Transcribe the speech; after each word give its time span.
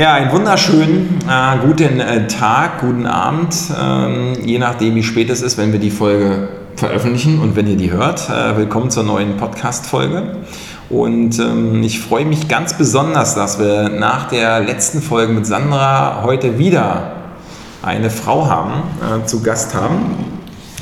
Ja, 0.00 0.14
einen 0.14 0.32
wunderschönen 0.32 1.18
äh, 1.28 1.58
guten 1.58 2.00
äh, 2.00 2.26
Tag, 2.26 2.80
guten 2.80 3.04
Abend, 3.04 3.54
ähm, 3.78 4.32
je 4.42 4.58
nachdem, 4.58 4.94
wie 4.94 5.02
spät 5.02 5.28
es 5.28 5.42
ist, 5.42 5.58
wenn 5.58 5.72
wir 5.72 5.78
die 5.78 5.90
Folge 5.90 6.48
veröffentlichen 6.74 7.38
und 7.38 7.54
wenn 7.54 7.66
ihr 7.66 7.76
die 7.76 7.92
hört. 7.92 8.30
Äh, 8.30 8.56
willkommen 8.56 8.90
zur 8.90 9.02
neuen 9.02 9.36
Podcast-Folge. 9.36 10.36
Und 10.88 11.38
ähm, 11.38 11.82
ich 11.82 12.00
freue 12.00 12.24
mich 12.24 12.48
ganz 12.48 12.78
besonders, 12.78 13.34
dass 13.34 13.58
wir 13.58 13.90
nach 13.90 14.28
der 14.30 14.60
letzten 14.60 15.02
Folge 15.02 15.34
mit 15.34 15.44
Sandra 15.44 16.22
heute 16.22 16.56
wieder 16.56 17.12
eine 17.82 18.08
Frau 18.08 18.48
haben, 18.48 18.72
äh, 19.02 19.26
zu 19.26 19.42
Gast 19.42 19.74
haben. 19.74 20.16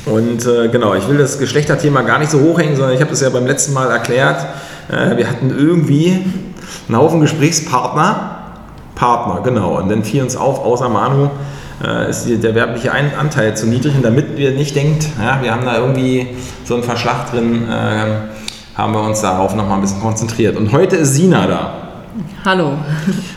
Und 0.05 0.45
äh, 0.45 0.69
genau, 0.69 0.93
ich 0.93 1.05
will 1.09 1.17
das 1.17 1.37
Geschlechterthema 1.39 2.03
gar 2.03 2.19
nicht 2.19 2.31
so 2.31 2.39
hochhängen, 2.39 2.77
sondern 2.77 2.95
ich 2.95 3.01
habe 3.01 3.11
es 3.11 3.19
ja 3.19 3.29
beim 3.29 3.45
letzten 3.45 3.73
Mal 3.73 3.91
erklärt. 3.91 4.45
Äh, 4.87 5.17
wir 5.17 5.29
hatten 5.29 5.49
irgendwie 5.49 6.23
einen 6.87 6.97
Haufen 6.97 7.19
Gesprächspartner 7.19 8.38
Partner, 8.99 9.39
genau. 9.41 9.77
Und 9.77 9.89
dann 9.89 10.03
fiel 10.03 10.21
uns 10.21 10.35
auf, 10.35 10.63
außer 10.63 10.89
Manu 10.89 11.29
äh, 11.81 12.09
ist 12.09 12.27
der 12.43 12.53
werbliche 12.53 12.91
Anteil 12.91 13.55
zu 13.55 13.65
niedrig. 13.65 13.95
Und 13.95 14.03
damit 14.03 14.37
wir 14.37 14.51
nicht 14.51 14.75
denkt, 14.75 15.07
ja, 15.17 15.39
wir 15.41 15.53
haben 15.53 15.65
da 15.65 15.77
irgendwie 15.77 16.27
so 16.65 16.73
einen 16.73 16.83
Verschlag 16.83 17.31
drin, 17.31 17.63
äh, 17.69 18.77
haben 18.77 18.93
wir 18.93 19.01
uns 19.01 19.21
darauf 19.21 19.55
nochmal 19.55 19.75
ein 19.75 19.81
bisschen 19.81 20.01
konzentriert. 20.01 20.57
Und 20.57 20.73
heute 20.73 20.97
ist 20.97 21.15
Sina 21.15 21.47
da. 21.47 21.73
Hallo. 22.43 22.73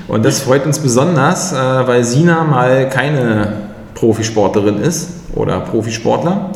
Und 0.09 0.25
das 0.25 0.41
freut 0.41 0.67
uns 0.67 0.80
besonders, 0.80 1.53
äh, 1.53 1.56
weil 1.56 2.03
Sina 2.03 2.42
mal 2.42 2.89
keine 2.89 3.53
Profisportlerin 3.95 4.79
ist 4.79 5.11
oder 5.37 5.61
Profisportler, 5.61 6.51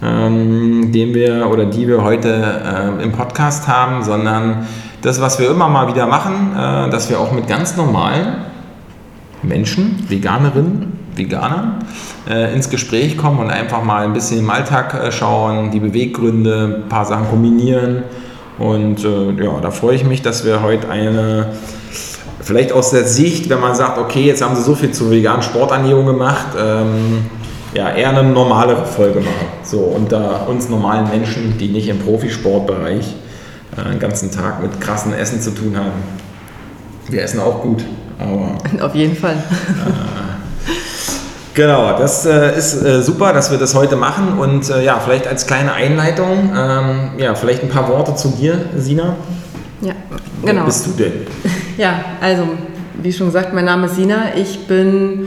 ähm, 0.00 0.92
den 0.92 1.12
wir 1.12 1.48
oder 1.50 1.64
die 1.64 1.88
wir 1.88 2.04
heute 2.04 2.28
äh, 3.00 3.02
im 3.02 3.10
Podcast 3.10 3.66
haben, 3.66 4.04
sondern 4.04 4.64
das, 5.04 5.20
was 5.20 5.38
wir 5.38 5.50
immer 5.50 5.68
mal 5.68 5.86
wieder 5.86 6.06
machen, 6.06 6.52
äh, 6.56 6.90
dass 6.90 7.10
wir 7.10 7.20
auch 7.20 7.30
mit 7.30 7.46
ganz 7.46 7.76
normalen 7.76 8.36
Menschen, 9.42 10.02
Veganerinnen, 10.08 10.98
Veganern, 11.14 11.84
äh, 12.28 12.54
ins 12.54 12.70
Gespräch 12.70 13.18
kommen 13.18 13.38
und 13.38 13.50
einfach 13.50 13.84
mal 13.84 14.04
ein 14.04 14.14
bisschen 14.14 14.38
im 14.38 14.50
Alltag 14.50 14.94
äh, 14.94 15.12
schauen, 15.12 15.70
die 15.70 15.80
Beweggründe, 15.80 16.84
ein 16.84 16.88
paar 16.88 17.04
Sachen 17.04 17.28
kombinieren. 17.28 18.04
Und 18.58 19.04
äh, 19.04 19.44
ja, 19.44 19.60
da 19.60 19.70
freue 19.70 19.96
ich 19.96 20.04
mich, 20.04 20.22
dass 20.22 20.46
wir 20.46 20.62
heute 20.62 20.88
eine, 20.88 21.48
vielleicht 22.40 22.72
aus 22.72 22.90
der 22.90 23.04
Sicht, 23.04 23.50
wenn 23.50 23.60
man 23.60 23.74
sagt, 23.74 23.98
okay, 23.98 24.22
jetzt 24.22 24.42
haben 24.42 24.56
sie 24.56 24.62
so 24.62 24.74
viel 24.74 24.92
zur 24.92 25.10
veganen 25.10 25.42
Sporternährung 25.42 26.06
gemacht, 26.06 26.46
ähm, 26.58 27.26
ja, 27.74 27.90
eher 27.90 28.08
eine 28.08 28.22
normalere 28.22 28.86
Folge 28.86 29.20
machen. 29.20 29.48
So, 29.64 29.80
unter 29.80 30.48
uns 30.48 30.70
normalen 30.70 31.10
Menschen, 31.10 31.58
die 31.58 31.68
nicht 31.68 31.88
im 31.88 31.98
Profisportbereich 31.98 33.16
einen 33.76 33.98
ganzen 33.98 34.30
Tag 34.30 34.62
mit 34.62 34.80
krassen 34.80 35.12
Essen 35.14 35.40
zu 35.40 35.50
tun 35.50 35.76
haben. 35.76 36.02
Wir 37.08 37.22
essen 37.22 37.40
auch 37.40 37.62
gut, 37.62 37.84
aber. 38.18 38.58
Auf 38.86 38.94
jeden 38.94 39.16
Fall. 39.16 39.34
Äh, 39.34 40.70
genau, 41.54 41.98
das 41.98 42.24
äh, 42.24 42.56
ist 42.56 42.74
äh, 42.82 43.02
super, 43.02 43.32
dass 43.32 43.50
wir 43.50 43.58
das 43.58 43.74
heute 43.74 43.96
machen 43.96 44.38
und 44.38 44.70
äh, 44.70 44.84
ja, 44.84 45.00
vielleicht 45.00 45.26
als 45.26 45.46
kleine 45.46 45.72
Einleitung, 45.72 46.52
ähm, 46.56 47.10
ja, 47.18 47.34
vielleicht 47.34 47.62
ein 47.62 47.68
paar 47.68 47.88
Worte 47.88 48.14
zu 48.14 48.28
dir, 48.28 48.58
Sina. 48.76 49.16
Ja, 49.80 49.92
genau. 50.44 50.60
Wer 50.60 50.64
bist 50.64 50.86
du 50.86 50.90
denn? 50.92 51.12
Ja, 51.76 52.04
also, 52.20 52.44
wie 53.02 53.12
schon 53.12 53.26
gesagt, 53.26 53.52
mein 53.52 53.64
Name 53.64 53.86
ist 53.86 53.96
Sina. 53.96 54.36
Ich 54.36 54.68
bin 54.68 55.26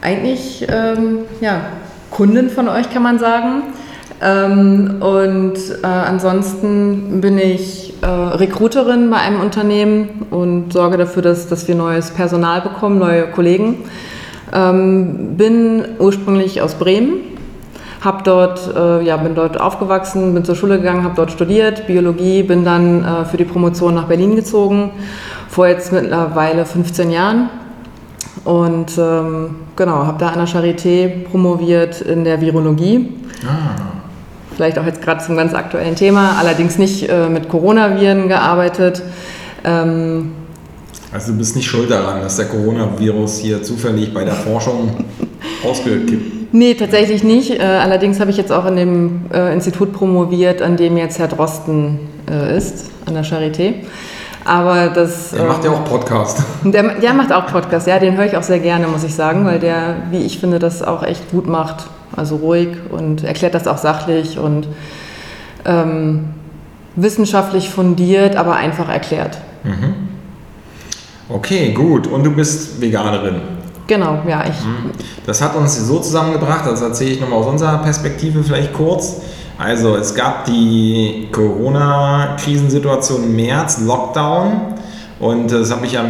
eigentlich 0.00 0.66
ähm, 0.68 1.20
ja, 1.40 1.66
Kundin 2.10 2.50
von 2.50 2.68
euch, 2.68 2.92
kann 2.92 3.04
man 3.04 3.20
sagen. 3.20 3.62
Ähm, 4.20 4.96
und 5.00 5.54
äh, 5.82 5.86
ansonsten 5.86 7.20
bin 7.20 7.38
ich 7.38 7.94
äh, 8.02 8.06
Recruiterin 8.06 9.10
bei 9.10 9.18
einem 9.18 9.40
Unternehmen 9.40 10.26
und 10.30 10.72
sorge 10.72 10.96
dafür, 10.96 11.22
dass, 11.22 11.46
dass 11.48 11.68
wir 11.68 11.76
neues 11.76 12.10
Personal 12.10 12.60
bekommen, 12.60 12.98
neue 12.98 13.28
Kollegen. 13.28 13.84
Ähm, 14.52 15.36
bin 15.36 15.84
ursprünglich 15.98 16.62
aus 16.62 16.74
Bremen, 16.74 17.18
hab 18.00 18.24
dort, 18.24 18.74
äh, 18.74 19.02
ja, 19.04 19.16
bin 19.18 19.34
dort 19.34 19.60
aufgewachsen, 19.60 20.34
bin 20.34 20.44
zur 20.44 20.56
Schule 20.56 20.78
gegangen, 20.78 21.04
habe 21.04 21.14
dort 21.14 21.30
studiert, 21.30 21.86
Biologie, 21.86 22.42
bin 22.42 22.64
dann 22.64 23.04
äh, 23.04 23.24
für 23.24 23.36
die 23.36 23.44
Promotion 23.44 23.94
nach 23.94 24.06
Berlin 24.06 24.34
gezogen, 24.34 24.90
vor 25.48 25.68
jetzt 25.68 25.92
mittlerweile 25.92 26.64
15 26.64 27.10
Jahren. 27.10 27.50
Und 28.44 28.96
ähm, 28.98 29.56
genau, 29.76 30.06
habe 30.06 30.18
da 30.18 30.28
an 30.28 30.38
der 30.38 30.48
Charité 30.48 31.24
promoviert 31.24 32.00
in 32.00 32.24
der 32.24 32.40
Virologie. 32.40 33.12
Ah. 33.44 33.98
Vielleicht 34.58 34.76
auch 34.76 34.86
jetzt 34.86 35.00
gerade 35.02 35.22
zum 35.22 35.36
ganz 35.36 35.54
aktuellen 35.54 35.94
Thema, 35.94 36.36
allerdings 36.36 36.78
nicht 36.78 37.08
äh, 37.08 37.28
mit 37.28 37.48
Coronaviren 37.48 38.26
gearbeitet. 38.26 39.02
Ähm, 39.62 40.32
also 41.12 41.30
du 41.30 41.38
bist 41.38 41.54
nicht 41.54 41.68
schuld 41.70 41.92
daran, 41.92 42.22
dass 42.22 42.38
der 42.38 42.46
Coronavirus 42.46 43.38
hier 43.38 43.62
zufällig 43.62 44.12
bei 44.12 44.24
der 44.24 44.34
Forschung 44.44 45.04
ausgekippt 45.62 46.50
Nee, 46.50 46.74
tatsächlich 46.74 47.22
nicht. 47.22 47.52
Äh, 47.52 47.62
allerdings 47.62 48.18
habe 48.18 48.32
ich 48.32 48.36
jetzt 48.36 48.50
auch 48.50 48.66
in 48.66 48.74
dem 48.74 49.20
äh, 49.32 49.52
Institut 49.52 49.92
promoviert, 49.92 50.60
an 50.60 50.76
dem 50.76 50.96
jetzt 50.96 51.20
Herr 51.20 51.28
Drosten 51.28 52.00
äh, 52.28 52.56
ist, 52.56 52.90
an 53.06 53.14
der 53.14 53.24
Charité. 53.24 53.74
Aber 54.44 54.88
das. 54.88 55.30
Der 55.30 55.44
macht 55.44 55.62
ja 55.62 55.70
auch 55.70 55.84
Podcast. 55.84 56.42
Der, 56.64 56.96
der 56.96 57.14
macht 57.14 57.32
auch 57.32 57.46
Podcast, 57.46 57.86
ja, 57.86 58.00
den 58.00 58.16
höre 58.16 58.26
ich 58.26 58.36
auch 58.36 58.42
sehr 58.42 58.58
gerne, 58.58 58.88
muss 58.88 59.04
ich 59.04 59.14
sagen, 59.14 59.44
weil 59.44 59.60
der, 59.60 59.98
wie 60.10 60.24
ich 60.24 60.40
finde, 60.40 60.58
das 60.58 60.82
auch 60.82 61.04
echt 61.04 61.30
gut 61.30 61.46
macht 61.46 61.86
also 62.18 62.36
ruhig 62.36 62.68
und 62.90 63.24
erklärt 63.24 63.54
das 63.54 63.66
auch 63.66 63.78
sachlich 63.78 64.38
und 64.38 64.68
ähm, 65.64 66.30
wissenschaftlich 66.96 67.70
fundiert, 67.70 68.36
aber 68.36 68.54
einfach 68.54 68.88
erklärt. 68.88 69.38
Mhm. 69.64 69.94
Okay, 71.28 71.72
gut. 71.72 72.06
Und 72.06 72.24
du 72.24 72.30
bist 72.30 72.80
Veganerin. 72.80 73.40
Genau, 73.86 74.22
ja, 74.26 74.42
ich. 74.44 74.64
Mhm. 74.64 74.90
Das 75.26 75.40
hat 75.42 75.54
uns 75.56 75.86
so 75.86 75.98
zusammengebracht, 76.00 76.66
das 76.66 76.82
erzähle 76.82 77.10
ich 77.10 77.20
nochmal 77.20 77.38
aus 77.38 77.46
unserer 77.46 77.78
Perspektive 77.78 78.42
vielleicht 78.42 78.72
kurz. 78.72 79.20
Also 79.58 79.96
es 79.96 80.14
gab 80.14 80.44
die 80.44 81.28
Corona-Krisensituation 81.32 83.24
im 83.24 83.36
März, 83.36 83.80
Lockdown. 83.80 84.74
Und 85.18 85.50
das 85.50 85.72
habe 85.72 85.84
ich 85.86 85.92
ja 85.92 86.04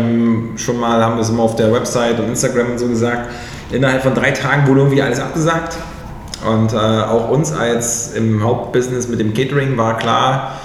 schon 0.56 0.78
mal, 0.78 1.02
haben 1.02 1.14
wir 1.16 1.22
es 1.22 1.30
immer 1.30 1.44
auf 1.44 1.56
der 1.56 1.72
Website 1.72 2.20
und 2.20 2.28
Instagram 2.28 2.72
und 2.72 2.78
so 2.78 2.88
gesagt. 2.88 3.30
Innerhalb 3.70 4.02
von 4.02 4.14
drei 4.14 4.32
Tagen 4.32 4.66
wurde 4.68 4.80
irgendwie 4.80 5.00
alles 5.00 5.18
abgesagt. 5.18 5.76
Und 6.46 6.72
äh, 6.72 6.76
auch 6.76 7.30
uns 7.30 7.52
als 7.52 8.12
im 8.14 8.42
Hauptbusiness 8.42 9.08
mit 9.08 9.20
dem 9.20 9.34
Catering 9.34 9.76
war 9.76 9.98
klar, 9.98 10.58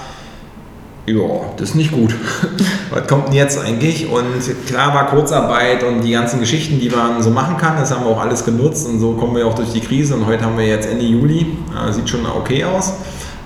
ja, 1.06 1.22
das 1.56 1.70
ist 1.70 1.74
nicht 1.74 1.92
gut. 1.92 2.14
Was 2.90 3.06
kommt 3.06 3.28
denn 3.28 3.34
jetzt 3.34 3.62
eigentlich? 3.62 4.08
Und 4.08 4.24
klar 4.66 4.94
war 4.94 5.06
Kurzarbeit 5.08 5.82
und 5.82 6.02
die 6.02 6.12
ganzen 6.12 6.40
Geschichten, 6.40 6.80
die 6.80 6.88
man 6.88 7.22
so 7.22 7.30
machen 7.30 7.58
kann, 7.58 7.76
das 7.76 7.94
haben 7.94 8.04
wir 8.04 8.10
auch 8.10 8.20
alles 8.20 8.44
genutzt 8.44 8.86
und 8.88 9.00
so 9.00 9.12
kommen 9.12 9.36
wir 9.36 9.46
auch 9.46 9.54
durch 9.54 9.72
die 9.72 9.80
Krise 9.80 10.14
und 10.14 10.26
heute 10.26 10.44
haben 10.44 10.56
wir 10.56 10.66
jetzt 10.66 10.88
Ende 10.88 11.04
Juli, 11.04 11.46
äh, 11.74 11.92
sieht 11.92 12.08
schon 12.08 12.24
okay 12.24 12.64
aus. 12.64 12.94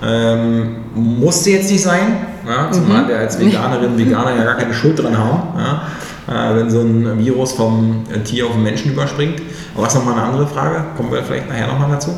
Ähm, 0.01 0.77
musste 0.95 1.49
jetzt 1.49 1.69
nicht 1.69 1.83
sein, 1.83 2.27
ja, 2.47 2.71
zumal 2.71 3.03
mhm. 3.03 3.07
wir 3.09 3.17
als 3.17 3.37
Veganerin, 3.37 3.97
Veganer 3.97 4.37
ja 4.37 4.45
gar 4.45 4.55
keine 4.55 4.73
Schuld 4.73 4.97
dran 4.97 5.17
haben, 5.17 5.59
ja, 5.59 6.51
äh, 6.51 6.55
wenn 6.55 6.69
so 6.69 6.79
ein 6.79 7.19
Virus 7.19 7.51
vom 7.51 8.05
Tier 8.23 8.45
auf 8.45 8.53
den 8.53 8.63
Menschen 8.63 8.93
überspringt. 8.93 9.41
Aber 9.75 9.83
das 9.83 9.93
ist 9.93 9.99
nochmal 9.99 10.15
eine 10.15 10.23
andere 10.23 10.47
Frage, 10.47 10.83
kommen 10.97 11.11
wir 11.11 11.23
vielleicht 11.23 11.49
nachher 11.49 11.67
nochmal 11.67 11.89
dazu. 11.91 12.11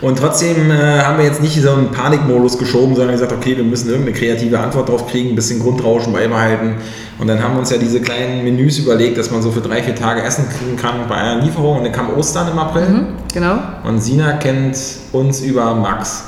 Und 0.00 0.18
trotzdem 0.18 0.70
äh, 0.70 1.00
haben 1.00 1.16
wir 1.16 1.24
jetzt 1.24 1.40
nicht 1.40 1.60
so 1.62 1.70
einen 1.70 1.90
Panikmodus 1.90 2.58
geschoben, 2.58 2.94
sondern 2.94 3.12
gesagt, 3.14 3.32
okay, 3.32 3.56
wir 3.56 3.64
müssen 3.64 3.88
irgendeine 3.88 4.16
kreative 4.16 4.58
Antwort 4.58 4.88
drauf 4.90 5.08
kriegen, 5.08 5.30
ein 5.30 5.34
bisschen 5.34 5.60
Grundrauschen 5.60 6.12
beibehalten. 6.12 6.74
Und 7.18 7.28
dann 7.28 7.42
haben 7.42 7.54
wir 7.54 7.60
uns 7.60 7.70
ja 7.70 7.78
diese 7.78 8.00
kleinen 8.00 8.44
Menüs 8.44 8.78
überlegt, 8.78 9.16
dass 9.16 9.30
man 9.30 9.40
so 9.40 9.50
für 9.50 9.60
drei, 9.60 9.82
vier 9.82 9.94
Tage 9.94 10.22
Essen 10.22 10.46
kriegen 10.48 10.76
kann 10.76 11.08
bei 11.08 11.14
einer 11.14 11.42
Lieferung. 11.42 11.78
Und 11.78 11.84
dann 11.84 11.92
kam 11.92 12.12
Ostern 12.12 12.48
im 12.50 12.58
April. 12.58 12.86
Mhm, 12.86 13.06
genau. 13.32 13.58
Und 13.84 14.00
Sina 14.02 14.32
kennt 14.32 14.76
uns 15.12 15.40
über 15.40 15.74
Max. 15.74 16.24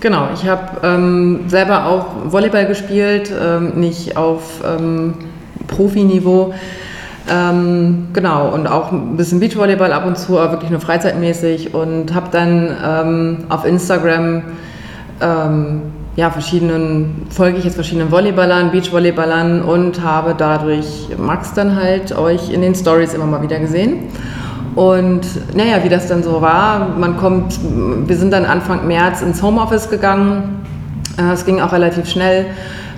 Genau, 0.00 0.28
ich 0.34 0.46
habe 0.48 0.80
ähm, 0.82 1.44
selber 1.48 1.86
auch 1.86 2.32
Volleyball 2.32 2.66
gespielt, 2.66 3.30
ähm, 3.40 3.72
nicht 3.76 4.16
auf 4.16 4.42
ähm, 4.64 5.14
Profiniveau. 5.68 6.54
Ähm, 7.28 8.08
genau, 8.12 8.50
und 8.50 8.68
auch 8.68 8.92
ein 8.92 9.16
bisschen 9.16 9.40
Beachvolleyball 9.40 9.92
ab 9.92 10.06
und 10.06 10.16
zu, 10.16 10.38
aber 10.38 10.52
wirklich 10.52 10.70
nur 10.70 10.80
freizeitmäßig 10.80 11.74
und 11.74 12.14
habe 12.14 12.28
dann 12.30 12.76
ähm, 12.84 13.38
auf 13.48 13.64
Instagram 13.64 14.42
ähm, 15.20 15.82
ja, 16.14 16.30
verschiedenen, 16.30 17.26
folge 17.30 17.58
ich 17.58 17.64
jetzt 17.64 17.74
verschiedenen 17.74 18.10
Volleyballern, 18.10 18.70
Beachvolleyballern 18.70 19.62
und 19.62 20.02
habe 20.02 20.34
dadurch 20.36 21.08
Max 21.18 21.52
dann 21.52 21.76
halt 21.76 22.16
euch 22.16 22.50
in 22.50 22.62
den 22.62 22.74
Stories 22.74 23.12
immer 23.12 23.26
mal 23.26 23.42
wieder 23.42 23.58
gesehen. 23.58 24.08
Und 24.76 25.22
naja, 25.54 25.82
wie 25.82 25.88
das 25.88 26.06
dann 26.06 26.22
so 26.22 26.40
war, 26.40 26.90
man 26.98 27.16
kommt, 27.16 27.58
wir 28.06 28.16
sind 28.16 28.32
dann 28.32 28.44
Anfang 28.44 28.86
März 28.86 29.20
ins 29.22 29.42
Homeoffice 29.42 29.90
gegangen. 29.90 30.64
Äh, 31.18 31.32
es 31.32 31.44
ging 31.44 31.60
auch 31.60 31.72
relativ 31.72 32.08
schnell. 32.08 32.46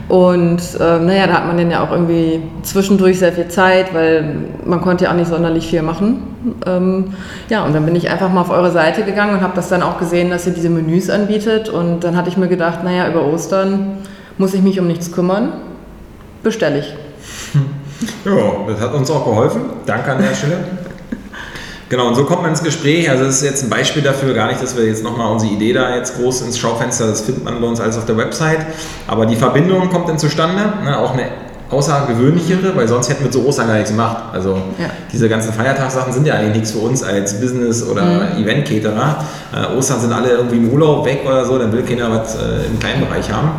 Und 0.08 0.62
äh, 0.80 0.98
naja, 1.00 1.26
da 1.26 1.34
hat 1.34 1.46
man 1.46 1.58
dann 1.58 1.70
ja 1.70 1.84
auch 1.84 1.90
irgendwie 1.90 2.42
zwischendurch 2.62 3.18
sehr 3.18 3.32
viel 3.32 3.48
Zeit, 3.48 3.92
weil 3.92 4.36
man 4.64 4.80
konnte 4.80 5.04
ja 5.04 5.10
auch 5.10 5.14
nicht 5.14 5.28
sonderlich 5.28 5.68
viel 5.68 5.82
machen. 5.82 6.22
Ähm, 6.66 7.12
ja, 7.50 7.64
und 7.64 7.74
dann 7.74 7.84
bin 7.84 7.94
ich 7.94 8.08
einfach 8.08 8.32
mal 8.32 8.40
auf 8.40 8.50
eure 8.50 8.70
Seite 8.70 9.02
gegangen 9.02 9.34
und 9.34 9.42
habe 9.42 9.52
das 9.54 9.68
dann 9.68 9.82
auch 9.82 9.98
gesehen, 9.98 10.30
dass 10.30 10.46
ihr 10.46 10.54
diese 10.54 10.70
Menüs 10.70 11.10
anbietet. 11.10 11.68
Und 11.68 12.04
dann 12.04 12.16
hatte 12.16 12.30
ich 12.30 12.38
mir 12.38 12.48
gedacht, 12.48 12.82
naja, 12.84 13.06
über 13.08 13.26
Ostern 13.26 13.98
muss 14.38 14.54
ich 14.54 14.62
mich 14.62 14.80
um 14.80 14.86
nichts 14.86 15.12
kümmern, 15.12 15.52
bestelle 16.42 16.78
ich. 16.78 16.94
Ja, 18.24 18.32
das 18.68 18.80
hat 18.80 18.94
uns 18.94 19.10
auch 19.10 19.24
geholfen. 19.24 19.62
Danke 19.84 20.12
an 20.12 20.22
der 20.22 20.32
Stelle. 20.32 20.58
Genau, 21.88 22.08
und 22.08 22.14
so 22.14 22.24
kommt 22.24 22.42
man 22.42 22.50
ins 22.50 22.62
Gespräch. 22.62 23.08
Also 23.08 23.24
das 23.24 23.36
ist 23.36 23.42
jetzt 23.42 23.64
ein 23.64 23.70
Beispiel 23.70 24.02
dafür, 24.02 24.34
gar 24.34 24.48
nicht, 24.48 24.62
dass 24.62 24.76
wir 24.76 24.84
jetzt 24.84 25.02
nochmal 25.02 25.32
unsere 25.32 25.52
Idee 25.52 25.72
da 25.72 25.94
jetzt 25.94 26.18
groß 26.18 26.42
ins 26.42 26.58
Schaufenster, 26.58 27.06
das 27.06 27.22
findet 27.22 27.44
man 27.44 27.60
bei 27.60 27.66
uns 27.66 27.80
alles 27.80 27.96
auf 27.96 28.04
der 28.04 28.16
Website. 28.16 28.66
Aber 29.06 29.24
die 29.24 29.36
Verbindung 29.36 29.88
kommt 29.88 30.08
dann 30.08 30.18
zustande, 30.18 30.72
ne? 30.84 30.98
auch 30.98 31.14
eine 31.14 31.28
außergewöhnlichere, 31.70 32.74
weil 32.76 32.88
sonst 32.88 33.10
hätten 33.10 33.24
wir 33.24 33.30
zu 33.30 33.46
Ostern 33.46 33.66
gar 33.66 33.74
nichts 33.74 33.90
gemacht. 33.90 34.24
Also 34.32 34.56
ja. 34.78 34.86
diese 35.12 35.28
ganzen 35.28 35.52
Feiertagssachen 35.52 36.12
sind 36.12 36.26
ja 36.26 36.34
eigentlich 36.34 36.56
nichts 36.56 36.70
für 36.72 36.78
uns 36.78 37.02
als 37.02 37.40
Business- 37.40 37.86
oder 37.86 38.02
mhm. 38.02 38.42
Event-Caterer. 38.42 39.24
Äh, 39.54 39.76
Ostern 39.76 40.00
sind 40.00 40.12
alle 40.12 40.30
irgendwie 40.30 40.56
im 40.56 40.70
Urlaub 40.70 41.04
weg 41.04 41.20
oder 41.26 41.44
so, 41.44 41.58
dann 41.58 41.72
will 41.72 41.82
keiner 41.82 42.10
was 42.10 42.34
äh, 42.36 42.66
im 42.70 42.78
kleinen 42.78 43.06
Bereich 43.06 43.30
haben. 43.30 43.50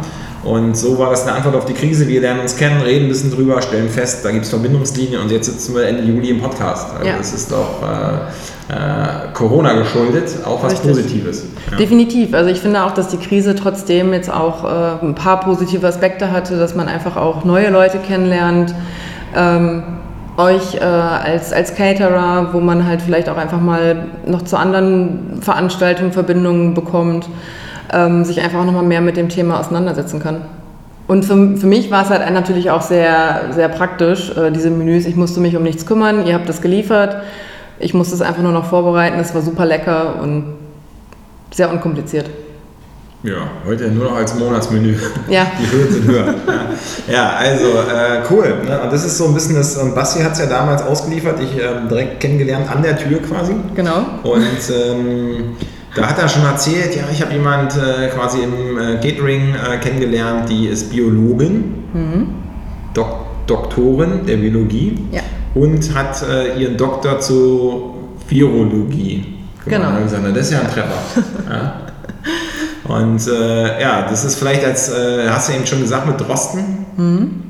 Und 0.44 0.77
so 0.77 0.97
war 0.97 1.09
das 1.09 1.24
eine 1.24 1.33
Antwort 1.33 1.56
auf 1.56 1.65
die 1.65 1.74
Krise. 1.74 2.07
Wir 2.07 2.21
lernen 2.21 2.39
uns 2.39 2.56
kennen, 2.56 2.81
reden 2.81 3.06
ein 3.06 3.09
bisschen 3.09 3.31
drüber, 3.31 3.62
stellen 3.62 3.89
fest, 3.89 4.24
da 4.24 4.31
gibt 4.31 4.45
es 4.45 4.50
Verbindungslinien 4.50 5.21
und 5.21 5.31
jetzt 5.31 5.47
sitzen 5.47 5.75
wir 5.75 5.86
Ende 5.86 6.03
Juli 6.03 6.30
im 6.30 6.41
Podcast. 6.41 6.94
Also 6.94 7.07
ja. 7.07 7.18
das 7.18 7.33
ist 7.33 7.51
doch 7.51 7.81
äh, 7.83 8.74
äh, 8.74 9.33
Corona 9.33 9.74
geschuldet, 9.74 10.30
auch 10.45 10.63
was 10.63 10.74
Richtig. 10.74 10.91
Positives. 10.91 11.45
Ja. 11.71 11.77
Definitiv. 11.77 12.33
Also 12.33 12.50
ich 12.50 12.59
finde 12.59 12.83
auch, 12.83 12.91
dass 12.91 13.09
die 13.09 13.18
Krise 13.18 13.56
trotzdem 13.56 14.13
jetzt 14.13 14.31
auch 14.31 14.63
äh, 14.63 15.06
ein 15.06 15.15
paar 15.15 15.41
positive 15.41 15.86
Aspekte 15.86 16.31
hatte, 16.31 16.57
dass 16.57 16.74
man 16.74 16.88
einfach 16.88 17.18
auch 17.18 17.44
neue 17.44 17.69
Leute 17.69 17.97
kennenlernt. 18.00 18.74
Ähm, 19.35 19.83
euch 20.38 20.75
äh, 20.75 20.80
als, 20.80 21.51
als 21.51 21.75
Caterer, 21.75 22.53
wo 22.53 22.62
man 22.62 22.85
halt 22.85 23.01
vielleicht 23.01 23.27
auch 23.27 23.35
einfach 23.35 23.59
mal 23.59 24.07
noch 24.25 24.44
zu 24.44 24.57
anderen 24.57 25.42
Veranstaltungen 25.42 26.13
Verbindungen 26.13 26.74
bekommt 26.74 27.27
ähm, 27.91 28.25
sich 28.25 28.41
einfach 28.41 28.59
auch 28.59 28.65
nochmal 28.65 28.83
mehr 28.83 29.01
mit 29.01 29.18
dem 29.18 29.30
Thema 29.30 29.59
auseinandersetzen 29.59 30.19
kann. 30.19 30.41
Und 31.07 31.25
für, 31.25 31.57
für 31.57 31.68
mich 31.68 31.89
war 31.89 32.03
es 32.03 32.09
halt 32.09 32.21
natürlich 32.31 32.69
auch 32.69 32.81
sehr, 32.81 33.51
sehr 33.51 33.68
praktisch, 33.68 34.36
äh, 34.38 34.51
diese 34.51 34.69
Menüs. 34.69 35.06
Ich 35.06 35.15
musste 35.15 35.39
mich 35.39 35.56
um 35.56 35.63
nichts 35.63 35.86
kümmern, 35.86 36.27
ihr 36.27 36.36
habt 36.36 36.47
das 36.47 36.62
geliefert. 36.62 37.18
Ich 37.80 37.94
musste 37.94 38.13
es 38.13 38.21
einfach 38.21 38.44
nur 38.44 38.51
noch 38.51 38.65
vorbereiten. 38.65 39.18
Es 39.19 39.33
war 39.33 39.41
super 39.41 39.65
lecker 39.65 40.21
und 40.21 40.56
sehr 41.51 41.71
unkompliziert. 41.71 42.30
Ja, 43.21 43.50
heute 43.65 43.89
nur 43.89 44.06
noch 44.06 44.15
als 44.15 44.33
Monatsmenü. 44.35 44.95
Ja. 45.27 45.47
Die 45.59 45.71
Höhen 45.71 45.92
sind 45.92 46.06
höher. 46.06 46.35
Ja, 47.12 47.31
also 47.31 47.65
äh, 47.65 48.21
cool. 48.30 48.63
Ne? 48.65 48.80
Und 48.80 48.94
das 48.94 49.03
ist 49.03 49.18
so 49.18 49.25
ein 49.25 49.33
bisschen 49.33 49.56
das, 49.56 49.75
und 49.75 49.94
Basti 49.94 50.21
hat 50.21 50.33
es 50.33 50.39
ja 50.39 50.45
damals 50.45 50.81
ausgeliefert, 50.83 51.38
ich 51.42 51.57
äh, 51.57 51.88
direkt 51.89 52.21
kennengelernt 52.21 52.71
an 52.71 52.81
der 52.81 52.97
Tür 52.97 53.19
quasi. 53.21 53.53
Genau. 53.75 54.06
Und 54.24 54.74
ähm, 54.74 55.57
da 55.95 56.09
hat 56.09 56.19
er 56.19 56.30
schon 56.30 56.44
erzählt, 56.44 56.95
ja, 56.95 57.03
ich 57.12 57.21
habe 57.21 57.33
jemand 57.33 57.75
äh, 57.75 58.07
quasi 58.09 58.39
im 58.44 58.77
äh, 58.77 58.95
Catering 58.97 59.56
äh, 59.56 59.77
kennengelernt, 59.77 60.50
die 60.50 60.68
ist 60.68 60.91
Biologin, 60.91 61.74
mhm. 61.94 62.27
Dok 62.94 63.25
Doktorin 63.47 64.27
der 64.27 64.38
Biologie 64.38 65.00
ja. 65.12 65.21
und 65.56 65.95
hat 65.95 66.21
äh, 66.21 66.62
ihren 66.62 66.77
Doktor 66.77 67.19
zur 67.19 67.95
Virologie 68.27 69.39
gemacht. 69.65 69.89
Genau. 69.89 70.03
Gesagt, 70.03 70.38
das 70.38 70.45
ist 70.45 70.51
ja 70.51 70.59
ein 70.59 70.68
Treffer. 70.68 71.24
ja. 71.50 71.74
Und 72.83 73.27
äh, 73.27 73.81
ja, 73.81 74.07
das 74.07 74.24
ist 74.24 74.35
vielleicht 74.35 74.63
als, 74.63 74.89
äh, 74.89 75.27
hast 75.30 75.50
du 75.50 75.53
eben 75.53 75.65
schon 75.65 75.81
gesagt, 75.81 76.06
mit 76.07 76.19
Drosten. 76.19 76.85
Mhm. 76.95 77.42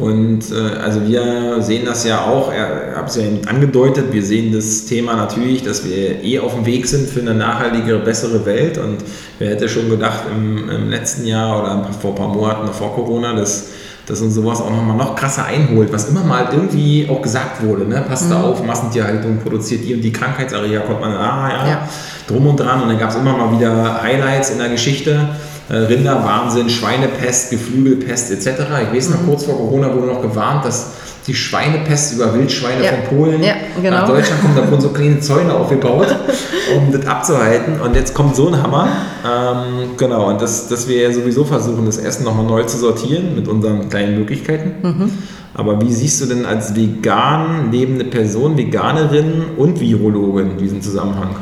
Und 0.00 0.50
äh, 0.50 0.78
also 0.78 1.06
wir 1.06 1.60
sehen 1.60 1.84
das 1.84 2.04
ja 2.04 2.24
auch, 2.24 2.50
ich 2.52 2.96
habe 2.96 3.06
es 3.06 3.16
ja 3.16 3.24
angedeutet, 3.46 4.12
wir 4.12 4.22
sehen 4.22 4.52
das 4.52 4.86
Thema 4.86 5.14
natürlich, 5.14 5.62
dass 5.62 5.84
wir 5.84 6.24
eh 6.24 6.38
auf 6.38 6.54
dem 6.54 6.64
Weg 6.64 6.86
sind 6.86 7.08
für 7.08 7.20
eine 7.20 7.34
nachhaltigere, 7.34 7.98
bessere 7.98 8.46
Welt. 8.46 8.78
Und 8.78 8.98
wer 9.38 9.50
hätte 9.50 9.68
schon 9.68 9.90
gedacht 9.90 10.20
im, 10.34 10.70
im 10.70 10.88
letzten 10.88 11.26
Jahr 11.26 11.60
oder 11.60 11.86
vor 12.00 12.10
ein 12.10 12.16
paar 12.16 12.28
Monaten 12.28 12.66
noch 12.66 12.74
vor 12.74 12.94
Corona, 12.94 13.34
dass 13.34 13.68
dass 14.06 14.20
uns 14.22 14.34
sowas 14.34 14.60
auch 14.60 14.70
nochmal 14.70 14.96
noch 14.96 15.14
krasser 15.14 15.44
einholt, 15.44 15.92
was 15.92 16.08
immer 16.08 16.24
mal 16.24 16.48
irgendwie 16.50 17.08
auch 17.08 17.22
gesagt 17.22 17.62
wurde, 17.62 17.86
ne? 17.86 18.04
passt 18.06 18.26
mhm. 18.26 18.30
da 18.30 18.42
auf, 18.42 18.64
Massentierhaltung 18.64 19.38
produziert 19.38 19.84
die 19.84 19.94
und 19.94 20.00
die 20.00 20.12
Krankheitserreger, 20.12 20.80
kommt 20.80 21.00
man, 21.00 21.12
ah 21.12 21.48
ja, 21.48 21.68
ja. 21.68 21.88
drum 22.26 22.46
und 22.48 22.58
dran 22.58 22.82
und 22.82 22.88
dann 22.88 22.98
gab 22.98 23.10
es 23.10 23.16
immer 23.16 23.36
mal 23.36 23.56
wieder 23.56 24.02
Highlights 24.02 24.50
in 24.50 24.58
der 24.58 24.68
Geschichte 24.70 25.28
Rinderwahnsinn, 25.74 26.68
Schweinepest, 26.68 27.50
Geflügelpest 27.50 28.30
etc. 28.30 28.62
Ich 28.88 28.96
weiß 28.96 29.10
noch, 29.10 29.22
mhm. 29.22 29.26
kurz 29.26 29.44
vor 29.44 29.56
Corona 29.56 29.94
wurde 29.94 30.08
noch 30.08 30.22
gewarnt, 30.22 30.64
dass 30.64 30.92
die 31.26 31.34
Schweinepest 31.34 32.14
über 32.14 32.34
Wildschweine 32.34 32.84
ja. 32.84 32.90
von 32.92 33.16
Polen 33.16 33.42
ja, 33.42 33.54
genau. 33.80 33.98
nach 33.98 34.08
Deutschland 34.08 34.40
kommt. 34.40 34.58
Da 34.58 34.68
wurden 34.68 34.80
so 34.80 34.88
kleine 34.88 35.20
Zäune 35.20 35.54
aufgebaut, 35.54 36.08
um 36.76 36.90
das 36.90 37.06
abzuhalten. 37.06 37.80
Und 37.80 37.94
jetzt 37.94 38.14
kommt 38.14 38.34
so 38.34 38.48
ein 38.48 38.60
Hammer. 38.60 38.88
Ähm, 39.24 39.90
genau, 39.96 40.28
und 40.30 40.40
das, 40.40 40.68
dass 40.68 40.88
wir 40.88 41.02
ja 41.02 41.12
sowieso 41.12 41.44
versuchen, 41.44 41.86
das 41.86 41.98
Essen 41.98 42.24
nochmal 42.24 42.46
neu 42.46 42.64
zu 42.64 42.78
sortieren 42.78 43.34
mit 43.34 43.48
unseren 43.48 43.88
kleinen 43.88 44.18
Möglichkeiten. 44.18 44.72
Mhm. 44.82 45.10
Aber 45.54 45.80
wie 45.82 45.92
siehst 45.92 46.20
du 46.22 46.26
denn 46.26 46.46
als 46.46 46.74
vegan 46.74 47.70
lebende 47.70 48.04
Person, 48.06 48.56
Veganerin 48.56 49.42
und 49.56 49.80
Virologin 49.80 50.56
diesen 50.56 50.80
Zusammenhang? 50.80 51.36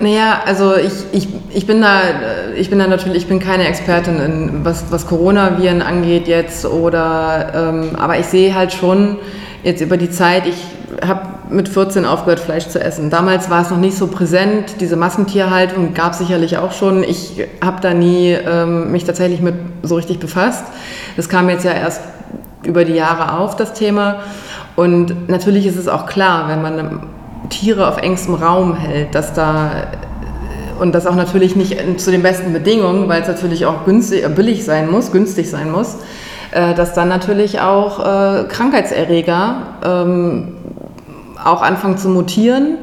Naja, 0.00 0.42
also 0.46 0.76
ich, 0.76 0.92
ich, 1.12 1.28
ich, 1.52 1.66
bin 1.66 1.80
da, 1.82 2.00
ich 2.56 2.70
bin 2.70 2.78
da 2.78 2.86
natürlich, 2.86 3.18
ich 3.18 3.28
bin 3.28 3.38
keine 3.38 3.66
Expertin, 3.66 4.20
in, 4.20 4.64
was, 4.64 4.84
was 4.90 5.06
Coronaviren 5.06 5.82
angeht 5.82 6.28
jetzt, 6.28 6.64
oder, 6.64 7.52
ähm, 7.54 7.90
aber 7.98 8.18
ich 8.18 8.26
sehe 8.26 8.54
halt 8.54 8.72
schon 8.72 9.18
jetzt 9.62 9.80
über 9.80 9.96
die 9.96 10.10
Zeit, 10.10 10.46
ich 10.46 10.56
habe 11.06 11.22
mit 11.50 11.68
14 11.68 12.04
aufgehört, 12.04 12.40
Fleisch 12.40 12.68
zu 12.68 12.80
essen. 12.80 13.10
Damals 13.10 13.50
war 13.50 13.62
es 13.62 13.70
noch 13.70 13.78
nicht 13.78 13.96
so 13.96 14.06
präsent, 14.06 14.76
diese 14.80 14.96
Massentierhaltung 14.96 15.94
gab 15.94 16.12
es 16.12 16.18
sicherlich 16.18 16.58
auch 16.58 16.72
schon. 16.72 17.02
Ich 17.02 17.42
habe 17.62 17.80
da 17.80 17.94
nie 17.94 18.30
ähm, 18.32 18.92
mich 18.92 19.04
tatsächlich 19.04 19.40
mit 19.40 19.54
so 19.82 19.96
richtig 19.96 20.18
befasst. 20.18 20.64
Das 21.16 21.28
kam 21.28 21.48
jetzt 21.48 21.64
ja 21.64 21.72
erst 21.72 22.02
über 22.64 22.84
die 22.84 22.94
Jahre 22.94 23.38
auf, 23.38 23.56
das 23.56 23.74
Thema. 23.74 24.20
Und 24.76 25.28
natürlich 25.28 25.66
ist 25.66 25.76
es 25.76 25.88
auch 25.88 26.06
klar, 26.06 26.48
wenn 26.48 26.62
man 26.62 27.00
Tiere 27.50 27.88
auf 27.88 27.98
engstem 27.98 28.34
Raum 28.34 28.74
hält, 28.74 29.14
dass 29.14 29.32
da 29.32 29.70
und 30.78 30.94
das 30.94 31.06
auch 31.06 31.14
natürlich 31.14 31.56
nicht 31.56 32.00
zu 32.00 32.10
den 32.10 32.22
besten 32.22 32.52
Bedingungen, 32.52 33.08
weil 33.08 33.22
es 33.22 33.28
natürlich 33.28 33.66
auch 33.66 33.84
günstig, 33.84 34.24
äh, 34.24 34.28
billig 34.28 34.64
sein 34.64 34.90
muss, 34.90 35.12
günstig 35.12 35.48
sein 35.50 35.70
muss, 35.70 35.96
äh, 36.50 36.74
dass 36.74 36.94
dann 36.94 37.08
natürlich 37.08 37.60
auch 37.60 38.00
äh, 38.00 38.44
Krankheitserreger 38.44 39.56
ähm, 39.84 40.56
auch 41.42 41.62
anfangen 41.62 41.98
zu 41.98 42.08
mutieren 42.08 42.78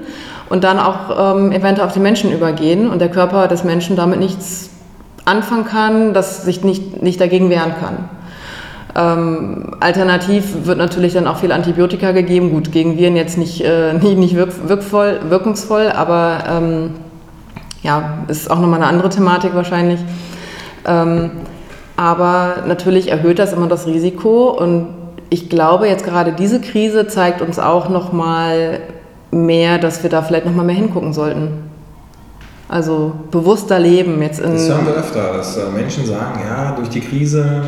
und 0.49 0.63
dann 0.63 0.79
auch 0.79 1.35
ähm, 1.35 1.51
eventuell 1.51 1.87
auf 1.87 1.93
die 1.93 1.99
Menschen 1.99 2.31
übergehen 2.31 2.89
und 2.89 2.99
der 2.99 3.09
Körper 3.09 3.47
des 3.47 3.63
Menschen 3.63 3.95
damit 3.95 4.19
nichts 4.19 4.69
anfangen 5.25 5.65
kann, 5.65 6.13
das 6.13 6.43
sich 6.43 6.63
nicht, 6.63 7.01
nicht 7.01 7.19
dagegen 7.19 7.49
wehren 7.49 7.73
kann. 7.79 8.09
Ähm, 8.95 9.75
alternativ 9.79 10.65
wird 10.65 10.77
natürlich 10.77 11.13
dann 11.13 11.27
auch 11.27 11.37
viel 11.37 11.51
Antibiotika 11.51 12.11
gegeben. 12.11 12.51
Gut, 12.51 12.71
gegen 12.71 12.97
Viren 12.97 13.15
jetzt 13.15 13.37
nicht, 13.37 13.61
äh, 13.63 13.93
nicht, 14.01 14.17
nicht 14.17 14.35
wirk 14.35 14.67
wirkvoll, 14.67 15.19
wirkungsvoll, 15.29 15.89
aber 15.89 16.43
ähm, 16.49 16.91
ja, 17.83 18.19
ist 18.27 18.51
auch 18.51 18.59
nochmal 18.59 18.81
eine 18.81 18.87
andere 18.87 19.09
Thematik 19.09 19.55
wahrscheinlich. 19.55 19.99
Ähm, 20.85 21.31
aber 21.95 22.63
natürlich 22.67 23.11
erhöht 23.11 23.39
das 23.39 23.53
immer 23.53 23.67
das 23.67 23.85
Risiko 23.87 24.49
und 24.49 24.87
ich 25.29 25.49
glaube, 25.49 25.87
jetzt 25.87 26.03
gerade 26.03 26.33
diese 26.33 26.59
Krise 26.59 27.07
zeigt 27.07 27.41
uns 27.41 27.59
auch 27.59 27.89
nochmal 27.89 28.79
mehr, 29.31 29.77
dass 29.77 30.03
wir 30.03 30.09
da 30.09 30.21
vielleicht 30.21 30.45
nochmal 30.45 30.65
mehr 30.65 30.75
hingucken 30.75 31.13
sollten. 31.13 31.69
Also 32.67 33.13
bewusster 33.31 33.79
leben 33.79 34.21
jetzt 34.21 34.39
in. 34.39 34.53
Das 34.53 34.67
hören 34.67 34.85
wir 34.85 34.93
öfter, 34.93 35.33
dass 35.33 35.57
äh, 35.57 35.69
Menschen 35.73 36.05
sagen, 36.05 36.39
ja, 36.47 36.71
durch 36.71 36.89
die 36.89 37.01
Krise 37.01 37.63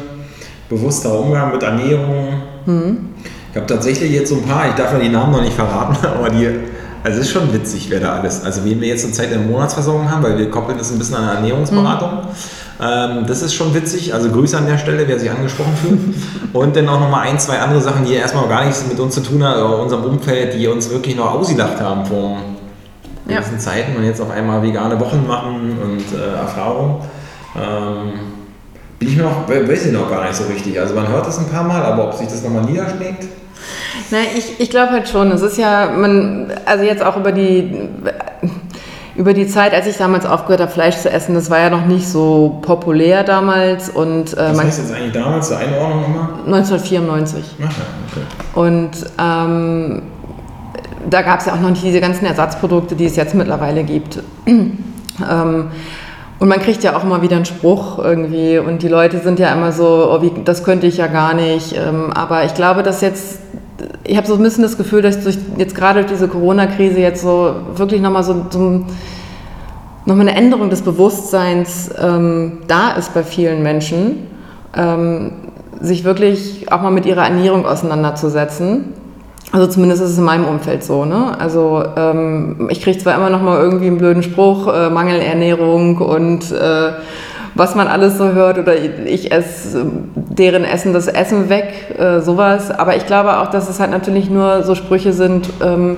bewusster 0.70 1.17
Umgang 1.20 1.51
mit 1.51 1.63
Ernährung. 1.63 2.41
Mhm. 2.65 3.10
Ich 3.51 3.58
habe 3.58 3.67
tatsächlich 3.67 4.12
jetzt 4.12 4.29
so 4.29 4.36
ein 4.36 4.43
paar, 4.43 4.67
ich 4.70 4.75
darf 4.75 4.93
ja 4.93 5.00
die 5.00 5.10
Namen 5.10 5.32
noch 5.32 5.41
nicht 5.41 5.53
verraten, 5.53 5.96
aber 6.17 6.29
die, 6.29 6.48
also 7.03 7.20
es 7.20 7.27
ist 7.27 7.32
schon 7.32 7.53
witzig, 7.53 7.88
wer 7.89 8.00
da 8.00 8.15
alles, 8.15 8.43
also 8.43 8.65
wen 8.65 8.82
wir 8.82 8.88
jetzt 8.88 9.03
zur 9.03 9.12
Zeit 9.12 9.32
in 9.32 9.39
der 9.39 9.48
Monatsversorgung 9.48 10.10
haben, 10.10 10.24
weil 10.24 10.38
wir 10.38 10.50
koppeln 10.50 10.77
das 10.77 10.91
ein 10.91 10.98
bisschen 10.98 11.15
an 11.15 11.36
Ernährungsberatung. 11.36 12.12
Mhm. 12.12 12.27
Ähm, 12.82 13.25
das 13.27 13.41
ist 13.41 13.53
schon 13.53 13.74
witzig, 13.74 14.13
also 14.13 14.29
Grüße 14.29 14.58
an 14.58 14.65
der 14.65 14.77
Stelle, 14.77 15.08
wer 15.08 15.20
sich 15.20 15.29
angesprochen 15.29 15.75
fühlt. 15.75 16.00
Und 16.53 16.75
dann 16.75 16.89
auch 16.89 17.00
nochmal 17.00 17.27
ein, 17.27 17.39
zwei 17.39 17.60
andere 17.60 17.82
Sachen, 17.82 18.05
die 18.05 18.13
erstmal 18.13 18.48
gar 18.48 18.65
nichts 18.65 18.84
mit 18.88 19.00
uns 19.00 19.13
zu 19.13 19.22
tun 19.22 19.43
haben, 19.43 19.62
oder 19.62 19.79
unserem 19.79 20.03
Umfeld, 20.03 20.55
die 20.55 20.67
uns 20.67 20.89
wirklich 20.89 21.15
noch 21.15 21.34
ausgedacht 21.34 21.79
haben 21.79 22.05
vor 22.05 22.38
gewissen 23.27 23.53
ja. 23.53 23.60
Zeiten 23.60 23.96
und 23.96 24.03
jetzt 24.03 24.22
auf 24.22 24.29
einmal 24.29 24.62
vegane 24.62 25.00
Wochen 25.00 25.25
machen 25.25 25.77
und 25.82 26.20
äh, 26.20 26.36
Erfahrung. 26.36 27.01
Ähm, 27.55 28.13
bin 29.03 29.12
ich 29.12 29.17
mir 29.17 29.24
noch, 29.24 29.50
weiß 29.50 29.86
ich 29.86 29.91
noch 29.91 30.10
gar 30.10 30.24
nicht 30.24 30.36
so 30.36 30.45
richtig. 30.45 30.79
Also 30.79 30.95
man 30.95 31.07
hört 31.07 31.27
das 31.27 31.38
ein 31.38 31.48
paar 31.48 31.63
Mal, 31.63 31.83
aber 31.83 32.05
ob 32.05 32.13
sich 32.13 32.27
das 32.27 32.41
nochmal 32.41 32.63
niederschlägt? 32.63 33.25
Nein, 34.12 34.27
ich, 34.38 34.60
ich 34.60 34.69
glaube 34.69 34.91
halt 34.91 35.10
schon. 35.10 35.31
Es 35.31 35.41
ist 35.41 35.57
ja, 35.57 35.89
man, 35.89 36.51
also 36.65 36.83
jetzt 36.83 37.03
auch 37.03 37.17
über 37.17 37.31
die, 37.31 37.89
über 39.15 39.33
die 39.33 39.48
Zeit, 39.48 39.74
als 39.74 39.88
ich 39.88 39.98
damals 39.98 40.25
aufgehört 40.25 40.62
habe, 40.62 40.72
Fleisch 40.72 40.95
zu 40.95 41.10
essen, 41.10 41.36
das 41.36 41.50
war 41.50 41.60
ja 41.60 41.69
noch 41.69 41.86
nicht 41.86 42.07
so 42.07 42.60
populär 42.62 43.24
damals. 43.24 43.89
Und, 43.89 44.33
äh, 44.33 44.51
Was 44.51 44.63
heißt 44.63 44.79
jetzt 44.79 44.93
eigentlich 44.93 45.12
damals, 45.13 45.50
zur 45.50 45.57
Einordnung 45.57 46.01
nochmal? 46.01 46.29
1994. 46.45 47.43
Ach 47.57 47.62
ja, 47.62 47.67
okay. 48.10 48.25
Und 48.53 48.91
ähm, 49.19 50.01
da 51.10 51.22
gab 51.22 51.41
es 51.41 51.48
ja 51.48 51.53
auch 51.53 51.60
noch 51.60 51.72
nicht 51.72 51.83
diese 51.83 52.00
ganzen 52.00 52.25
Ersatzprodukte, 52.25 52.95
die 52.95 53.05
es 53.05 53.17
jetzt 53.17 53.36
mittlerweile 53.36 53.83
gibt. 53.83 54.19
ähm, 54.48 55.67
Und 56.43 56.50
man 56.50 56.59
kriegt 56.59 56.83
ja 56.83 56.97
auch 56.97 57.05
immer 57.05 57.21
wieder 57.21 57.38
einen 57.38 57.45
Spruch 57.45 58.00
irgendwie 58.00 58.57
und 58.57 58.83
die 58.83 58.89
Leute 58.89 59.19
sind 59.19 59.39
ja 59.39 59.53
immer 59.53 59.71
so, 59.71 60.09
oh, 60.12 60.21
wie, 60.21 60.29
das 60.43 60.65
könnte 60.65 60.88
ich 60.88 60.97
ja 60.97 61.07
gar 61.07 61.33
nicht. 61.33 61.73
Ähm, 61.73 62.12
aber 62.13 62.43
ich 62.43 62.53
glaube, 62.53 62.83
dass 62.83 63.00
jetzt, 63.00 63.39
ich 64.03 64.17
habe 64.17 64.27
so 64.27 64.35
ein 64.35 64.43
bisschen 64.43 64.62
das 64.62 64.75
Gefühl, 64.75 65.01
dass 65.01 65.23
durch 65.23 65.38
jetzt 65.57 65.73
gerade 65.73 66.01
durch 66.01 66.12
diese 66.12 66.27
Corona-Krise 66.27 67.00
jetzt 67.00 67.21
so 67.21 67.55
wirklich 67.77 68.01
nochmal 68.01 68.25
so, 68.25 68.45
so 68.50 68.85
nochmal 70.05 70.27
eine 70.27 70.35
Änderung 70.35 70.69
des 70.69 70.81
Bewusstseins 70.81 71.89
ähm, 71.97 72.57
da 72.67 72.91
ist 72.91 73.13
bei 73.13 73.23
vielen 73.23 73.63
Menschen, 73.63 74.27
ähm, 74.75 75.31
sich 75.79 76.03
wirklich 76.03 76.69
auch 76.73 76.81
mal 76.81 76.91
mit 76.91 77.05
ihrer 77.05 77.23
Ernährung 77.23 77.65
auseinanderzusetzen. 77.65 78.91
Also 79.53 79.67
zumindest 79.67 80.01
ist 80.01 80.10
es 80.10 80.17
in 80.17 80.24
meinem 80.24 80.45
Umfeld 80.45 80.83
so. 80.83 81.05
Ne? 81.05 81.39
Also 81.39 81.83
ähm, 81.95 82.69
ich 82.72 82.81
kriege 82.81 82.98
zwar 82.98 83.13
immer 83.13 83.29
noch 83.29 83.43
mal 83.43 83.60
irgendwie 83.62 83.86
einen 83.86 84.00
blöden 84.00 84.24
Spruch, 84.24 84.67
äh, 84.67 84.89
Mangelernährung 84.89 86.00
und 86.00 86.51
äh, 86.51 86.93
was 87.53 87.75
man 87.75 87.88
alles 87.88 88.17
so 88.17 88.31
hört 88.31 88.57
oder 88.57 88.74
ich 88.75 89.31
esse 89.31 89.86
deren 90.15 90.65
Essen 90.65 90.91
das 90.91 91.07
Essen 91.07 91.50
weg, 91.50 91.95
äh, 92.00 92.19
sowas. 92.22 92.72
Aber 92.72 92.95
ich 92.95 93.05
glaube 93.05 93.38
auch, 93.38 93.51
dass 93.51 93.69
es 93.69 93.79
halt 93.79 93.91
natürlich 93.91 94.27
nur 94.27 94.63
so 94.63 94.74
Sprüche 94.74 95.13
sind, 95.13 95.48
ähm, 95.63 95.98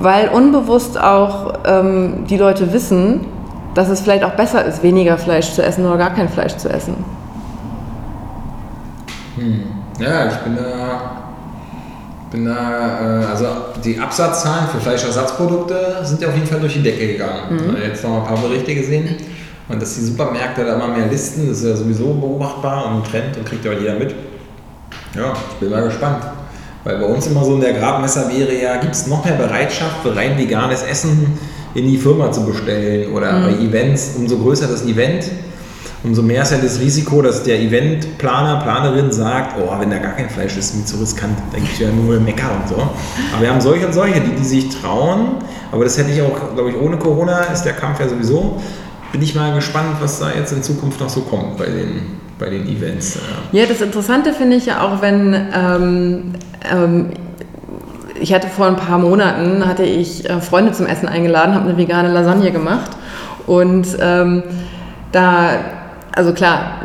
weil 0.00 0.28
unbewusst 0.28 1.00
auch 1.00 1.52
ähm, 1.64 2.24
die 2.28 2.36
Leute 2.36 2.72
wissen, 2.72 3.26
dass 3.74 3.88
es 3.90 4.00
vielleicht 4.00 4.24
auch 4.24 4.32
besser 4.32 4.64
ist, 4.64 4.82
weniger 4.82 5.18
Fleisch 5.18 5.52
zu 5.52 5.62
essen 5.62 5.86
oder 5.86 5.98
gar 5.98 6.14
kein 6.14 6.28
Fleisch 6.28 6.56
zu 6.56 6.68
essen. 6.68 6.96
Hm. 9.36 9.62
Ja, 10.00 10.26
ich 10.26 10.36
bin 10.38 10.56
da, 10.56 10.89
bin 12.30 12.44
da, 12.44 13.22
äh, 13.22 13.26
also 13.26 13.46
die 13.84 13.98
Absatzzahlen 13.98 14.68
für 14.68 14.80
Fleischersatzprodukte 14.80 15.98
sind 16.04 16.22
ja 16.22 16.28
auf 16.28 16.34
jeden 16.34 16.46
Fall 16.46 16.60
durch 16.60 16.74
die 16.74 16.82
Decke 16.82 17.06
gegangen. 17.08 17.40
Mhm. 17.50 17.76
Jetzt 17.82 18.04
noch 18.04 18.18
ein 18.18 18.24
paar 18.24 18.38
Berichte 18.38 18.74
gesehen. 18.74 19.16
Und 19.68 19.80
dass 19.80 19.94
die 19.94 20.00
Supermärkte 20.00 20.64
da 20.64 20.74
immer 20.74 20.88
mehr 20.88 21.06
listen, 21.06 21.48
das 21.48 21.58
ist 21.58 21.64
ja 21.64 21.76
sowieso 21.76 22.14
beobachtbar 22.14 22.86
und 22.86 22.96
ein 22.96 23.04
Trend 23.04 23.36
und 23.36 23.46
kriegt 23.46 23.64
ja 23.64 23.72
jeder 23.72 23.94
mit. 23.94 24.14
Ja, 25.14 25.32
ich 25.32 25.56
bin 25.60 25.70
mal 25.70 25.84
gespannt. 25.84 26.24
Weil 26.82 26.98
bei 26.98 27.06
uns 27.06 27.26
immer 27.26 27.44
so 27.44 27.54
in 27.54 27.60
der 27.60 27.74
Grabmesser 27.74 28.28
wäre 28.28 28.54
ja, 28.60 28.76
gibt 28.78 28.94
es 28.94 29.06
noch 29.06 29.24
mehr 29.24 29.34
Bereitschaft 29.34 30.02
für 30.02 30.16
rein 30.16 30.38
veganes 30.38 30.82
Essen 30.82 31.38
in 31.74 31.86
die 31.86 31.98
Firma 31.98 32.32
zu 32.32 32.44
bestellen 32.44 33.12
oder 33.12 33.32
mhm. 33.32 33.44
bei 33.44 33.64
Events, 33.64 34.12
umso 34.16 34.38
größer 34.38 34.66
das 34.66 34.84
Event, 34.86 35.30
umso 36.02 36.22
mehr 36.22 36.42
ist 36.42 36.52
ja 36.52 36.58
das 36.58 36.80
Risiko, 36.80 37.22
dass 37.22 37.42
der 37.42 37.60
Eventplaner, 37.60 38.60
Planerin 38.60 39.12
sagt, 39.12 39.56
oh, 39.60 39.70
wenn 39.78 39.90
da 39.90 39.98
gar 39.98 40.12
kein 40.12 40.30
Fleisch 40.30 40.56
ist, 40.56 40.70
ist 40.70 40.76
mir 40.76 40.84
zu 40.84 40.96
riskant, 40.96 41.36
denke 41.52 41.68
ich 41.72 41.78
ja 41.78 41.90
nur 41.90 42.18
Mecker 42.20 42.50
und 42.60 42.68
so. 42.68 42.76
Aber 42.76 43.42
wir 43.42 43.50
haben 43.50 43.60
solche 43.60 43.86
und 43.86 43.92
solche, 43.92 44.20
die, 44.20 44.34
die 44.34 44.44
sich 44.44 44.68
trauen, 44.68 45.36
aber 45.72 45.84
das 45.84 45.98
hätte 45.98 46.10
ich 46.10 46.22
auch, 46.22 46.54
glaube 46.54 46.70
ich, 46.70 46.76
ohne 46.76 46.96
Corona 46.98 47.40
ist 47.44 47.62
der 47.62 47.74
Kampf 47.74 48.00
ja 48.00 48.08
sowieso. 48.08 48.60
Bin 49.12 49.22
ich 49.22 49.34
mal 49.34 49.54
gespannt, 49.54 49.96
was 50.00 50.20
da 50.20 50.30
jetzt 50.32 50.52
in 50.52 50.62
Zukunft 50.62 51.00
noch 51.00 51.08
so 51.08 51.22
kommt 51.22 51.56
bei 51.56 51.66
den 51.66 52.20
bei 52.40 52.48
den 52.48 52.66
Events. 52.66 53.18
Ja, 53.52 53.66
das 53.66 53.82
Interessante 53.82 54.32
finde 54.32 54.56
ich 54.56 54.66
ja 54.66 54.80
auch, 54.80 55.02
wenn 55.02 55.34
ähm, 55.54 56.32
ähm, 56.72 57.10
ich 58.18 58.34
hatte 58.34 58.48
vor 58.48 58.66
ein 58.66 58.76
paar 58.76 58.98
Monaten 58.98 59.66
hatte 59.66 59.84
ich 59.84 60.28
äh, 60.28 60.40
Freunde 60.40 60.72
zum 60.72 60.86
Essen 60.86 61.06
eingeladen, 61.06 61.54
habe 61.54 61.68
eine 61.68 61.76
vegane 61.76 62.10
Lasagne 62.10 62.50
gemacht 62.50 62.90
und 63.46 63.86
ähm, 64.00 64.42
da, 65.12 65.50
also 66.12 66.32
klar, 66.32 66.80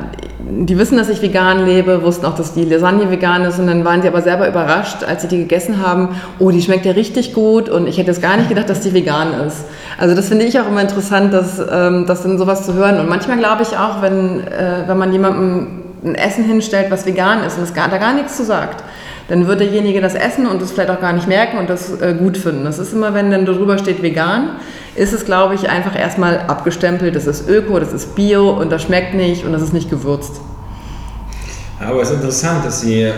die 0.48 0.78
wissen, 0.78 0.98
dass 0.98 1.10
ich 1.10 1.22
vegan 1.22 1.66
lebe, 1.66 2.04
wussten 2.04 2.26
auch, 2.26 2.36
dass 2.36 2.54
die 2.54 2.66
Lasagne 2.66 3.10
vegan 3.10 3.44
ist 3.46 3.58
und 3.58 3.68
dann 3.68 3.84
waren 3.84 4.02
sie 4.02 4.08
aber 4.08 4.22
selber 4.22 4.48
überrascht, 4.48 5.04
als 5.04 5.24
sie 5.24 5.28
die 5.28 5.38
gegessen 5.38 5.82
haben, 5.86 6.10
oh, 6.40 6.52
die 6.52 6.62
schmeckt 6.62 6.86
ja 6.86 6.92
richtig 6.92 7.34
gut 7.34 7.68
und 7.68 7.88
ich 7.88 7.98
hätte 7.98 8.12
es 8.12 8.22
gar 8.22 8.38
nicht 8.38 8.50
gedacht, 8.50 8.70
dass 8.70 8.82
die 8.82 8.94
vegan 8.94 9.34
ist. 9.48 9.66
Also 9.98 10.16
das 10.16 10.28
finde 10.28 10.46
ich 10.46 10.60
auch 10.60 10.68
immer 10.68 10.82
interessant, 10.82 11.34
dass, 11.34 11.60
ähm, 11.60 12.06
das 12.06 12.22
dann 12.22 12.38
sowas 12.38 12.66
zu 12.66 12.74
hören 12.74 13.00
und 13.00 13.10
manchmal 13.10 13.38
glaube 13.38 13.64
ich 13.64 13.70
auch, 13.78 14.02
wenn, 14.02 14.42
äh, 14.42 14.84
wenn 14.86 14.98
man 14.98 15.12
jemandem 15.12 15.68
ein 16.04 16.16
Essen 16.16 16.44
hinstellt, 16.44 16.92
was 16.92 17.08
vegan 17.08 17.44
ist 17.44 17.58
und 17.58 17.64
es 17.64 17.74
gar, 17.74 17.90
da 17.90 17.98
gar 17.98 18.14
nichts 18.14 18.38
zu 18.38 18.44
sagt, 18.44 18.84
dann 19.28 19.48
wird 19.48 19.60
derjenige 19.60 20.02
das 20.02 20.14
essen 20.14 20.46
und 20.46 20.62
es 20.62 20.72
vielleicht 20.72 20.92
auch 20.92 21.02
gar 21.02 21.14
nicht 21.14 21.28
merken 21.28 21.58
und 21.58 21.70
das 21.70 22.00
äh, 22.00 22.14
gut 22.14 22.38
finden. 22.38 22.64
Das 22.64 22.78
ist 22.78 22.94
immer, 22.94 23.16
wenn 23.16 23.32
dann 23.32 23.46
darüber 23.46 23.80
steht 23.80 24.04
vegan, 24.04 24.58
ist 24.96 25.14
es, 25.14 25.26
glaube 25.26 25.56
ich, 25.56 25.70
einfach 25.70 25.98
erstmal 25.98 26.40
abgestempelt, 26.40 27.16
das 27.16 27.28
ist 27.28 27.48
Öko, 27.50 27.80
das 27.80 27.94
ist 27.94 28.16
Bio 28.16 28.52
und 28.52 28.72
das 28.72 28.84
schmeckt 28.84 29.14
nicht 29.14 29.46
und 29.46 29.54
das 29.54 29.62
ist 29.62 29.74
nicht 29.74 29.90
gewürzt. 29.90 30.42
Aber 31.80 32.02
es 32.02 32.10
ist 32.10 32.16
interessant, 32.16 32.66
dass 32.66 32.82
sie, 32.82 33.02
äh, 33.02 33.14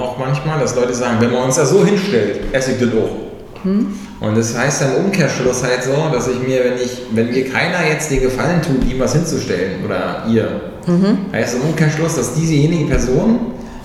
auch 0.00 0.18
manchmal, 0.18 0.58
dass 0.58 0.74
Leute 0.74 0.92
sagen, 0.92 1.18
wenn 1.20 1.32
man 1.32 1.44
uns 1.44 1.56
da 1.56 1.64
so 1.64 1.84
hinstellt, 1.84 2.52
esse 2.52 2.72
ich 2.72 2.80
das 2.80 2.88
auch. 2.88 3.62
Hm? 3.62 3.94
Und 4.18 4.36
das 4.36 4.58
heißt 4.58 4.82
dann 4.82 4.96
Umkehrschluss 4.96 5.62
halt 5.62 5.84
so, 5.84 5.92
dass 6.12 6.26
ich 6.26 6.40
mir, 6.40 6.64
wenn 6.64 6.74
ich, 6.74 7.02
wenn 7.12 7.30
mir 7.30 7.48
keiner 7.48 7.86
jetzt 7.88 8.10
den 8.10 8.22
Gefallen 8.22 8.60
tut, 8.62 8.84
ihm 8.90 8.98
was 8.98 9.12
hinzustellen 9.12 9.84
oder 9.84 10.24
ihr, 10.28 10.48
mhm. 10.86 11.18
heißt 11.32 11.56
im 11.56 11.70
Umkehrschluss, 11.70 12.16
dass 12.16 12.34
diesejenige 12.34 12.86
Person 12.86 13.38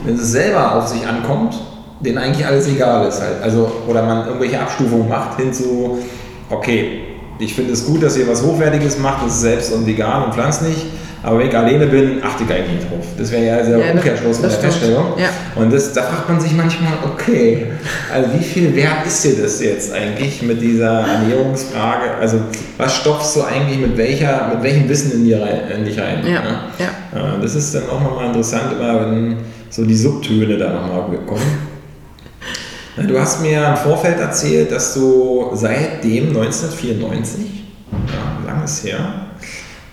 wenn 0.03 0.15
es 0.15 0.31
selber 0.31 0.75
auf 0.75 0.87
sich 0.87 1.05
ankommt, 1.07 1.59
denen 1.99 2.17
eigentlich 2.17 2.45
alles 2.45 2.67
egal 2.67 3.07
ist 3.07 3.21
halt. 3.21 3.41
Also, 3.41 3.71
oder 3.87 4.03
man 4.03 4.25
irgendwelche 4.25 4.59
Abstufungen 4.59 5.07
macht 5.07 5.39
hin 5.39 5.53
zu, 5.53 5.99
okay, 6.49 7.01
ich 7.41 7.53
finde 7.53 7.73
es 7.73 7.85
gut, 7.85 8.03
dass 8.03 8.17
ihr 8.17 8.27
was 8.27 8.43
Hochwertiges 8.43 8.99
macht, 8.99 9.25
das 9.25 9.35
ist 9.35 9.41
selbst 9.41 9.73
und 9.73 9.85
vegan 9.85 10.25
und 10.25 10.33
pflanzlich, 10.33 10.85
aber 11.23 11.37
wenn 11.39 11.49
ich 11.49 11.55
alleine 11.55 11.85
bin, 11.85 12.23
achte 12.23 12.43
ich 12.43 12.51
eigentlich 12.51 12.77
nicht 12.77 12.91
drauf. 12.91 13.05
Das 13.15 13.31
wäre 13.31 13.45
ja 13.45 13.61
der 13.61 13.77
ja, 13.77 13.91
Umkehrschluss 13.91 14.39
von 14.39 14.49
der 14.49 14.57
Feststellung. 14.57 15.13
Ja. 15.17 15.29
Und 15.55 15.71
das, 15.71 15.93
da 15.93 16.01
fragt 16.01 16.29
man 16.29 16.39
sich 16.39 16.53
manchmal, 16.53 16.93
okay, 17.05 17.67
also 18.11 18.29
wie 18.33 18.43
viel 18.43 18.75
wert 18.75 19.05
ist 19.05 19.23
dir 19.23 19.35
das 19.39 19.61
jetzt 19.61 19.93
eigentlich 19.93 20.41
mit 20.41 20.61
dieser 20.61 21.01
Ernährungsfrage? 21.01 22.15
Also 22.19 22.39
was 22.77 22.95
stopfst 22.95 23.35
du 23.35 23.43
eigentlich 23.43 23.79
mit 23.79 23.97
welcher, 23.97 24.51
mit 24.53 24.63
welchem 24.63 24.89
Wissen 24.89 25.11
in, 25.11 25.25
dir 25.25 25.41
rein, 25.43 25.61
in 25.77 25.85
dich 25.85 25.99
rein? 25.99 26.25
Ja. 26.25 26.41
Ja. 26.79 27.37
Das 27.39 27.53
ist 27.53 27.75
dann 27.75 27.83
auch 27.89 28.01
nochmal 28.01 28.27
interessant, 28.27 28.73
immer 28.79 29.01
wenn 29.01 29.37
so 29.69 29.85
die 29.85 29.95
Subtöne 29.95 30.57
da 30.57 30.73
nochmal 30.73 31.09
bekommen. 31.09 31.70
Du 32.97 33.19
hast 33.19 33.41
mir 33.41 33.67
im 33.67 33.77
Vorfeld 33.77 34.19
erzählt, 34.19 34.71
dass 34.71 34.93
du 34.93 35.51
seitdem 35.53 36.27
1994, 36.27 37.63
ja, 37.91 38.51
lang 38.51 38.63
ist 38.63 38.83
her, 38.83 38.99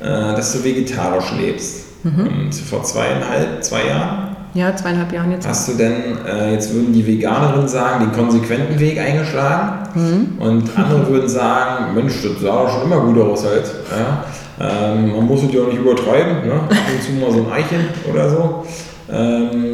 äh, 0.00 0.34
dass 0.34 0.52
du 0.52 0.64
vegetarisch 0.64 1.32
lebst. 1.38 2.04
Mhm. 2.04 2.26
Und 2.26 2.54
vor 2.54 2.82
zweieinhalb, 2.82 3.62
zwei 3.62 3.86
Jahren? 3.86 4.36
Ja, 4.54 4.74
zweieinhalb 4.74 5.12
Jahren 5.12 5.30
jetzt. 5.30 5.46
Hast 5.46 5.68
du 5.68 5.74
denn, 5.74 6.24
äh, 6.26 6.52
jetzt 6.52 6.72
würden 6.74 6.92
die 6.92 7.06
Veganerinnen 7.06 7.68
sagen, 7.68 8.04
den 8.04 8.12
konsequenten 8.12 8.80
Weg 8.80 8.98
eingeschlagen? 8.98 9.88
Mhm. 9.94 10.42
Und 10.42 10.76
andere 10.76 11.06
würden 11.08 11.28
sagen, 11.28 11.94
Mensch, 11.94 12.14
das 12.22 12.40
sah 12.40 12.68
schon 12.68 12.82
immer 12.82 13.00
gut 13.00 13.18
aus 13.18 13.44
halt. 13.44 13.70
Ja? 13.90 14.24
Ähm, 14.60 15.12
man 15.12 15.26
muss 15.26 15.44
es 15.44 15.52
ja 15.52 15.62
auch 15.62 15.68
nicht 15.68 15.78
übertreiben, 15.78 16.48
ne? 16.48 16.54
ab 16.54 16.70
und 16.70 17.02
zu 17.02 17.12
mal 17.12 17.30
so 17.30 17.46
ein 17.46 17.52
Eichen 17.52 17.88
oder 18.10 18.28
so 18.28 18.64
ähm, 19.10 19.67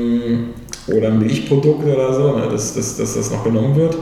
oder 0.87 1.09
ein 1.09 1.19
Milchprodukt 1.19 1.85
oder 1.85 2.12
so, 2.12 2.37
ne, 2.37 2.49
dass, 2.50 2.75
dass, 2.75 2.97
dass 2.97 3.14
das 3.14 3.31
noch 3.31 3.45
genommen 3.45 3.75
wird. 3.76 3.97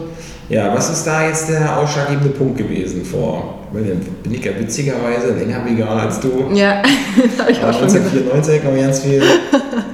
Ja, 0.49 0.75
was 0.75 0.91
ist 0.91 1.05
da 1.05 1.27
jetzt 1.27 1.49
der 1.49 1.79
ausschlaggebende 1.79 2.31
Punkt 2.31 2.59
gewesen 2.59 3.05
vor? 3.05 3.61
Bin 3.73 4.33
ich 4.33 4.45
ja 4.45 4.53
witzigerweise 4.59 5.33
länger 5.35 5.65
vegan 5.65 5.99
als 5.99 6.21
du. 6.21 6.51
Ja, 6.53 6.83
habe 7.39 7.53
ich 7.53 7.59
auch 7.59 7.73
schon 7.73 7.85
1994 7.85 8.65
habe 8.65 8.77
ich 8.77 8.83
ganz 8.83 9.01
viel 9.01 9.23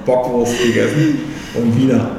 Bockwurst 0.04 0.54
gegessen 0.61 1.21
und 1.54 1.76
Wiener. 1.76 2.11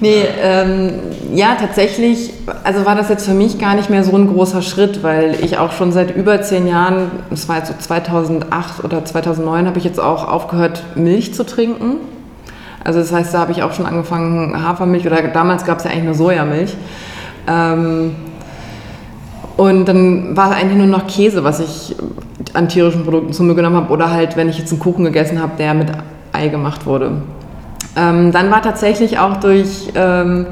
Nee, 0.00 0.24
ähm, 0.42 0.94
ja, 1.32 1.54
tatsächlich, 1.54 2.32
also 2.64 2.84
war 2.84 2.96
das 2.96 3.08
jetzt 3.08 3.26
für 3.26 3.34
mich 3.34 3.60
gar 3.60 3.76
nicht 3.76 3.90
mehr 3.90 4.02
so 4.02 4.16
ein 4.16 4.26
großer 4.32 4.60
Schritt, 4.60 5.04
weil 5.04 5.36
ich 5.40 5.58
auch 5.58 5.70
schon 5.70 5.92
seit 5.92 6.16
über 6.16 6.42
zehn 6.42 6.66
Jahren, 6.66 7.12
das 7.30 7.48
war 7.48 7.58
jetzt 7.58 7.68
so 7.68 7.74
2008 7.78 8.82
oder 8.82 9.04
2009, 9.04 9.66
habe 9.66 9.78
ich 9.78 9.84
jetzt 9.84 10.00
auch 10.00 10.26
aufgehört, 10.26 10.82
Milch 10.96 11.32
zu 11.34 11.46
trinken. 11.46 11.98
Also 12.84 12.98
das 12.98 13.12
heißt, 13.12 13.34
da 13.34 13.40
habe 13.40 13.52
ich 13.52 13.62
auch 13.62 13.72
schon 13.72 13.86
angefangen, 13.86 14.60
Hafermilch 14.62 15.06
oder 15.06 15.22
damals 15.22 15.64
gab 15.64 15.78
es 15.78 15.84
ja 15.84 15.90
eigentlich 15.90 16.04
nur 16.04 16.14
Sojamilch. 16.14 16.76
Ähm, 17.46 18.14
und 19.56 19.86
dann 19.86 20.36
war 20.36 20.52
eigentlich 20.52 20.78
nur 20.78 20.86
noch 20.86 21.06
Käse, 21.06 21.44
was 21.44 21.60
ich 21.60 21.94
an 22.54 22.68
tierischen 22.68 23.04
Produkten 23.04 23.32
zu 23.32 23.42
mir 23.42 23.54
genommen 23.54 23.76
habe. 23.76 23.92
Oder 23.92 24.10
halt, 24.10 24.36
wenn 24.36 24.48
ich 24.48 24.58
jetzt 24.58 24.72
einen 24.72 24.80
Kuchen 24.80 25.04
gegessen 25.04 25.40
habe, 25.40 25.52
der 25.58 25.74
mit 25.74 25.88
Ei 26.32 26.48
gemacht 26.48 26.86
wurde. 26.86 27.22
Ähm, 27.94 28.32
dann 28.32 28.50
war 28.50 28.62
tatsächlich 28.62 29.18
auch 29.18 29.36
durch, 29.36 29.90
ähm, 29.94 30.46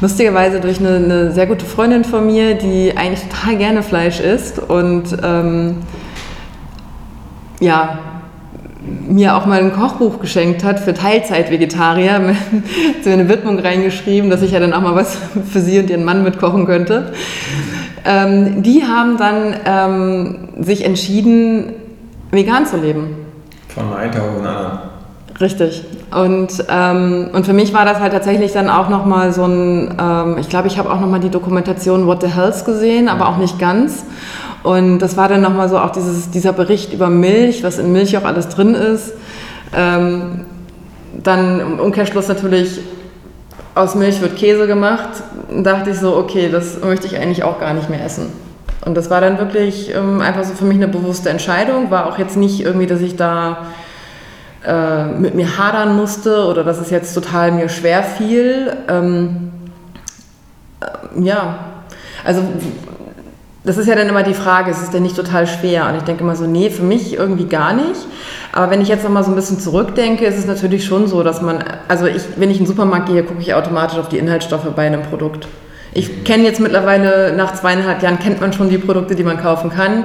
lustigerweise 0.00 0.60
durch 0.60 0.80
eine, 0.80 0.96
eine, 0.96 1.32
sehr 1.32 1.46
gute 1.46 1.64
Freundin 1.64 2.04
von 2.04 2.26
mir, 2.26 2.54
die 2.54 2.96
eigentlich 2.96 3.22
total 3.28 3.56
gerne 3.56 3.82
Fleisch 3.82 4.18
isst 4.18 4.58
und 4.58 5.16
ähm, 5.22 5.76
ja, 7.60 7.98
mir 9.08 9.36
auch 9.36 9.46
mal 9.46 9.60
ein 9.60 9.72
Kochbuch 9.72 10.20
geschenkt 10.20 10.64
hat 10.64 10.80
für 10.80 10.94
Teilzeit-Vegetarier, 10.94 12.34
so 13.02 13.10
eine 13.10 13.28
Widmung 13.28 13.58
reingeschrieben, 13.58 14.30
dass 14.30 14.42
ich 14.42 14.52
ja 14.52 14.60
dann 14.60 14.72
auch 14.72 14.80
mal 14.80 14.94
was 14.94 15.16
für 15.50 15.60
sie 15.60 15.78
und 15.78 15.90
ihren 15.90 16.04
Mann 16.04 16.22
mitkochen 16.22 16.66
könnte. 16.66 17.12
Ähm, 18.04 18.62
die 18.62 18.84
haben 18.84 19.16
dann 19.18 19.54
ähm, 19.66 20.48
sich 20.60 20.84
entschieden, 20.84 21.74
vegan 22.30 22.66
zu 22.66 22.78
leben. 22.78 23.16
Von 23.68 23.92
einem 23.92 24.10
Tag 24.10 24.22
auf 24.22 24.36
den 24.36 24.46
anderen. 24.46 24.78
Richtig. 25.40 25.84
Und, 26.14 26.64
ähm, 26.68 27.30
und 27.32 27.46
für 27.46 27.54
mich 27.54 27.72
war 27.72 27.86
das 27.86 27.98
halt 28.00 28.12
tatsächlich 28.12 28.52
dann 28.52 28.68
auch 28.68 28.90
nochmal 28.90 29.32
so 29.32 29.44
ein, 29.44 29.94
ähm, 29.98 30.36
ich 30.38 30.50
glaube, 30.50 30.68
ich 30.68 30.78
habe 30.78 30.90
auch 30.90 31.00
nochmal 31.00 31.20
die 31.20 31.30
Dokumentation 31.30 32.06
What 32.06 32.22
the 32.22 32.28
Hells 32.28 32.64
gesehen, 32.64 33.08
aber 33.08 33.28
auch 33.28 33.38
nicht 33.38 33.58
ganz. 33.58 34.04
Und 34.62 34.98
das 34.98 35.16
war 35.16 35.28
dann 35.28 35.40
nochmal 35.40 35.68
so 35.68 35.78
auch 35.78 35.90
dieses, 35.90 36.30
dieser 36.30 36.52
Bericht 36.52 36.92
über 36.92 37.08
Milch, 37.08 37.62
was 37.62 37.78
in 37.78 37.92
Milch 37.92 38.16
auch 38.16 38.24
alles 38.24 38.48
drin 38.48 38.74
ist. 38.74 39.14
Ähm, 39.74 40.44
dann 41.22 41.60
im 41.60 41.80
Umkehrschluss 41.80 42.28
natürlich, 42.28 42.80
aus 43.74 43.94
Milch 43.94 44.20
wird 44.20 44.36
Käse 44.36 44.66
gemacht. 44.66 45.22
Da 45.50 45.74
dachte 45.74 45.90
ich 45.90 45.98
so, 45.98 46.16
okay, 46.16 46.50
das 46.50 46.80
möchte 46.82 47.06
ich 47.06 47.16
eigentlich 47.16 47.42
auch 47.42 47.58
gar 47.58 47.72
nicht 47.72 47.88
mehr 47.88 48.04
essen. 48.04 48.26
Und 48.84 48.96
das 48.96 49.10
war 49.10 49.20
dann 49.20 49.38
wirklich 49.38 49.94
ähm, 49.94 50.20
einfach 50.20 50.44
so 50.44 50.54
für 50.54 50.64
mich 50.64 50.76
eine 50.76 50.88
bewusste 50.88 51.30
Entscheidung. 51.30 51.90
War 51.90 52.06
auch 52.06 52.18
jetzt 52.18 52.36
nicht 52.36 52.60
irgendwie, 52.60 52.86
dass 52.86 53.00
ich 53.00 53.16
da 53.16 53.66
äh, 54.66 55.04
mit 55.04 55.34
mir 55.34 55.58
hadern 55.58 55.96
musste 55.96 56.44
oder 56.46 56.64
dass 56.64 56.78
es 56.78 56.90
jetzt 56.90 57.14
total 57.14 57.52
mir 57.52 57.68
schwer 57.68 58.02
fiel. 58.02 58.76
Ähm, 58.88 59.52
äh, 60.80 61.22
ja, 61.22 61.58
also 62.24 62.42
das 63.62 63.76
ist 63.76 63.88
ja 63.88 63.94
dann 63.94 64.08
immer 64.08 64.22
die 64.22 64.34
Frage, 64.34 64.70
es 64.70 64.82
ist 64.82 64.94
denn 64.94 65.02
nicht 65.02 65.16
total 65.16 65.46
schwer? 65.46 65.86
Und 65.88 65.96
ich 65.96 66.02
denke 66.02 66.22
immer 66.22 66.34
so, 66.34 66.46
nee, 66.46 66.70
für 66.70 66.82
mich 66.82 67.14
irgendwie 67.14 67.44
gar 67.44 67.74
nicht. 67.74 68.06
Aber 68.52 68.70
wenn 68.70 68.80
ich 68.80 68.88
jetzt 68.88 69.04
nochmal 69.04 69.22
so 69.22 69.30
ein 69.30 69.34
bisschen 69.36 69.58
zurückdenke, 69.58 70.24
ist 70.24 70.38
es 70.38 70.46
natürlich 70.46 70.84
schon 70.84 71.06
so, 71.06 71.22
dass 71.22 71.42
man, 71.42 71.62
also 71.86 72.06
ich, 72.06 72.22
wenn 72.36 72.50
ich 72.50 72.58
in 72.58 72.64
den 72.64 72.68
Supermarkt 72.68 73.08
gehe, 73.08 73.22
gucke 73.22 73.40
ich 73.40 73.52
automatisch 73.52 73.98
auf 73.98 74.08
die 74.08 74.18
Inhaltsstoffe 74.18 74.66
bei 74.74 74.86
einem 74.86 75.02
Produkt. 75.02 75.46
Ich 75.92 76.22
kenne 76.22 76.44
jetzt 76.44 76.60
mittlerweile, 76.60 77.34
nach 77.36 77.54
zweieinhalb 77.54 78.00
Jahren 78.02 78.20
kennt 78.20 78.40
man 78.40 78.52
schon 78.52 78.68
die 78.68 78.78
Produkte, 78.78 79.16
die 79.16 79.24
man 79.24 79.38
kaufen 79.40 79.70
kann. 79.70 80.04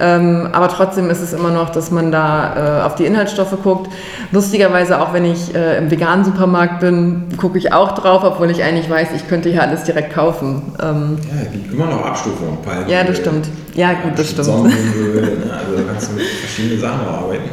Ähm, 0.00 0.48
aber 0.52 0.68
trotzdem 0.68 1.10
ist 1.10 1.20
es 1.20 1.32
immer 1.32 1.50
noch, 1.50 1.70
dass 1.70 1.90
man 1.90 2.10
da 2.10 2.80
äh, 2.80 2.82
auf 2.84 2.94
die 2.94 3.04
Inhaltsstoffe 3.04 3.56
guckt. 3.62 3.90
Lustigerweise 4.32 5.00
auch, 5.00 5.12
wenn 5.12 5.24
ich 5.24 5.54
äh, 5.54 5.78
im 5.78 5.90
veganen 5.90 6.24
Supermarkt 6.24 6.80
bin, 6.80 7.24
gucke 7.36 7.58
ich 7.58 7.72
auch 7.72 7.92
drauf, 7.92 8.22
obwohl 8.24 8.50
ich 8.50 8.62
eigentlich 8.62 8.88
weiß, 8.88 9.08
ich 9.14 9.28
könnte 9.28 9.50
hier 9.50 9.62
alles 9.62 9.84
direkt 9.84 10.14
kaufen. 10.14 10.74
Ähm, 10.82 11.18
ja, 11.28 11.42
es 11.44 11.52
gibt 11.52 11.72
immer 11.72 11.86
noch 11.86 12.04
Abstufungen. 12.04 12.58
Ja, 12.88 13.04
das 13.04 13.18
stimmt. 13.18 13.48
Ja, 13.74 13.92
gut, 13.92 14.18
das 14.18 14.30
stimmt. 14.30 14.46
Sonnenöl, 14.46 15.22
ne? 15.22 15.52
also 15.52 15.76
da 15.76 15.82
kannst 15.86 16.10
du 16.10 16.14
mit 16.14 16.26
verschiedenen 16.26 16.80
Sachen 16.80 17.06
arbeiten. 17.06 17.50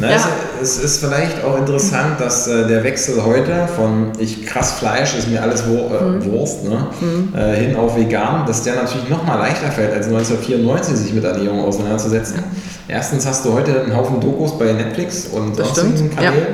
Na, 0.00 0.10
ja. 0.10 0.16
es, 0.62 0.78
es, 0.78 0.84
ist 0.84 1.04
vielleicht 1.04 1.44
auch 1.44 1.58
interessant, 1.58 2.18
dass 2.18 2.46
äh, 2.46 2.66
der 2.66 2.82
Wechsel 2.82 3.22
heute 3.24 3.68
von 3.76 4.12
ich 4.18 4.46
krass 4.46 4.72
Fleisch 4.72 5.14
ist 5.16 5.28
mir 5.28 5.42
alles 5.42 5.66
Wur 5.66 5.90
äh, 5.90 6.04
mhm. 6.04 6.24
Wurst 6.32 6.64
ne, 6.64 6.86
mhm. 7.00 7.34
äh, 7.36 7.56
hin 7.56 7.76
auf 7.76 7.96
vegan, 7.96 8.46
dass 8.46 8.62
der 8.62 8.76
natürlich 8.76 9.10
noch 9.10 9.24
mal 9.26 9.36
leichter 9.36 9.70
fällt, 9.70 9.92
als 9.92 10.06
1994 10.06 10.96
sich 10.96 11.12
mit 11.12 11.24
Ernährung 11.24 11.62
auseinanderzusetzen. 11.64 12.36
Ja. 12.36 12.96
Erstens 12.96 13.26
hast 13.26 13.44
du 13.44 13.52
heute 13.52 13.82
einen 13.82 13.94
Haufen 13.94 14.18
Dokus 14.18 14.58
bei 14.58 14.72
Netflix 14.72 15.26
und 15.26 15.56
sonstigen 15.56 16.10
Kanälen 16.10 16.46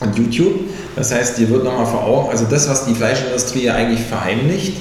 ja. 0.00 0.06
und 0.06 0.18
YouTube. 0.18 0.60
Das 0.96 1.14
heißt, 1.14 1.38
dir 1.38 1.48
wird 1.50 1.62
noch 1.62 1.78
mal 1.78 1.86
vor 1.86 2.02
Augen, 2.02 2.30
also 2.30 2.44
das, 2.50 2.68
was 2.68 2.86
die 2.86 2.94
Fleischindustrie 2.94 3.66
ja 3.66 3.74
eigentlich 3.74 4.02
verheimlicht, 4.02 4.78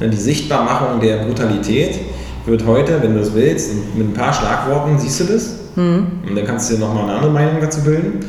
ne, 0.00 0.10
die 0.10 0.16
Sichtbarmachung 0.16 1.00
der 1.00 1.18
Brutalität, 1.18 2.00
wird 2.44 2.66
heute, 2.66 3.00
wenn 3.02 3.14
du 3.14 3.20
es 3.20 3.32
willst, 3.34 3.70
mit 3.94 4.08
ein 4.08 4.14
paar 4.14 4.32
Schlagworten 4.34 4.98
siehst 4.98 5.20
du 5.20 5.24
das 5.24 5.63
Mhm. 5.76 6.06
Und 6.28 6.36
dann 6.36 6.44
kannst 6.44 6.70
du 6.70 6.74
dir 6.74 6.80
nochmal 6.80 7.04
eine 7.04 7.12
andere 7.14 7.30
Meinung 7.30 7.60
dazu 7.60 7.82
bilden. 7.82 8.20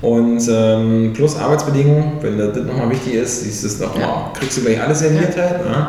Und 0.00 0.42
ähm, 0.50 1.12
plus 1.14 1.36
Arbeitsbedingungen, 1.36 2.14
wenn 2.22 2.36
das 2.36 2.56
nochmal 2.56 2.90
wichtig 2.90 3.14
ist, 3.14 3.44
siehst 3.44 3.62
du 3.62 3.68
es 3.68 3.78
nochmal, 3.78 4.02
ja. 4.02 4.32
kriegst 4.34 4.56
du 4.58 4.62
gleich 4.62 4.82
alles 4.82 4.98
serviert 4.98 5.36
ja. 5.36 5.42
halt. 5.42 5.64
Ne? 5.64 5.86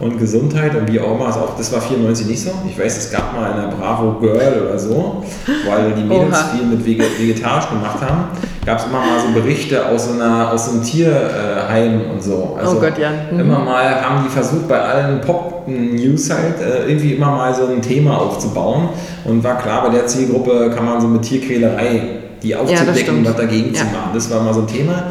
Und 0.00 0.18
Gesundheit 0.18 0.74
und 0.74 0.92
wie 0.92 0.98
auch 0.98 1.14
immer, 1.14 1.26
also 1.26 1.40
auch, 1.40 1.56
das 1.56 1.72
war 1.72 1.80
94 1.80 2.26
nicht 2.26 2.42
so. 2.42 2.50
Ich 2.68 2.76
weiß, 2.76 2.98
es 2.98 3.12
gab 3.12 3.32
mal 3.32 3.52
eine 3.52 3.68
Bravo 3.68 4.18
Girl 4.18 4.66
oder 4.66 4.78
so, 4.78 5.22
weil 5.68 5.92
die 5.92 6.02
Mädels 6.02 6.36
Oha. 6.36 6.56
viel 6.56 6.66
mit 6.66 6.84
vegetarisch 6.84 7.68
gemacht 7.68 8.00
haben. 8.00 8.24
Gab 8.66 8.80
es 8.80 8.86
immer 8.86 8.98
mal 8.98 9.20
so 9.20 9.40
Berichte 9.40 9.86
aus 9.86 10.06
so, 10.06 10.14
einer, 10.14 10.50
aus 10.50 10.66
so 10.66 10.72
einem 10.72 10.82
Tierheim 10.82 12.10
und 12.12 12.22
so. 12.22 12.56
Also 12.58 12.76
oh 12.76 12.80
Gott, 12.80 12.98
ja. 12.98 13.10
Mhm. 13.30 13.40
Immer 13.40 13.58
mal 13.60 14.02
haben 14.02 14.24
die 14.24 14.30
versucht, 14.30 14.66
bei 14.66 14.80
allen 14.80 15.20
Pop-News 15.20 16.30
halt 16.30 16.60
äh, 16.60 16.88
irgendwie 16.88 17.12
immer 17.12 17.30
mal 17.30 17.54
so 17.54 17.66
ein 17.66 17.80
Thema 17.80 18.18
aufzubauen. 18.20 18.88
Und 19.24 19.44
war 19.44 19.58
klar, 19.58 19.84
bei 19.84 19.90
der 19.90 20.06
Zielgruppe 20.06 20.72
kann 20.74 20.86
man 20.86 21.00
so 21.00 21.06
mit 21.06 21.22
Tierquälerei 21.22 22.02
die 22.42 22.54
aufzudecken 22.54 23.18
und 23.18 23.26
was 23.26 23.36
dagegen 23.36 23.72
ja. 23.72 23.80
zu 23.80 23.86
machen. 23.86 24.10
Das 24.12 24.30
war 24.30 24.42
mal 24.42 24.52
so 24.52 24.60
ein 24.60 24.66
Thema. 24.66 25.04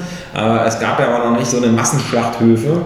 Es 0.67 0.79
gab 0.79 0.99
ja 0.99 1.07
aber 1.07 1.31
noch 1.31 1.37
nicht 1.39 1.49
so 1.49 1.57
eine 1.57 1.67
Massenschlachthöfe 1.67 2.81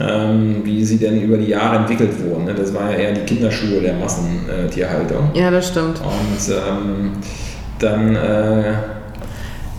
ähm, 0.00 0.60
wie 0.64 0.84
sie 0.84 0.98
denn 0.98 1.20
über 1.20 1.36
die 1.36 1.48
Jahre 1.48 1.76
entwickelt 1.76 2.12
wurden. 2.24 2.44
Ne? 2.44 2.54
Das 2.54 2.72
war 2.74 2.90
ja 2.90 2.98
eher 2.98 3.12
die 3.12 3.22
Kinderschuhe 3.22 3.80
der 3.80 3.94
Massentierhaltung. 3.94 5.30
Ja, 5.34 5.50
das 5.50 5.68
stimmt. 5.68 6.00
Und 6.00 6.54
ähm, 6.54 7.12
dann. 7.78 8.16
Äh, 8.16 8.74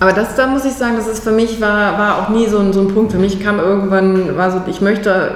aber 0.02 0.14
das, 0.14 0.36
da 0.36 0.48
muss 0.48 0.64
ich 0.64 0.74
sagen, 0.74 0.96
das 0.96 1.08
ist 1.08 1.24
für 1.24 1.32
mich 1.32 1.60
war, 1.60 1.98
war 1.98 2.22
auch 2.22 2.30
nie 2.30 2.48
so 2.48 2.60
ein, 2.60 2.72
so 2.72 2.82
ein 2.82 2.94
Punkt. 2.94 3.12
Für 3.12 3.18
mich 3.18 3.44
kam 3.44 3.60
irgendwann, 3.60 4.38
war 4.38 4.52
so, 4.52 4.62
ich 4.68 4.80
möchte, 4.80 5.32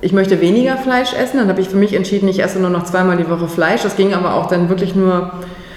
ich 0.00 0.12
möchte 0.12 0.40
weniger 0.40 0.76
Fleisch 0.76 1.14
essen. 1.14 1.38
Dann 1.38 1.48
habe 1.48 1.60
ich 1.60 1.68
für 1.68 1.76
mich 1.76 1.94
entschieden, 1.94 2.28
ich 2.28 2.42
esse 2.42 2.58
nur 2.58 2.70
noch 2.70 2.84
zweimal 2.84 3.16
die 3.16 3.28
Woche 3.28 3.48
Fleisch. 3.48 3.82
Das 3.82 3.96
ging 3.96 4.12
aber 4.12 4.34
auch 4.34 4.46
dann 4.46 4.68
wirklich 4.68 4.96
nur 4.96 5.32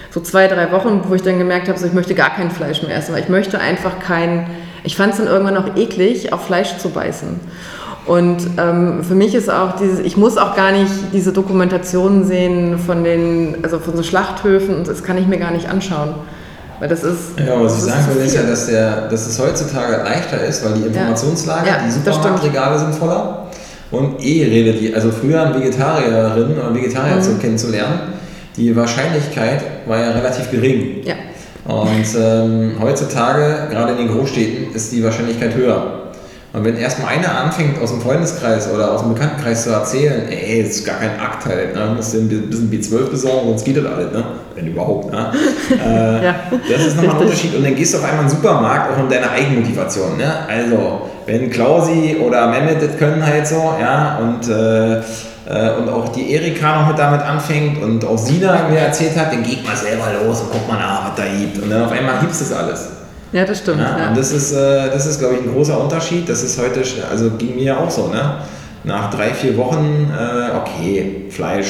so 0.09 0.21
zwei, 0.21 0.47
drei 0.47 0.71
Wochen, 0.71 1.01
wo 1.07 1.13
ich 1.13 1.23
dann 1.23 1.37
gemerkt 1.37 1.67
habe, 1.67 1.77
so, 1.77 1.85
ich 1.85 1.93
möchte 1.93 2.15
gar 2.15 2.29
kein 2.29 2.49
Fleisch 2.49 2.81
mehr 2.81 2.95
essen, 2.95 3.13
weil 3.13 3.21
ich 3.21 3.29
möchte 3.29 3.59
einfach 3.59 3.99
kein, 3.99 4.47
ich 4.83 4.95
fand 4.95 5.11
es 5.11 5.17
dann 5.17 5.27
irgendwann 5.27 5.57
auch 5.57 5.75
eklig, 5.75 6.31
auf 6.31 6.45
Fleisch 6.45 6.77
zu 6.77 6.89
beißen. 6.89 7.39
Und 8.05 8.37
ähm, 8.57 9.03
für 9.03 9.15
mich 9.15 9.33
ist 9.33 9.49
auch 9.49 9.77
dieses, 9.77 9.99
ich 9.99 10.15
muss 10.15 10.37
auch 10.37 10.55
gar 10.55 10.71
nicht 10.71 10.91
diese 11.11 11.33
Dokumentationen 11.33 12.25
sehen 12.25 12.77
von 12.77 13.03
den, 13.03 13.57
also 13.63 13.79
von 13.79 13.97
so 13.97 14.03
Schlachthöfen 14.03 14.75
und 14.75 14.87
das 14.87 15.03
kann 15.03 15.17
ich 15.17 15.25
mir 15.25 15.39
gar 15.39 15.51
nicht 15.51 15.67
anschauen. 15.69 16.13
Weil 16.79 16.89
das 16.89 17.03
ist. 17.03 17.39
Ja, 17.39 17.59
was 17.61 17.77
ich 17.77 17.91
sagen 17.91 18.05
will, 18.13 18.25
ist 18.25 18.35
ja, 18.35 18.43
dass, 18.43 18.67
der, 18.67 19.07
dass 19.07 19.27
es 19.27 19.39
heutzutage 19.39 20.03
leichter 20.03 20.43
ist, 20.43 20.63
weil 20.63 20.73
die 20.73 20.87
Informationslage, 20.87 21.67
ja, 21.67 21.77
ja, 21.77 21.83
die 21.85 21.91
Supermarktregale 21.91 22.79
sind 22.79 22.93
voller. 22.93 23.47
Und 23.91 24.21
eh 24.23 24.43
redet 24.43 24.81
die, 24.81 24.93
also 24.93 25.09
früher 25.09 25.41
eine 25.41 25.55
Vegetarierin 25.55 26.57
oder 26.57 26.73
Vegetarier 26.75 27.15
mhm. 27.15 27.21
zu 27.21 27.35
kennenzulernen, 27.35 27.99
die 28.57 28.75
Wahrscheinlichkeit 28.75 29.63
war 29.85 29.99
ja 29.99 30.11
relativ 30.11 30.51
gering. 30.51 31.03
Ja. 31.03 31.15
Und 31.65 32.05
ähm, 32.17 32.73
heutzutage, 32.79 33.67
gerade 33.71 33.93
in 33.93 33.97
den 33.99 34.07
Großstädten, 34.09 34.73
ist 34.75 34.91
die 34.91 35.03
Wahrscheinlichkeit 35.03 35.55
höher. 35.55 36.04
Und 36.55 36.63
wenn 36.63 36.77
erstmal 36.77 37.15
einer 37.15 37.37
anfängt, 37.37 37.81
aus 37.81 37.91
dem 37.91 37.99
Freundeskreis 37.99 38.71
oder 38.71 38.93
aus 38.93 39.01
dem 39.01 39.13
Bekanntenkreis 39.13 39.63
zu 39.63 39.71
erzählen, 39.71 40.29
ey, 40.29 40.63
das 40.63 40.77
ist 40.77 40.85
gar 40.85 40.99
kein 40.99 41.19
Akt 41.19 41.45
halt, 41.45 41.75
ne? 41.75 41.91
musst 41.93 42.13
du 42.13 42.19
ein 42.19 42.29
bisschen 42.29 42.71
B12 42.71 43.09
besorgen, 43.09 43.49
sonst 43.49 43.65
geht 43.65 43.75
das 43.75 43.85
alles, 43.85 44.13
ne? 44.13 44.23
wenn 44.55 44.67
überhaupt. 44.67 45.11
Ne? 45.11 45.31
Äh, 45.85 46.25
ja. 46.25 46.35
Das 46.69 46.85
ist 46.85 46.95
nochmal 46.95 47.15
ein 47.15 47.21
Unterschied. 47.23 47.55
Und 47.55 47.65
dann 47.65 47.75
gehst 47.75 47.93
du 47.93 47.97
auf 47.97 48.03
einmal 48.05 48.23
in 48.23 48.29
den 48.29 48.37
Supermarkt, 48.37 48.93
auch 48.93 49.03
in 49.03 49.09
deiner 49.09 49.31
Eigenmotivation. 49.31 50.17
Ne? 50.17 50.31
Also, 50.47 51.09
wenn 51.25 51.49
Klausi 51.49 52.17
oder 52.25 52.47
Mehmet 52.47 52.81
das 52.81 52.97
können 52.97 53.25
halt 53.25 53.45
so, 53.47 53.73
ja, 53.79 54.19
und, 54.19 54.47
äh, 54.47 54.97
äh, 54.99 55.77
und 55.77 55.89
auch 55.89 56.09
die 56.09 56.31
Erika 56.31 56.81
noch 56.81 56.87
mit 56.89 56.99
damit 56.99 57.21
anfängt 57.21 57.81
und 57.81 58.05
auch 58.05 58.17
Sina 58.17 58.67
mir 58.69 58.79
erzählt 58.79 59.17
hat, 59.17 59.33
dann 59.33 59.43
geht 59.43 59.65
mal 59.65 59.75
selber 59.75 60.05
los 60.23 60.41
und 60.41 60.51
guck 60.51 60.67
mal 60.67 60.77
nach, 60.77 61.09
was 61.09 61.15
da 61.15 61.23
gibt. 61.25 61.61
Und 61.61 61.69
dann 61.69 61.83
auf 61.83 61.91
einmal 61.91 62.19
gibst 62.21 62.41
du 62.41 62.45
das 62.45 62.53
alles. 62.53 62.89
Ja, 63.35 63.43
das 63.43 63.59
stimmt. 63.59 63.81
Ja, 63.81 63.97
ja. 63.99 64.07
Und 64.09 64.17
das 64.17 64.31
ist, 64.31 64.53
äh, 64.53 64.89
das 64.89 65.05
ist, 65.05 65.19
glaube 65.19 65.35
ich, 65.35 65.41
ein 65.41 65.53
großer 65.53 65.77
Unterschied. 65.77 66.29
Das 66.29 66.41
ist 66.41 66.57
heute, 66.57 66.81
also 67.11 67.31
ging 67.31 67.55
mir 67.57 67.77
auch 67.77 67.91
so, 67.91 68.07
ne? 68.07 68.37
Nach 68.85 69.13
drei, 69.13 69.33
vier 69.33 69.57
Wochen, 69.57 70.09
äh, 70.09 70.55
okay, 70.55 71.25
Fleisch, 71.29 71.67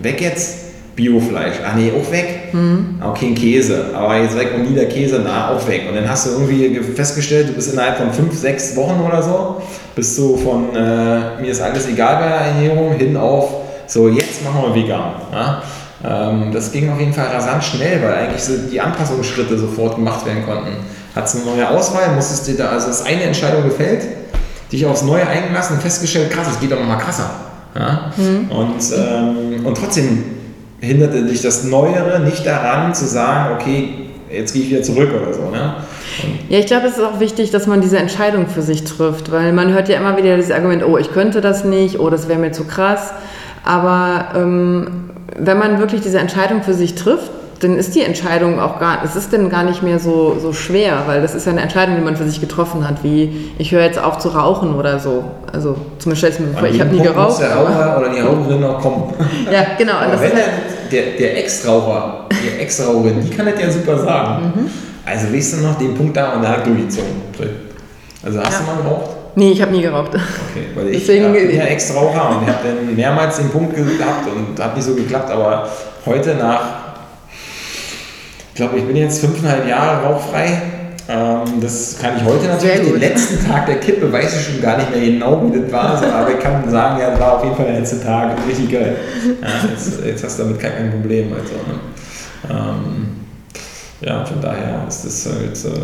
weg 0.00 0.20
jetzt. 0.20 0.66
Biofleisch, 0.94 1.56
ah 1.62 1.74
nee, 1.76 1.92
auch 1.92 2.10
weg. 2.10 2.54
Mhm. 2.54 3.00
Okay, 3.02 3.34
Käse, 3.34 3.84
aber 3.94 4.16
jetzt 4.16 4.36
weg 4.36 4.52
und 4.54 4.66
nie 4.66 4.74
der 4.74 4.88
Käse, 4.88 5.20
na, 5.22 5.50
auch 5.50 5.68
weg. 5.68 5.82
Und 5.88 5.94
dann 5.94 6.08
hast 6.08 6.26
du 6.26 6.30
irgendwie 6.30 6.80
festgestellt, 6.80 7.50
du 7.50 7.52
bist 7.52 7.70
innerhalb 7.70 7.98
von 7.98 8.10
fünf, 8.10 8.34
sechs 8.34 8.74
Wochen 8.76 9.02
oder 9.06 9.22
so, 9.22 9.60
bist 9.94 10.16
du 10.16 10.38
von 10.38 10.74
äh, 10.74 11.38
mir 11.38 11.50
ist 11.50 11.60
alles 11.60 11.86
egal 11.86 12.16
bei 12.16 12.28
der 12.28 12.40
Ernährung 12.46 12.94
hin 12.94 13.14
auf, 13.14 13.56
so 13.86 14.08
jetzt 14.08 14.42
machen 14.42 14.62
wir 14.62 14.74
vegan. 14.74 15.12
Ja? 15.32 15.62
Ähm, 16.02 16.50
das 16.50 16.72
ging 16.72 16.90
auf 16.90 16.98
jeden 16.98 17.12
Fall 17.12 17.26
rasant 17.26 17.62
schnell, 17.62 18.02
weil 18.02 18.14
eigentlich 18.14 18.42
so 18.42 18.54
die 18.56 18.80
Anpassungsschritte 18.80 19.58
sofort 19.58 19.96
gemacht 19.96 20.24
werden 20.24 20.46
konnten 20.46 20.76
hat 21.16 21.34
eine 21.34 21.44
neue 21.44 21.68
Auswahl, 21.68 22.14
musstest 22.14 22.46
dir 22.46 22.56
da, 22.56 22.68
also 22.68 22.90
ist 22.90 23.06
eine 23.06 23.22
Entscheidung 23.22 23.64
gefällt, 23.64 24.06
dich 24.70 24.84
aufs 24.84 25.02
Neue 25.02 25.26
eingelassen 25.26 25.76
und 25.76 25.82
festgestellt, 25.82 26.30
krass, 26.30 26.46
es 26.50 26.60
geht 26.60 26.70
doch 26.70 26.78
nochmal 26.78 26.98
krasser. 26.98 27.30
Ja? 27.74 28.12
Mhm. 28.16 28.50
Und, 28.50 28.82
ähm, 28.94 29.66
und 29.66 29.76
trotzdem 29.76 30.24
hinderte 30.80 31.24
dich 31.24 31.40
das 31.40 31.64
Neuere 31.64 32.20
nicht 32.20 32.46
daran 32.46 32.94
zu 32.94 33.06
sagen, 33.06 33.54
okay, 33.54 34.10
jetzt 34.30 34.52
gehe 34.52 34.62
ich 34.62 34.70
wieder 34.70 34.82
zurück 34.82 35.10
oder 35.10 35.32
so. 35.32 35.50
Ne? 35.50 35.74
Ja, 36.48 36.58
ich 36.58 36.66
glaube, 36.66 36.86
es 36.86 36.98
ist 36.98 37.02
auch 37.02 37.20
wichtig, 37.20 37.50
dass 37.50 37.66
man 37.66 37.80
diese 37.80 37.98
Entscheidung 37.98 38.46
für 38.46 38.62
sich 38.62 38.84
trifft, 38.84 39.32
weil 39.32 39.52
man 39.52 39.72
hört 39.72 39.88
ja 39.88 39.96
immer 39.96 40.16
wieder 40.16 40.36
dieses 40.36 40.50
Argument, 40.50 40.84
oh, 40.84 40.98
ich 40.98 41.12
könnte 41.12 41.40
das 41.40 41.64
nicht, 41.64 41.98
oh, 41.98 42.10
das 42.10 42.28
wäre 42.28 42.38
mir 42.38 42.52
zu 42.52 42.64
krass. 42.64 43.12
Aber 43.64 44.28
ähm, 44.34 45.10
wenn 45.36 45.58
man 45.58 45.78
wirklich 45.78 46.02
diese 46.02 46.18
Entscheidung 46.18 46.62
für 46.62 46.74
sich 46.74 46.94
trifft, 46.94 47.30
dann 47.60 47.76
ist 47.76 47.94
die 47.94 48.02
Entscheidung 48.02 48.60
auch 48.60 48.78
gar, 48.78 49.02
es 49.04 49.16
ist 49.16 49.32
dann 49.32 49.48
gar 49.48 49.64
nicht 49.64 49.82
mehr 49.82 49.98
so, 49.98 50.36
so 50.40 50.52
schwer, 50.52 51.02
weil 51.06 51.22
das 51.22 51.34
ist 51.34 51.46
ja 51.46 51.52
eine 51.52 51.62
Entscheidung, 51.62 51.96
die 51.96 52.02
man 52.02 52.16
für 52.16 52.24
sich 52.24 52.40
getroffen 52.40 52.86
hat, 52.86 53.02
wie 53.02 53.50
ich 53.58 53.72
höre 53.72 53.82
jetzt 53.82 53.98
auf 53.98 54.18
zu 54.18 54.28
rauchen 54.28 54.74
oder 54.74 54.98
so. 54.98 55.24
Also 55.52 55.76
zumindest 55.98 56.18
stell 56.18 56.30
es 56.30 56.38
mir 56.40 56.58
vor, 56.58 56.68
ich 56.68 56.80
habe 56.80 56.94
nie 56.94 57.02
geraucht. 57.02 57.28
Muss 57.28 57.38
der 57.38 57.54
Raucher 57.54 57.98
oder 57.98 58.10
die 58.10 58.20
Raucherin 58.20 58.60
noch 58.60 58.80
kommen. 58.80 59.14
ja, 59.52 59.66
genau. 59.78 59.94
Aber 59.94 60.20
wenn 60.20 60.32
halt 60.32 60.44
der, 60.90 61.02
der 61.18 61.38
Ex-Raucher, 61.38 62.26
die 62.30 62.60
Ex-Raucherin, 62.60 63.22
die 63.22 63.30
kann 63.30 63.46
das 63.46 63.60
ja 63.60 63.70
super 63.70 63.98
sagen. 63.98 64.52
Mhm. 64.54 64.70
Also 65.04 65.32
weißt 65.32 65.54
du 65.54 65.66
noch 65.66 65.78
den 65.78 65.94
Punkt 65.94 66.16
da 66.16 66.34
und 66.34 66.42
da 66.42 66.58
durchgezogen. 66.58 67.22
Also 68.24 68.40
hast 68.40 68.52
ja. 68.52 68.58
du 68.58 68.64
mal 68.64 68.82
geraucht? 68.82 69.16
Nee, 69.36 69.52
ich 69.52 69.62
habe 69.62 69.70
nie 69.70 69.82
geraucht. 69.82 70.10
Okay, 70.14 70.66
weil 70.74 70.88
ich 70.88 71.06
Deswegen, 71.06 71.32
bin 71.32 71.54
ja 71.54 71.64
Ex-Raucher 71.64 72.30
und 72.30 72.42
ich 72.42 72.48
habe 72.48 72.58
dann 72.64 72.96
mehrmals 72.96 73.36
den 73.36 73.50
Punkt 73.50 73.76
gehabt 73.76 74.26
und 74.26 74.62
hat 74.62 74.74
nicht 74.74 74.84
so 74.84 74.94
geklappt, 74.94 75.30
aber 75.30 75.68
heute 76.06 76.34
nach, 76.34 76.60
ich 76.60 76.85
glaube, 78.56 78.78
ich 78.78 78.84
bin 78.84 78.96
jetzt 78.96 79.20
fünfeinhalb 79.20 79.68
Jahre 79.68 80.04
rauchfrei. 80.04 80.62
Ähm, 81.08 81.60
das 81.60 81.96
kann 82.00 82.16
ich 82.16 82.24
heute 82.24 82.46
natürlich. 82.46 82.90
Den 82.90 82.98
letzten 83.00 83.46
Tag 83.46 83.66
der 83.66 83.78
Kippe 83.78 84.12
weiß 84.12 84.34
ich 84.34 84.46
schon 84.46 84.60
gar 84.60 84.76
nicht 84.76 84.90
mehr 84.90 85.00
genau, 85.00 85.40
wie 85.46 85.60
das 85.60 85.70
war, 85.70 85.96
so, 85.96 86.06
aber 86.06 86.32
ich 86.32 86.40
kann 86.40 86.68
sagen, 86.68 87.00
ja, 87.00 87.10
das 87.10 87.20
war 87.20 87.36
auf 87.36 87.44
jeden 87.44 87.54
Fall 87.54 87.66
der 87.66 87.78
letzte 87.78 88.02
Tag 88.02 88.36
richtig 88.48 88.72
geil. 88.72 88.96
Ja, 89.40 89.68
jetzt, 89.70 90.04
jetzt, 90.04 90.24
hast 90.24 90.38
du 90.38 90.42
damit 90.42 90.58
kein 90.58 90.90
Problem. 90.90 91.32
Also, 91.32 91.54
ne? 91.54 91.78
ähm, 92.50 93.08
ja, 94.00 94.24
von 94.24 94.40
daher 94.40 94.84
ist 94.88 95.04
das 95.04 95.26
halt 95.32 95.64
äh, 95.64 95.78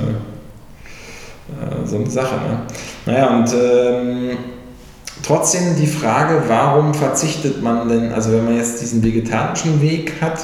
äh, 1.52 1.86
so 1.86 1.96
eine 1.96 2.10
Sache. 2.10 2.34
Ne? 2.36 2.58
Naja, 3.06 3.36
und 3.36 3.54
ähm, 3.54 4.38
trotzdem 5.22 5.76
die 5.78 5.86
Frage, 5.86 6.42
warum 6.48 6.94
verzichtet 6.94 7.62
man 7.62 7.88
denn, 7.88 8.12
also 8.12 8.32
wenn 8.32 8.44
man 8.44 8.56
jetzt 8.56 8.82
diesen 8.82 9.04
vegetarischen 9.04 9.80
Weg 9.80 10.14
hat, 10.20 10.40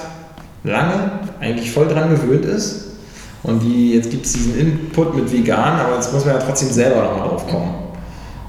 lange, 0.64 1.10
eigentlich 1.40 1.70
voll 1.70 1.88
dran 1.88 2.10
gewöhnt 2.10 2.44
ist, 2.44 2.88
und 3.42 3.62
die, 3.62 3.94
jetzt 3.94 4.10
gibt 4.10 4.26
es 4.26 4.32
diesen 4.32 4.58
Input 4.58 5.14
mit 5.14 5.32
vegan, 5.32 5.80
aber 5.80 5.94
jetzt 5.94 6.12
muss 6.12 6.24
man 6.24 6.34
ja 6.34 6.40
trotzdem 6.40 6.70
selber 6.70 7.02
nochmal 7.02 7.28
drauf 7.28 7.46
kommen. 7.46 7.74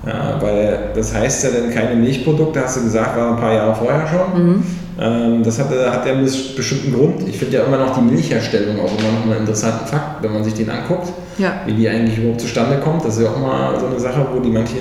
Ja, 0.06 0.41
weil 0.41 0.91
das 0.95 1.13
heißt 1.13 1.43
ja 1.43 1.50
dann 1.52 1.72
keine 1.72 1.95
Milchprodukte, 1.95 2.62
hast 2.63 2.78
du 2.78 2.84
gesagt, 2.84 3.17
war 3.17 3.32
ein 3.32 3.38
paar 3.38 3.54
Jahre 3.54 3.76
vorher 3.76 4.08
schon. 4.08 4.43
Mhm. 4.43 4.63
Ähm, 5.00 5.43
das 5.43 5.60
hat, 5.60 5.69
hat 5.69 6.06
ja 6.06 6.13
einen 6.13 6.24
bestimmten 6.24 6.93
Grund. 6.93 7.28
Ich 7.28 7.38
finde 7.38 7.58
ja 7.58 7.63
immer 7.65 7.78
noch 7.78 7.95
die 7.95 8.02
Milchherstellung 8.02 8.80
auch 8.80 8.98
immer 8.98 9.12
noch 9.12 9.24
einen 9.26 9.41
interessanten 9.41 9.86
Fakt, 9.88 10.24
wenn 10.24 10.34
man 10.34 10.43
sich 10.43 10.54
den 10.54 10.69
anguckt, 10.69 11.12
ja. 11.38 11.62
wie 11.65 11.74
die 11.74 11.88
eigentlich 11.88 12.17
überhaupt 12.17 12.41
zustande 12.41 12.78
kommt. 12.80 13.06
Das 13.06 13.17
ist 13.17 13.24
ja 13.24 13.30
auch 13.30 13.39
mal 13.39 13.80
so 13.80 13.88
eine 13.88 14.00
Sache, 14.00 14.26
wo 14.34 14.39
die 14.39 14.50
manchen 14.50 14.80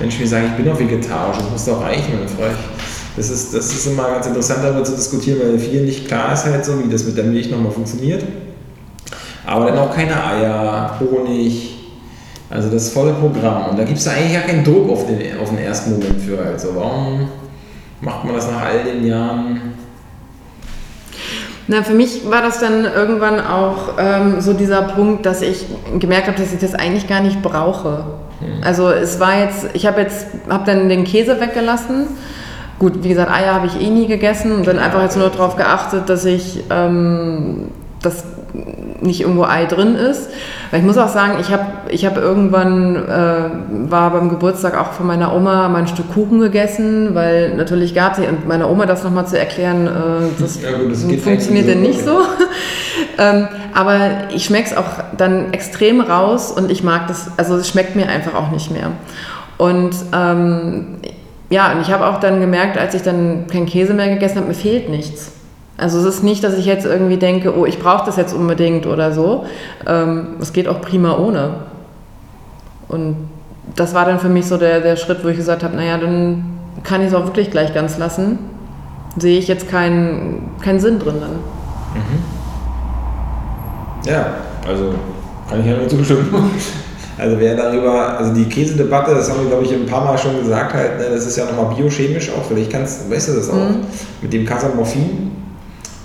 Menschen 0.00 0.22
mir 0.22 0.28
sagen, 0.28 0.46
ich 0.50 0.62
bin 0.62 0.66
doch 0.66 0.78
vegetarisch, 0.78 1.38
das 1.38 1.50
muss 1.50 1.64
doch 1.66 1.82
reichen. 1.82 2.14
Und 2.14 2.20
dann 2.20 2.28
frage 2.28 2.52
ich, 2.52 2.95
das 3.16 3.30
ist, 3.30 3.54
das 3.54 3.72
ist 3.72 3.86
immer 3.86 4.10
ganz 4.10 4.26
interessant 4.26 4.62
darüber 4.62 4.84
zu 4.84 4.94
diskutieren, 4.94 5.40
weil 5.40 5.58
vielen 5.58 5.86
nicht 5.86 6.06
klar 6.06 6.34
ist 6.34 6.44
halt 6.44 6.64
so, 6.64 6.72
wie 6.82 6.90
das 6.90 7.04
mit 7.04 7.16
der 7.16 7.24
Milch 7.24 7.50
nochmal 7.50 7.72
funktioniert. 7.72 8.22
Aber 9.46 9.66
dann 9.66 9.78
auch 9.78 9.94
keine 9.94 10.22
Eier, 10.22 11.00
Honig, 11.00 11.76
also 12.50 12.68
das 12.68 12.90
volle 12.90 13.12
Programm. 13.14 13.70
Und 13.70 13.78
da 13.78 13.84
gibt 13.84 13.98
es 13.98 14.06
eigentlich 14.06 14.34
ja 14.34 14.40
keinen 14.40 14.64
Druck 14.64 14.90
auf 14.90 15.06
den, 15.06 15.38
auf 15.38 15.48
den 15.48 15.58
ersten 15.58 15.92
Moment 15.92 16.20
für. 16.20 16.38
Also 16.38 16.68
warum 16.74 17.28
macht 18.00 18.24
man 18.24 18.34
das 18.34 18.50
nach 18.50 18.62
all 18.62 18.84
den 18.84 19.06
Jahren? 19.06 19.74
Na, 21.68 21.82
für 21.82 21.94
mich 21.94 22.30
war 22.30 22.42
das 22.42 22.60
dann 22.60 22.84
irgendwann 22.84 23.40
auch 23.40 23.94
ähm, 23.98 24.40
so 24.40 24.52
dieser 24.52 24.82
Punkt, 24.82 25.26
dass 25.26 25.42
ich 25.42 25.64
gemerkt 25.98 26.28
habe, 26.28 26.38
dass 26.38 26.52
ich 26.52 26.60
das 26.60 26.74
eigentlich 26.74 27.08
gar 27.08 27.20
nicht 27.20 27.42
brauche. 27.42 28.04
Hm. 28.40 28.62
Also 28.62 28.90
es 28.90 29.18
war 29.18 29.40
jetzt, 29.40 29.68
ich 29.72 29.86
habe 29.86 30.02
jetzt, 30.02 30.26
habe 30.48 30.64
dann 30.64 30.88
den 30.88 31.04
Käse 31.04 31.40
weggelassen. 31.40 32.06
Gut, 32.78 33.02
wie 33.02 33.08
gesagt, 33.08 33.30
Eier 33.30 33.54
habe 33.54 33.66
ich 33.66 33.80
eh 33.80 33.88
nie 33.88 34.06
gegessen 34.06 34.52
und 34.52 34.66
dann 34.66 34.78
einfach 34.78 35.02
jetzt 35.02 35.16
nur 35.16 35.30
darauf 35.30 35.56
geachtet, 35.56 36.08
dass 36.08 36.24
ich 36.24 36.62
ähm, 36.70 37.68
das 38.02 38.24
nicht 39.00 39.20
irgendwo 39.20 39.44
Ei 39.44 39.66
drin 39.66 39.94
ist. 39.94 40.30
Weil 40.70 40.80
ich 40.80 40.86
muss 40.86 40.98
auch 40.98 41.08
sagen, 41.08 41.38
ich 41.40 41.50
habe 41.50 41.64
ich 41.88 42.04
hab 42.04 42.16
irgendwann, 42.16 42.96
äh, 42.96 43.90
war 43.90 44.10
beim 44.10 44.28
Geburtstag 44.28 44.78
auch 44.78 44.92
von 44.92 45.06
meiner 45.06 45.34
Oma 45.34 45.68
mal 45.68 45.78
ein 45.78 45.86
Stück 45.86 46.12
Kuchen 46.12 46.40
gegessen, 46.40 47.14
weil 47.14 47.54
natürlich 47.54 47.94
gab 47.94 48.18
es, 48.18 48.26
und 48.26 48.48
meiner 48.48 48.68
Oma 48.70 48.86
das 48.86 49.04
nochmal 49.04 49.26
zu 49.26 49.38
erklären, 49.38 49.86
äh, 49.86 50.40
das, 50.40 50.60
ja, 50.60 50.72
gut, 50.72 50.92
das 50.92 51.04
funktioniert 51.22 51.68
denn 51.68 51.82
nicht 51.82 52.04
so. 52.04 52.18
ähm, 53.18 53.48
aber 53.74 53.98
ich 54.34 54.44
schmecke 54.44 54.70
es 54.70 54.76
auch 54.76 55.04
dann 55.16 55.52
extrem 55.52 56.00
raus 56.00 56.50
und 56.50 56.70
ich 56.70 56.82
mag 56.82 57.06
das, 57.08 57.30
also 57.36 57.56
es 57.56 57.68
schmeckt 57.68 57.96
mir 57.96 58.08
einfach 58.08 58.34
auch 58.34 58.50
nicht 58.50 58.70
mehr. 58.70 58.90
Und 59.58 59.94
ähm, 60.12 60.98
ja, 61.48 61.72
und 61.72 61.80
ich 61.80 61.90
habe 61.92 62.06
auch 62.06 62.18
dann 62.18 62.40
gemerkt, 62.40 62.76
als 62.76 62.94
ich 62.94 63.02
dann 63.02 63.46
keinen 63.46 63.66
Käse 63.66 63.94
mehr 63.94 64.08
gegessen 64.08 64.38
habe, 64.38 64.48
mir 64.48 64.54
fehlt 64.54 64.88
nichts. 64.88 65.32
Also 65.78 65.98
es 65.98 66.04
ist 66.06 66.22
nicht, 66.24 66.42
dass 66.42 66.56
ich 66.56 66.64
jetzt 66.64 66.86
irgendwie 66.86 67.18
denke, 67.18 67.56
oh, 67.56 67.66
ich 67.66 67.78
brauche 67.78 68.06
das 68.06 68.16
jetzt 68.16 68.34
unbedingt 68.34 68.86
oder 68.86 69.12
so. 69.12 69.44
Ähm, 69.86 70.36
es 70.40 70.52
geht 70.52 70.68
auch 70.68 70.80
prima 70.80 71.16
ohne. 71.18 71.54
Und 72.88 73.16
das 73.74 73.94
war 73.94 74.06
dann 74.06 74.18
für 74.18 74.28
mich 74.28 74.46
so 74.46 74.56
der, 74.56 74.80
der 74.80 74.96
Schritt, 74.96 75.22
wo 75.22 75.28
ich 75.28 75.36
gesagt 75.36 75.62
habe, 75.62 75.76
naja, 75.76 75.98
dann 75.98 76.58
kann 76.82 77.02
ich 77.02 77.08
es 77.08 77.14
auch 77.14 77.26
wirklich 77.26 77.50
gleich 77.50 77.74
ganz 77.74 77.98
lassen. 77.98 78.38
Sehe 79.18 79.38
ich 79.38 79.48
jetzt 79.48 79.68
keinen 79.68 80.50
keinen 80.62 80.80
Sinn 80.80 80.98
drin 80.98 81.16
dann. 81.20 81.32
Mhm. 81.94 82.22
Ja, 84.06 84.26
also 84.66 84.94
kann 85.48 85.60
ich 85.60 85.66
ja 85.66 85.76
nur 85.76 85.88
zustimmen. 85.88 86.50
Also 87.18 87.38
wer 87.38 87.56
darüber, 87.56 88.18
also 88.18 88.34
die 88.34 88.44
Käsedebatte, 88.44 89.14
das 89.14 89.30
haben 89.30 89.40
wir 89.40 89.48
glaube 89.48 89.64
ich 89.64 89.72
ein 89.72 89.86
paar 89.86 90.04
Mal 90.04 90.18
schon 90.18 90.38
gesagt, 90.38 90.74
halt, 90.74 90.98
ne, 90.98 91.06
das 91.10 91.26
ist 91.26 91.36
ja 91.36 91.46
nochmal 91.46 91.74
biochemisch 91.74 92.30
auch, 92.30 92.44
vielleicht 92.44 92.70
kannst, 92.70 93.10
weißt 93.10 93.28
du 93.28 93.32
das 93.34 93.48
auch, 93.48 93.54
mhm. 93.54 93.80
mit 94.20 94.32
dem 94.32 94.44
Casamorphin, 94.44 95.30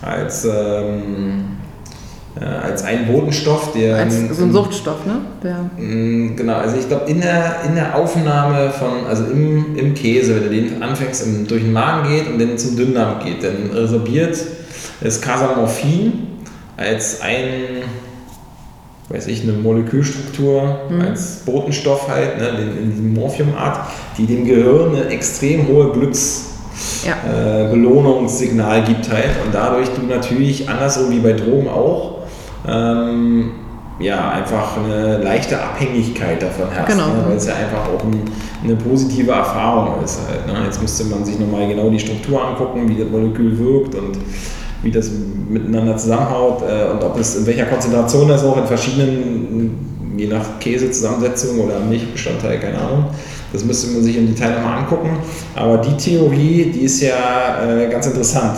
als, 0.01 0.45
ähm, 0.45 1.57
äh, 2.39 2.45
als 2.45 2.83
ein 2.83 3.07
Bodenstoff, 3.07 3.73
der. 3.73 3.97
Als 3.97 4.15
so 4.31 4.45
ein 4.45 4.53
Suchtstoff, 4.53 5.05
ne? 5.05 5.19
Der 5.43 5.57
mm, 5.77 6.37
genau, 6.37 6.55
also 6.55 6.77
ich 6.77 6.87
glaube, 6.87 7.09
in 7.11 7.19
der, 7.19 7.57
in 7.67 7.75
der 7.75 7.95
Aufnahme 7.95 8.71
von, 8.71 9.05
also 9.07 9.25
im, 9.25 9.75
im 9.75 9.93
Käse, 9.93 10.35
wenn 10.35 10.43
du 10.43 10.49
den 10.49 10.81
anfängst, 10.81 11.27
im, 11.27 11.45
durch 11.45 11.61
den 11.61 11.73
Magen 11.73 12.09
geht 12.09 12.27
und 12.27 12.39
dann 12.39 12.57
zum 12.57 12.77
Dünndarm 12.77 13.23
geht, 13.23 13.43
dann 13.43 13.69
resorbiert 13.75 14.37
das 15.01 15.19
Casamorphin 15.19 16.13
als 16.77 17.21
ein 17.21 17.83
weiß 19.11 19.27
ich, 19.27 19.43
eine 19.43 19.53
Molekülstruktur 19.53 20.79
mhm. 20.89 21.01
als 21.01 21.37
Botenstoff 21.45 22.07
halt, 22.07 22.37
ne, 22.37 22.49
in, 22.49 22.91
in 22.97 23.13
Morphiumart, 23.13 23.79
die 24.17 24.25
dem 24.25 24.45
Gehirn 24.45 24.95
eine 24.95 25.05
extrem 25.07 25.67
hohe 25.67 25.91
Glücks, 25.91 26.47
ja. 27.05 27.13
äh, 27.13 27.69
Belohnungssignal 27.69 28.83
gibt 28.83 29.11
halt 29.11 29.29
und 29.45 29.53
dadurch 29.53 29.89
du 29.89 30.05
natürlich 30.05 30.67
andersrum 30.69 31.11
wie 31.11 31.19
bei 31.19 31.33
Drogen 31.33 31.67
auch 31.67 32.19
ähm, 32.67 33.51
ja, 33.99 34.31
einfach 34.31 34.77
eine 34.77 35.17
leichte 35.17 35.61
Abhängigkeit 35.61 36.41
davon 36.41 36.67
hast, 36.75 36.87
genau. 36.87 37.07
ne, 37.07 37.23
weil 37.27 37.37
es 37.37 37.45
ja 37.45 37.53
einfach 37.55 37.87
auch 37.87 38.03
ein, 38.03 38.23
eine 38.63 38.75
positive 38.75 39.31
Erfahrung 39.31 40.03
ist 40.03 40.19
halt. 40.27 40.47
Ne. 40.47 40.65
Jetzt 40.65 40.81
müsste 40.81 41.03
man 41.05 41.23
sich 41.23 41.39
nochmal 41.39 41.67
genau 41.67 41.89
die 41.89 41.99
Struktur 41.99 42.43
angucken, 42.43 42.89
wie 42.89 42.95
das 42.95 43.09
Molekül 43.09 43.57
wirkt 43.59 43.95
und 43.95 44.17
wie 44.83 44.91
das 44.91 45.09
miteinander 45.49 45.97
zusammenhaut 45.97 46.63
äh, 46.63 46.91
und 46.91 47.03
ob 47.03 47.19
es 47.19 47.35
in 47.35 47.45
welcher 47.45 47.65
Konzentration 47.65 48.27
das 48.27 48.43
auch 48.43 48.57
in 48.57 48.65
verschiedenen, 48.65 50.15
je 50.17 50.27
nach 50.27 50.59
Käsezusammensetzung 50.59 51.59
oder 51.59 51.79
Milchbestandteil, 51.79 52.59
keine 52.59 52.79
Ahnung, 52.79 53.05
das 53.53 53.63
müsste 53.63 53.91
man 53.91 54.03
sich 54.03 54.17
im 54.17 54.33
Detail 54.33 54.55
nochmal 54.55 54.79
angucken. 54.79 55.09
Aber 55.55 55.77
die 55.77 55.95
Theorie, 55.97 56.71
die 56.73 56.81
ist 56.81 57.01
ja 57.01 57.63
äh, 57.63 57.89
ganz 57.89 58.07
interessant, 58.07 58.57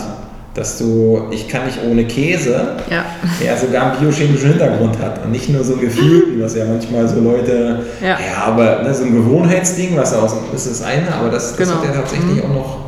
dass 0.54 0.78
du, 0.78 1.24
ich 1.32 1.48
kann 1.48 1.66
nicht 1.66 1.78
ohne 1.84 2.04
Käse, 2.04 2.76
ja. 2.88 3.04
der 3.42 3.56
sogar 3.56 3.90
einen 3.90 4.00
biochemischen 4.00 4.50
Hintergrund 4.50 4.96
hat 5.00 5.24
und 5.24 5.32
nicht 5.32 5.48
nur 5.48 5.64
so 5.64 5.74
ein 5.74 5.80
Gefühl, 5.80 6.40
was 6.40 6.54
ja 6.54 6.64
manchmal 6.64 7.08
so 7.08 7.20
Leute, 7.20 7.80
ja, 8.00 8.10
ja 8.10 8.44
aber 8.46 8.82
ne, 8.84 8.94
so 8.94 9.04
ein 9.04 9.14
Gewohnheitsding, 9.14 9.96
was 9.96 10.14
aus 10.14 10.36
ist 10.54 10.70
das 10.70 10.82
eine, 10.82 11.12
aber 11.12 11.28
das, 11.28 11.56
das 11.56 11.68
genau. 11.68 11.80
hat 11.80 11.86
ja 11.86 12.00
tatsächlich 12.00 12.36
mhm. 12.36 12.42
auch 12.42 12.54
noch. 12.54 12.78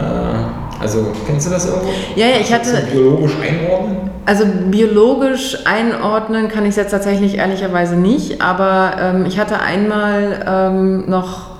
Äh, 0.00 0.61
also 0.82 1.06
kennst 1.26 1.46
du 1.46 1.50
das 1.50 1.66
irgendwo? 1.66 1.88
Ja, 2.16 2.26
ja, 2.26 2.36
ich 2.40 2.52
hatte. 2.52 2.86
Biologisch 2.92 3.32
einordnen? 3.40 4.10
Also 4.26 4.44
biologisch 4.70 5.58
einordnen 5.64 6.48
kann 6.48 6.64
ich 6.64 6.70
es 6.70 6.76
jetzt 6.76 6.90
tatsächlich 6.90 7.38
ehrlicherweise 7.38 7.96
nicht, 7.96 8.40
aber 8.42 8.92
ähm, 9.00 9.26
ich 9.26 9.38
hatte 9.38 9.60
einmal 9.60 10.44
ähm, 10.46 11.08
noch, 11.08 11.52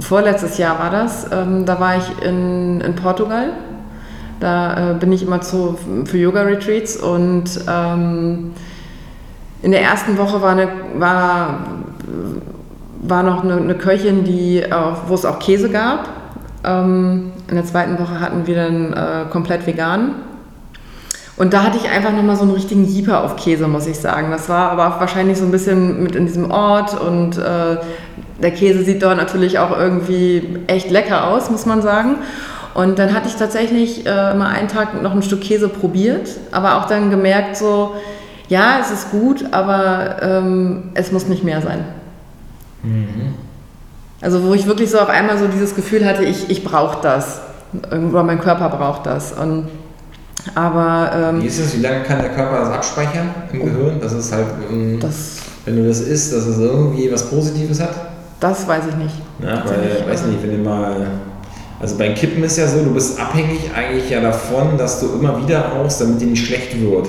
vorletztes 0.00 0.58
Jahr 0.58 0.78
war 0.78 0.90
das, 0.90 1.26
ähm, 1.32 1.64
da 1.64 1.78
war 1.78 1.96
ich 1.96 2.26
in, 2.26 2.80
in 2.80 2.94
Portugal. 2.94 3.50
Da 4.40 4.92
äh, 4.92 4.94
bin 4.94 5.12
ich 5.12 5.22
immer 5.22 5.40
zu, 5.40 5.78
für 6.04 6.18
Yoga-Retreats 6.18 6.96
und 6.96 7.44
ähm, 7.68 8.52
in 9.62 9.70
der 9.70 9.82
ersten 9.82 10.18
Woche 10.18 10.42
war, 10.42 10.52
eine, 10.52 10.68
war, 10.96 11.60
war 13.02 13.22
noch 13.22 13.44
eine, 13.44 13.58
eine 13.58 13.74
Köchin, 13.76 14.24
die, 14.24 14.64
wo 15.06 15.14
es 15.14 15.24
auch 15.24 15.38
Käse 15.38 15.68
gab 15.68 16.21
ähm, 16.64 17.32
in 17.48 17.54
der 17.54 17.64
zweiten 17.64 17.98
Woche 17.98 18.20
hatten 18.20 18.46
wir 18.46 18.56
dann 18.56 18.92
äh, 18.92 19.30
komplett 19.30 19.66
vegan. 19.66 20.14
Und 21.36 21.54
da 21.54 21.62
hatte 21.64 21.78
ich 21.78 21.88
einfach 21.90 22.12
nochmal 22.12 22.36
so 22.36 22.42
einen 22.42 22.52
richtigen 22.52 22.84
Jeeper 22.84 23.24
auf 23.24 23.36
Käse, 23.36 23.66
muss 23.66 23.86
ich 23.86 23.98
sagen. 23.98 24.30
Das 24.30 24.48
war 24.48 24.70
aber 24.70 25.00
wahrscheinlich 25.00 25.38
so 25.38 25.44
ein 25.44 25.50
bisschen 25.50 26.02
mit 26.02 26.14
in 26.14 26.26
diesem 26.26 26.50
Ort 26.50 27.00
und 27.00 27.38
äh, 27.38 27.78
der 28.42 28.50
Käse 28.50 28.84
sieht 28.84 29.02
dort 29.02 29.16
natürlich 29.16 29.58
auch 29.58 29.76
irgendwie 29.76 30.58
echt 30.66 30.90
lecker 30.90 31.28
aus, 31.28 31.50
muss 31.50 31.64
man 31.64 31.80
sagen. 31.80 32.16
Und 32.74 32.98
dann 32.98 33.14
hatte 33.14 33.28
ich 33.28 33.36
tatsächlich 33.36 34.06
äh, 34.06 34.34
mal 34.34 34.48
einen 34.48 34.68
Tag 34.68 35.00
noch 35.02 35.12
ein 35.12 35.22
Stück 35.22 35.40
Käse 35.40 35.68
probiert, 35.68 36.28
aber 36.52 36.76
auch 36.76 36.86
dann 36.86 37.10
gemerkt 37.10 37.56
so, 37.56 37.94
ja, 38.48 38.78
es 38.80 38.90
ist 38.90 39.10
gut, 39.10 39.46
aber 39.52 40.22
ähm, 40.22 40.90
es 40.94 41.12
muss 41.12 41.26
nicht 41.26 41.44
mehr 41.44 41.60
sein. 41.62 41.84
Mhm. 42.82 43.34
Also 44.22 44.42
wo 44.44 44.54
ich 44.54 44.66
wirklich 44.66 44.90
so 44.90 44.98
auf 44.98 45.08
einmal 45.08 45.36
so 45.36 45.46
dieses 45.48 45.74
Gefühl 45.74 46.06
hatte, 46.06 46.24
ich, 46.24 46.48
ich 46.48 46.64
brauche 46.64 47.02
das. 47.02 47.40
Oder 47.90 48.22
mein 48.22 48.40
Körper 48.40 48.68
braucht 48.68 49.04
das. 49.06 49.32
Und, 49.32 49.68
aber, 50.54 51.10
ähm, 51.14 51.42
Wie 51.42 51.46
ist 51.46 51.58
es? 51.58 51.76
Wie 51.76 51.82
lange 51.82 52.02
kann 52.04 52.20
der 52.20 52.30
Körper 52.30 52.60
das 52.60 52.70
abspeichern 52.70 53.28
im 53.52 53.62
oh, 53.62 53.64
Gehirn? 53.64 54.00
Dass 54.00 54.12
es 54.12 54.32
halt, 54.32 54.46
ähm, 54.70 54.98
das, 55.00 55.38
wenn 55.64 55.76
du 55.76 55.86
das 55.86 56.00
isst, 56.00 56.32
dass 56.32 56.46
es 56.46 56.58
irgendwie 56.58 57.12
was 57.12 57.28
Positives 57.28 57.80
hat? 57.80 58.12
das 58.42 58.66
weiß 58.66 58.84
ich 58.90 58.96
nicht. 58.96 59.14
Ja, 59.42 59.62
weil, 59.64 60.12
weiß 60.12 60.26
nicht, 60.26 60.42
wenn 60.42 60.58
du 60.58 60.68
mal. 60.68 61.06
Also 61.80 61.96
beim 61.96 62.14
Kippen 62.14 62.44
ist 62.44 62.58
ja 62.58 62.68
so, 62.68 62.84
du 62.84 62.94
bist 62.94 63.18
abhängig 63.18 63.70
eigentlich 63.74 64.08
ja 64.08 64.20
davon, 64.20 64.78
dass 64.78 65.00
du 65.00 65.14
immer 65.18 65.40
wieder 65.42 65.60
rauchst, 65.60 66.00
damit 66.00 66.20
dir 66.20 66.28
nicht 66.28 66.46
schlecht 66.46 66.80
wird. 66.80 67.08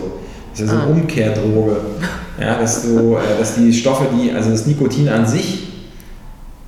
Das 0.52 0.62
ist 0.62 0.68
ja 0.68 0.68
so 0.68 0.74
eine 0.74 0.84
ah. 0.84 0.96
Umkehrdroge. 0.96 1.78
Ja, 2.40 2.58
dass, 2.58 2.82
du, 2.82 3.16
äh, 3.16 3.38
dass 3.38 3.56
die 3.56 3.72
Stoffe, 3.72 4.06
die, 4.12 4.32
also 4.32 4.50
das 4.50 4.66
Nikotin 4.66 5.10
an 5.10 5.28
sich 5.28 5.73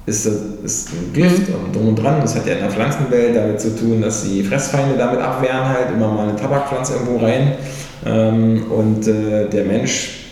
ist, 0.06 0.26
ist 0.64 0.90
ein 0.90 1.14
Gift 1.14 1.50
mhm. 1.50 1.66
und 1.66 1.76
drum 1.76 1.88
und 1.90 1.96
dran. 1.96 2.22
Das 2.22 2.36
hat 2.36 2.46
ja 2.46 2.54
in 2.54 2.60
der 2.60 2.70
Pflanzenwelt 2.70 3.36
damit 3.36 3.60
zu 3.60 3.76
tun, 3.76 4.02
dass 4.02 4.24
die 4.24 4.44
Fressfeinde 4.44 4.98
damit 4.98 5.20
abwehren, 5.20 5.68
halt 5.68 5.92
immer 5.94 6.12
mal 6.12 6.30
eine 6.30 6.36
Tabakpflanze 6.36 6.94
irgendwo 6.94 7.18
rein. 7.18 7.54
Ähm, 8.06 8.66
und 8.70 9.08
äh, 9.08 9.50
der 9.50 9.66
Mensch 9.66 10.26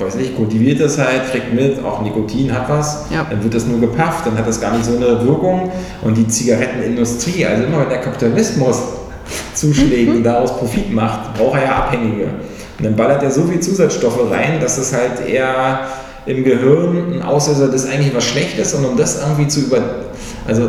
weiß 0.00 0.14
nicht, 0.16 0.36
kultiviert 0.36 0.80
das 0.80 0.98
halt, 0.98 1.30
kriegt 1.30 1.52
mit, 1.52 1.84
auch 1.84 2.02
Nikotin 2.02 2.52
hat 2.52 2.68
was, 2.68 3.04
ja. 3.10 3.26
dann 3.28 3.42
wird 3.42 3.54
das 3.54 3.66
nur 3.66 3.80
gepafft, 3.80 4.26
dann 4.26 4.36
hat 4.36 4.48
das 4.48 4.60
gar 4.60 4.72
nicht 4.72 4.84
so 4.84 4.96
eine 4.96 5.24
Wirkung. 5.24 5.70
Und 6.02 6.16
die 6.16 6.26
Zigarettenindustrie, 6.26 7.44
also 7.46 7.64
immer 7.64 7.80
wenn 7.82 7.90
der 7.90 8.00
Kapitalismus 8.00 8.82
zuschlägt 9.54 10.10
mhm. 10.10 10.16
und 10.16 10.22
daraus 10.22 10.56
Profit 10.56 10.92
macht, 10.92 11.34
braucht 11.34 11.58
er 11.58 11.64
ja 11.66 11.76
Abhängige. 11.76 12.24
Und 12.78 12.86
dann 12.86 12.96
ballert 12.96 13.22
er 13.22 13.30
so 13.30 13.42
viel 13.42 13.60
Zusatzstoffe 13.60 14.30
rein, 14.30 14.58
dass 14.58 14.78
es 14.78 14.92
halt 14.94 15.28
eher 15.28 15.80
im 16.30 16.44
Gehirn 16.44 17.14
ein 17.14 17.22
Auslöser 17.22 17.68
des 17.68 17.86
eigentlich 17.86 18.14
was 18.14 18.24
Schlechtes 18.24 18.74
und 18.74 18.84
um 18.84 18.96
das 18.96 19.20
irgendwie 19.20 19.48
zu 19.48 19.60
über, 19.60 19.78
also 20.46 20.68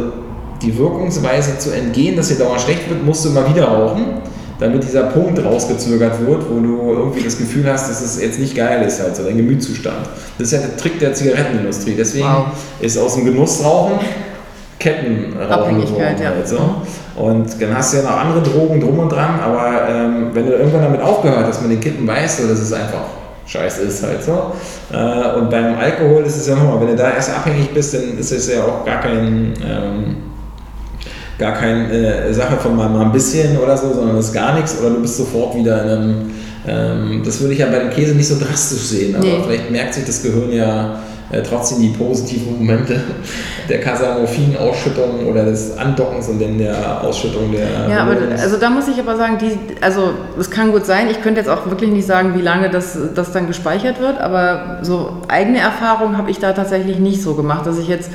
die 0.61 0.77
Wirkungsweise 0.77 1.57
zu 1.57 1.71
entgehen, 1.71 2.15
dass 2.15 2.27
dir 2.27 2.35
dauernd 2.35 2.61
schlecht 2.61 2.89
wird, 2.89 3.03
musst 3.03 3.25
du 3.25 3.29
immer 3.29 3.47
wieder 3.49 3.65
rauchen 3.65 4.21
damit 4.61 4.83
dieser 4.83 5.05
Punkt 5.05 5.43
rausgezögert 5.43 6.23
wird, 6.23 6.43
wo 6.47 6.59
du 6.59 6.93
irgendwie 6.93 7.23
das 7.23 7.35
Gefühl 7.35 7.65
hast, 7.67 7.89
dass 7.89 7.99
es 7.99 8.21
jetzt 8.21 8.39
nicht 8.39 8.55
geil 8.55 8.85
ist, 8.85 9.01
halt 9.01 9.15
so 9.15 9.23
dein 9.23 9.35
Gemütszustand. 9.35 10.07
Das 10.37 10.47
ist 10.47 10.53
ja 10.53 10.59
der 10.59 10.77
Trick 10.77 10.99
der 10.99 11.15
Zigarettenindustrie. 11.15 11.95
Deswegen 11.97 12.27
wow. 12.27 12.45
ist 12.79 12.95
aus 12.95 13.15
dem 13.15 13.25
Genussrauchen 13.25 13.97
Kettenrauchen 14.77 15.81
geworden. 15.81 16.15
Ja. 16.21 16.29
Halt 16.29 16.47
so. 16.47 16.59
Und 17.15 17.59
dann 17.59 17.75
hast 17.75 17.93
du 17.93 17.97
ja 17.97 18.03
noch 18.03 18.17
andere 18.17 18.41
Drogen 18.43 18.79
drum 18.79 18.99
und 18.99 19.11
dran, 19.11 19.39
aber 19.39 19.89
ähm, 19.89 20.29
wenn 20.33 20.45
du 20.45 20.53
irgendwann 20.53 20.83
damit 20.83 21.01
aufgehört 21.01 21.45
hast 21.47 21.63
mit 21.63 21.71
den 21.71 21.79
Kippen, 21.79 22.07
weißt 22.07 22.43
du, 22.43 22.47
dass 22.47 22.59
es 22.59 22.71
einfach 22.71 23.01
scheiße 23.51 23.81
ist 23.81 24.03
halt 24.03 24.23
so. 24.23 24.53
Äh, 24.93 25.37
und 25.37 25.49
beim 25.49 25.77
Alkohol 25.77 26.23
ist 26.23 26.37
es 26.37 26.47
ja 26.47 26.55
nochmal, 26.55 26.81
wenn 26.81 26.87
du 26.87 26.95
da 26.95 27.11
erst 27.11 27.35
abhängig 27.35 27.73
bist, 27.73 27.93
dann 27.93 28.17
ist 28.17 28.31
es 28.31 28.51
ja 28.51 28.63
auch 28.63 28.85
gar 28.85 29.01
kein... 29.01 29.53
Ähm, 29.63 30.15
gar 31.37 31.53
keine 31.53 31.91
äh, 31.91 32.31
Sache 32.31 32.55
von 32.57 32.75
mal, 32.75 32.87
mal 32.87 33.05
ein 33.05 33.11
bisschen 33.11 33.57
oder 33.57 33.75
so, 33.75 33.91
sondern 33.91 34.15
das 34.15 34.27
ist 34.27 34.33
gar 34.33 34.53
nichts 34.53 34.79
oder 34.79 34.91
du 34.91 35.01
bist 35.01 35.17
sofort 35.17 35.55
wieder 35.55 35.83
in 35.83 35.89
einem, 35.89 36.15
ähm, 36.67 37.21
das 37.25 37.41
würde 37.41 37.53
ich 37.53 37.59
ja 37.59 37.65
bei 37.65 37.79
dem 37.79 37.89
Käse 37.89 38.13
nicht 38.13 38.27
so 38.27 38.37
drastisch 38.37 38.81
sehen, 38.81 39.15
aber 39.15 39.25
nee. 39.25 39.41
vielleicht 39.43 39.71
merkt 39.71 39.95
sich 39.95 40.05
das 40.05 40.21
Gehirn 40.21 40.51
ja 40.51 41.01
äh, 41.31 41.41
trotzdem 41.41 41.81
die 41.81 41.89
positiven 41.89 42.57
Momente 42.57 43.01
der 43.69 43.79
Casamorphin-Ausschüttung 43.79 45.27
oder 45.27 45.45
des 45.45 45.77
Andockens 45.77 46.27
und 46.27 46.41
dann 46.41 46.57
der 46.57 47.03
Ausschüttung 47.03 47.51
der. 47.51 47.89
Ja, 47.89 48.01
aber 48.03 48.15
also 48.37 48.57
da 48.57 48.69
muss 48.69 48.87
ich 48.87 48.99
aber 48.99 49.15
sagen, 49.15 49.37
die, 49.39 49.57
also 49.81 50.11
es 50.39 50.49
kann 50.49 50.71
gut 50.71 50.85
sein, 50.85 51.07
ich 51.09 51.21
könnte 51.21 51.39
jetzt 51.39 51.49
auch 51.49 51.65
wirklich 51.67 51.91
nicht 51.91 52.05
sagen, 52.05 52.33
wie 52.35 52.41
lange 52.41 52.69
das, 52.69 52.97
das 53.15 53.31
dann 53.31 53.47
gespeichert 53.47 53.99
wird, 53.99 54.19
aber 54.19 54.79
so 54.81 55.17
eigene 55.27 55.59
Erfahrungen 55.59 56.17
habe 56.17 56.31
ich 56.31 56.39
da 56.39 56.53
tatsächlich 56.53 56.99
nicht 56.99 57.21
so 57.21 57.35
gemacht, 57.35 57.65
dass 57.65 57.79
ich 57.79 57.87
jetzt 57.87 58.09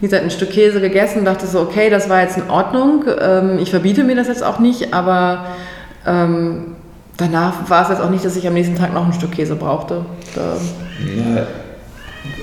wie 0.00 0.06
gesagt, 0.06 0.24
ein 0.24 0.30
Stück 0.30 0.50
Käse 0.50 0.80
gegessen, 0.80 1.26
dachte 1.26 1.46
so, 1.46 1.60
okay, 1.60 1.90
das 1.90 2.08
war 2.08 2.22
jetzt 2.22 2.38
in 2.38 2.48
Ordnung. 2.48 3.04
Ähm, 3.20 3.58
ich 3.58 3.68
verbiete 3.68 4.02
mir 4.02 4.16
das 4.16 4.28
jetzt 4.28 4.42
auch 4.42 4.58
nicht, 4.58 4.94
aber 4.94 5.44
ähm, 6.06 6.76
danach 7.18 7.68
war 7.68 7.82
es 7.82 7.90
jetzt 7.90 8.00
auch 8.00 8.08
nicht, 8.08 8.24
dass 8.24 8.34
ich 8.36 8.46
am 8.46 8.54
nächsten 8.54 8.76
Tag 8.76 8.94
noch 8.94 9.04
ein 9.04 9.12
Stück 9.12 9.32
Käse 9.32 9.56
brauchte. 9.56 10.06
Da 10.34 10.56
ja, 11.04 11.46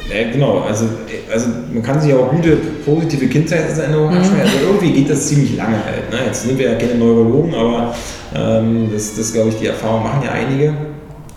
ja, 0.10 0.32
genau, 0.32 0.60
also, 0.60 0.86
also 1.32 1.48
man 1.72 1.84
kann 1.84 2.00
sich 2.00 2.14
auch 2.14 2.32
gute 2.32 2.56
positive 2.86 3.28
Kindheitserinnerungen 3.28 4.12
mhm. 4.12 4.18
anschauen. 4.18 4.40
Also 4.42 4.58
irgendwie 4.66 4.92
geht 4.92 5.10
das 5.10 5.28
ziemlich 5.28 5.56
lange 5.58 5.84
halt. 5.84 6.10
Ne? 6.12 6.20
Jetzt 6.26 6.44
sind 6.44 6.58
wir 6.58 6.72
ja 6.72 6.78
keine 6.78 6.96
Neurologen, 6.96 7.54
aber 7.54 7.96
ähm, 8.34 8.90
das, 8.92 9.16
das 9.16 9.34
glaube 9.34 9.50
ich, 9.50 9.56
die 9.56 9.68
Erfahrung 9.68 10.04
machen 10.04 10.24
ja 10.24 10.32
einige. 10.32 10.74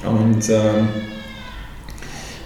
Und 0.06 0.48
ähm, 0.48 0.88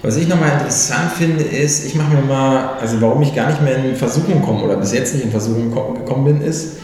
was 0.01 0.17
ich 0.17 0.27
nochmal 0.27 0.51
interessant 0.53 1.11
finde, 1.13 1.43
ist, 1.43 1.85
ich 1.85 1.95
mache 1.95 2.15
mir 2.15 2.21
mal, 2.21 2.77
also 2.79 3.01
warum 3.01 3.21
ich 3.21 3.33
gar 3.33 3.49
nicht 3.49 3.61
mehr 3.61 3.83
in 3.83 3.95
Versuchung 3.95 4.41
komme 4.41 4.63
oder 4.63 4.77
bis 4.77 4.93
jetzt 4.93 5.13
nicht 5.13 5.25
in 5.25 5.31
Versuchung 5.31 5.71
gekommen 5.71 6.25
bin, 6.25 6.41
ist 6.41 6.77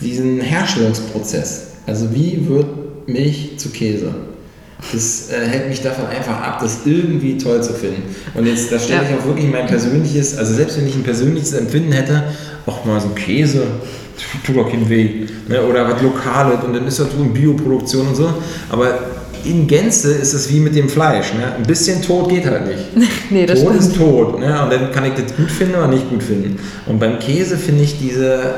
diesen 0.00 0.40
Herstellungsprozess. 0.40 1.68
Also 1.86 2.12
wie 2.14 2.48
wird 2.48 3.08
Milch 3.08 3.58
zu 3.58 3.70
Käse? 3.70 4.14
Das 4.92 5.30
äh, 5.30 5.46
hält 5.46 5.68
mich 5.68 5.82
davon 5.82 6.06
einfach 6.06 6.40
ab, 6.40 6.58
das 6.60 6.80
irgendwie 6.84 7.38
toll 7.38 7.62
zu 7.62 7.72
finden. 7.72 8.02
Und 8.34 8.46
jetzt, 8.46 8.70
da 8.70 8.78
stelle 8.78 9.02
ja. 9.02 9.08
ich 9.10 9.20
auch 9.20 9.26
wirklich 9.26 9.50
mein 9.50 9.66
persönliches, 9.66 10.36
also 10.36 10.54
selbst 10.54 10.78
wenn 10.78 10.86
ich 10.86 10.94
ein 10.94 11.02
persönliches 11.02 11.52
Empfinden 11.52 11.92
hätte, 11.92 12.24
auch 12.66 12.84
mal 12.84 13.00
so 13.00 13.08
Käse, 13.08 13.62
tut 14.44 14.56
doch 14.56 14.70
keinen 14.70 14.88
weh. 14.88 15.26
Ne? 15.48 15.62
Oder 15.62 15.88
was 15.88 16.02
Lokales 16.02 16.64
und 16.64 16.74
dann 16.74 16.86
ist 16.86 16.98
das 16.98 17.08
so 17.10 17.22
eine 17.22 17.30
Bioproduktion 17.30 18.08
und 18.08 18.14
so. 18.14 18.32
Aber 18.70 18.98
in 19.44 19.66
Gänze 19.66 20.12
ist 20.12 20.32
es 20.32 20.50
wie 20.50 20.60
mit 20.60 20.74
dem 20.74 20.88
Fleisch. 20.88 21.32
Ne? 21.34 21.54
Ein 21.56 21.62
bisschen 21.64 22.02
tot 22.02 22.28
geht 22.28 22.46
halt 22.46 22.66
nicht. 22.66 22.84
nee, 23.30 23.46
das 23.46 23.60
tot 23.60 23.74
stimmt. 23.74 23.88
ist 23.88 23.96
tot. 23.96 24.40
Ne? 24.40 24.62
Und 24.62 24.72
dann 24.72 24.90
kann 24.92 25.04
ich 25.04 25.14
das 25.14 25.36
gut 25.36 25.50
finden 25.50 25.74
oder 25.76 25.88
nicht 25.88 26.08
gut 26.08 26.22
finden. 26.22 26.58
Und 26.86 26.98
beim 26.98 27.18
Käse 27.18 27.56
finde 27.56 27.82
ich 27.84 27.98
diese, 27.98 28.54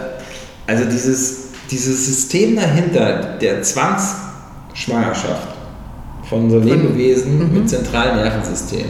also 0.67 0.85
dieses, 0.85 1.49
dieses 1.71 2.07
System 2.07 2.57
dahinter, 2.57 3.37
der 3.41 3.62
Zwangsschwangerschaft 3.62 5.58
von 6.29 6.51
so 6.51 6.59
Lebewesen 6.59 7.38
mhm. 7.38 7.55
mit 7.55 7.69
zentralen 7.71 8.17
Nervensystem, 8.17 8.87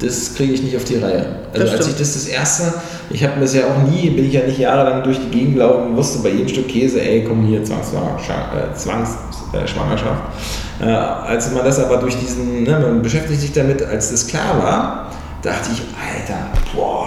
das 0.00 0.34
kriege 0.34 0.54
ich 0.54 0.62
nicht 0.62 0.76
auf 0.76 0.84
die 0.84 0.96
Reihe. 0.96 1.26
Also 1.52 1.76
als 1.76 1.88
ich 1.88 1.96
das 1.96 2.14
das 2.14 2.26
erste, 2.26 2.74
ich 3.10 3.22
habe 3.24 3.40
das 3.40 3.54
ja 3.54 3.64
auch 3.66 3.90
nie, 3.90 4.10
bin 4.10 4.26
ich 4.26 4.32
ja 4.32 4.46
nicht 4.46 4.58
jahrelang 4.58 5.02
durch 5.02 5.18
die 5.18 5.30
Gegend 5.30 5.54
gelaufen 5.54 5.90
und 5.90 5.96
wusste 5.96 6.20
bei 6.20 6.30
jedem 6.30 6.48
Stück 6.48 6.68
Käse, 6.68 7.00
ey, 7.02 7.24
komm 7.24 7.44
hier, 7.44 7.62
Zwangsschwangerschaft. 7.64 8.54
Äh, 8.54 8.74
Zwangsschwangerschaft. 8.76 10.22
Äh, 10.80 10.84
als 10.84 11.52
man 11.52 11.64
das 11.64 11.78
aber 11.78 11.98
durch 11.98 12.16
diesen, 12.16 12.62
ne, 12.62 12.78
man 12.80 13.02
beschäftigt 13.02 13.40
sich 13.40 13.52
damit, 13.52 13.82
als 13.82 14.10
das 14.10 14.26
klar 14.26 14.58
war, 14.62 15.10
dachte 15.42 15.70
ich, 15.72 15.82
Alter, 15.82 16.46
boah. 16.74 16.99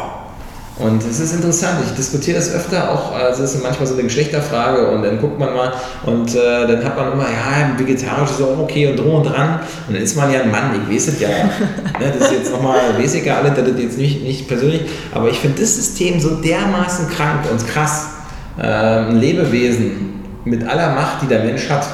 Und 0.77 1.03
es 1.03 1.19
ist 1.19 1.33
interessant, 1.33 1.77
ich 1.85 1.93
diskutiere 1.93 2.37
das 2.37 2.51
öfter, 2.51 2.91
auch 2.91 3.13
also 3.13 3.43
es 3.43 3.53
ist 3.53 3.61
manchmal 3.61 3.85
so 3.85 3.93
eine 3.93 4.03
Geschlechterfrage 4.03 4.87
und 4.87 5.03
dann 5.03 5.21
guckt 5.21 5.37
man 5.37 5.53
mal 5.53 5.71
und 6.03 6.33
äh, 6.33 6.67
dann 6.67 6.83
hat 6.83 6.97
man 6.97 7.11
immer, 7.11 7.25
ja, 7.25 7.77
vegetarisch 7.77 8.31
ist 8.31 8.41
auch 8.41 8.57
okay 8.57 8.87
und 8.87 8.97
drum 8.97 9.15
und 9.15 9.23
dran. 9.23 9.59
Und 9.87 9.95
dann 9.95 10.01
ist 10.01 10.17
man 10.17 10.33
ja 10.33 10.41
ein 10.41 10.49
Mann, 10.49 10.71
ich 10.73 10.95
weiß 10.95 11.09
es 11.09 11.19
ja, 11.19 11.29
ne, 11.99 12.11
das 12.17 12.27
ist 12.27 12.37
jetzt 12.39 12.51
nochmal, 12.51 12.79
weiß 12.97 13.13
ich 13.13 13.23
ja 13.23 13.37
alle, 13.37 13.51
das 13.51 13.79
jetzt 13.79 13.99
nicht, 13.99 14.23
nicht 14.23 14.47
persönlich, 14.47 14.81
aber 15.13 15.29
ich 15.29 15.37
finde 15.37 15.61
das 15.61 15.75
System 15.75 16.19
so 16.19 16.37
dermaßen 16.37 17.07
krank 17.07 17.41
und 17.51 17.67
krass, 17.67 18.07
äh, 18.57 18.63
ein 18.63 19.17
Lebewesen 19.17 20.23
mit 20.43 20.67
aller 20.67 20.95
Macht, 20.95 21.21
die 21.21 21.27
der 21.27 21.43
Mensch 21.43 21.69
hat, 21.69 21.85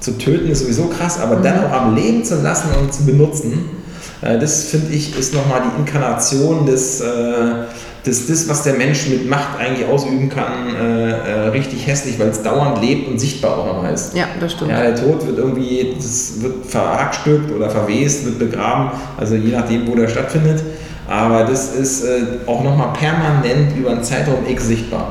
zu 0.00 0.18
töten 0.18 0.50
ist 0.50 0.60
sowieso 0.60 0.88
krass, 0.88 1.18
aber 1.18 1.36
mhm. 1.36 1.42
dann 1.44 1.64
auch 1.64 1.72
am 1.72 1.94
Leben 1.94 2.24
zu 2.24 2.42
lassen 2.42 2.68
und 2.78 2.92
zu 2.92 3.06
benutzen, 3.06 3.70
äh, 4.20 4.38
das 4.38 4.64
finde 4.64 4.92
ich 4.92 5.18
ist 5.18 5.32
nochmal 5.32 5.62
die 5.62 5.80
Inkarnation 5.80 6.66
des, 6.66 7.00
des, 8.04 8.26
des, 8.26 8.48
was 8.48 8.64
der 8.64 8.74
Mensch 8.74 9.08
mit 9.08 9.28
Macht 9.28 9.58
eigentlich 9.58 9.86
ausüben 9.86 10.28
kann, 10.28 10.74
äh, 10.74 11.10
äh 11.10 11.48
richtig 11.48 11.86
hässlich, 11.86 12.18
weil 12.18 12.28
es 12.28 12.42
dauernd 12.42 12.80
lebt 12.80 13.08
und 13.08 13.20
sichtbar 13.20 13.58
auch 13.58 13.66
nochmal 13.66 13.94
ist. 13.94 14.16
Ja, 14.16 14.26
das 14.40 14.52
stimmt. 14.52 14.70
Ja, 14.70 14.82
der 14.82 14.96
Tod 14.96 15.24
wird 15.26 15.38
irgendwie, 15.38 15.94
das 15.96 16.40
wird 16.40 16.66
verhackstückt 16.66 17.52
oder 17.52 17.70
verwest, 17.70 18.24
wird 18.24 18.38
begraben, 18.38 18.90
also 19.16 19.36
je 19.36 19.52
nachdem, 19.52 19.86
wo 19.86 19.94
der 19.94 20.08
stattfindet. 20.08 20.62
Aber 21.08 21.44
das 21.44 21.74
ist 21.74 22.04
äh, 22.04 22.22
auch 22.46 22.64
nochmal 22.64 22.92
permanent 22.92 23.76
über 23.76 23.90
einen 23.90 24.02
Zeitraum 24.02 24.46
X 24.48 24.66
sichtbar. 24.66 25.08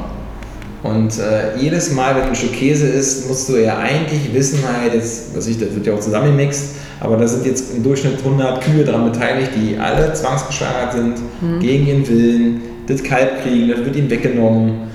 Und 0.84 1.20
äh, 1.20 1.58
jedes 1.60 1.92
Mal, 1.92 2.16
wenn 2.16 2.24
ein 2.24 2.36
Stück 2.36 2.54
Käse 2.54 2.88
ist, 2.88 3.28
musst 3.28 3.50
du 3.50 3.58
ja 3.58 3.78
eigentlich 3.78 4.34
wissen, 4.34 4.60
halt, 4.66 4.96
jetzt, 4.96 5.36
was 5.36 5.48
ich, 5.48 5.60
das 5.60 5.76
wird 5.76 5.86
ja 5.86 5.94
auch 5.94 6.00
zusammengemixt, 6.00 6.76
aber 7.00 7.18
da 7.18 7.28
sind 7.28 7.46
jetzt 7.46 7.76
im 7.76 7.84
Durchschnitt 7.84 8.18
100 8.18 8.62
Kühe 8.62 8.84
daran 8.84 9.12
beteiligt, 9.12 9.52
die 9.56 9.78
alle 9.78 10.12
zwangsgeschwangert 10.14 10.94
sind, 10.94 11.16
mhm. 11.42 11.60
gegen 11.60 11.88
ihren 11.88 12.08
Willen, 12.08 12.62
das 12.92 13.04
Kalb 13.04 13.44
kriegen, 13.44 13.70
das 13.70 13.80
wird 13.80 13.96
ihnen 13.96 14.10
weggenommen. 14.10 14.90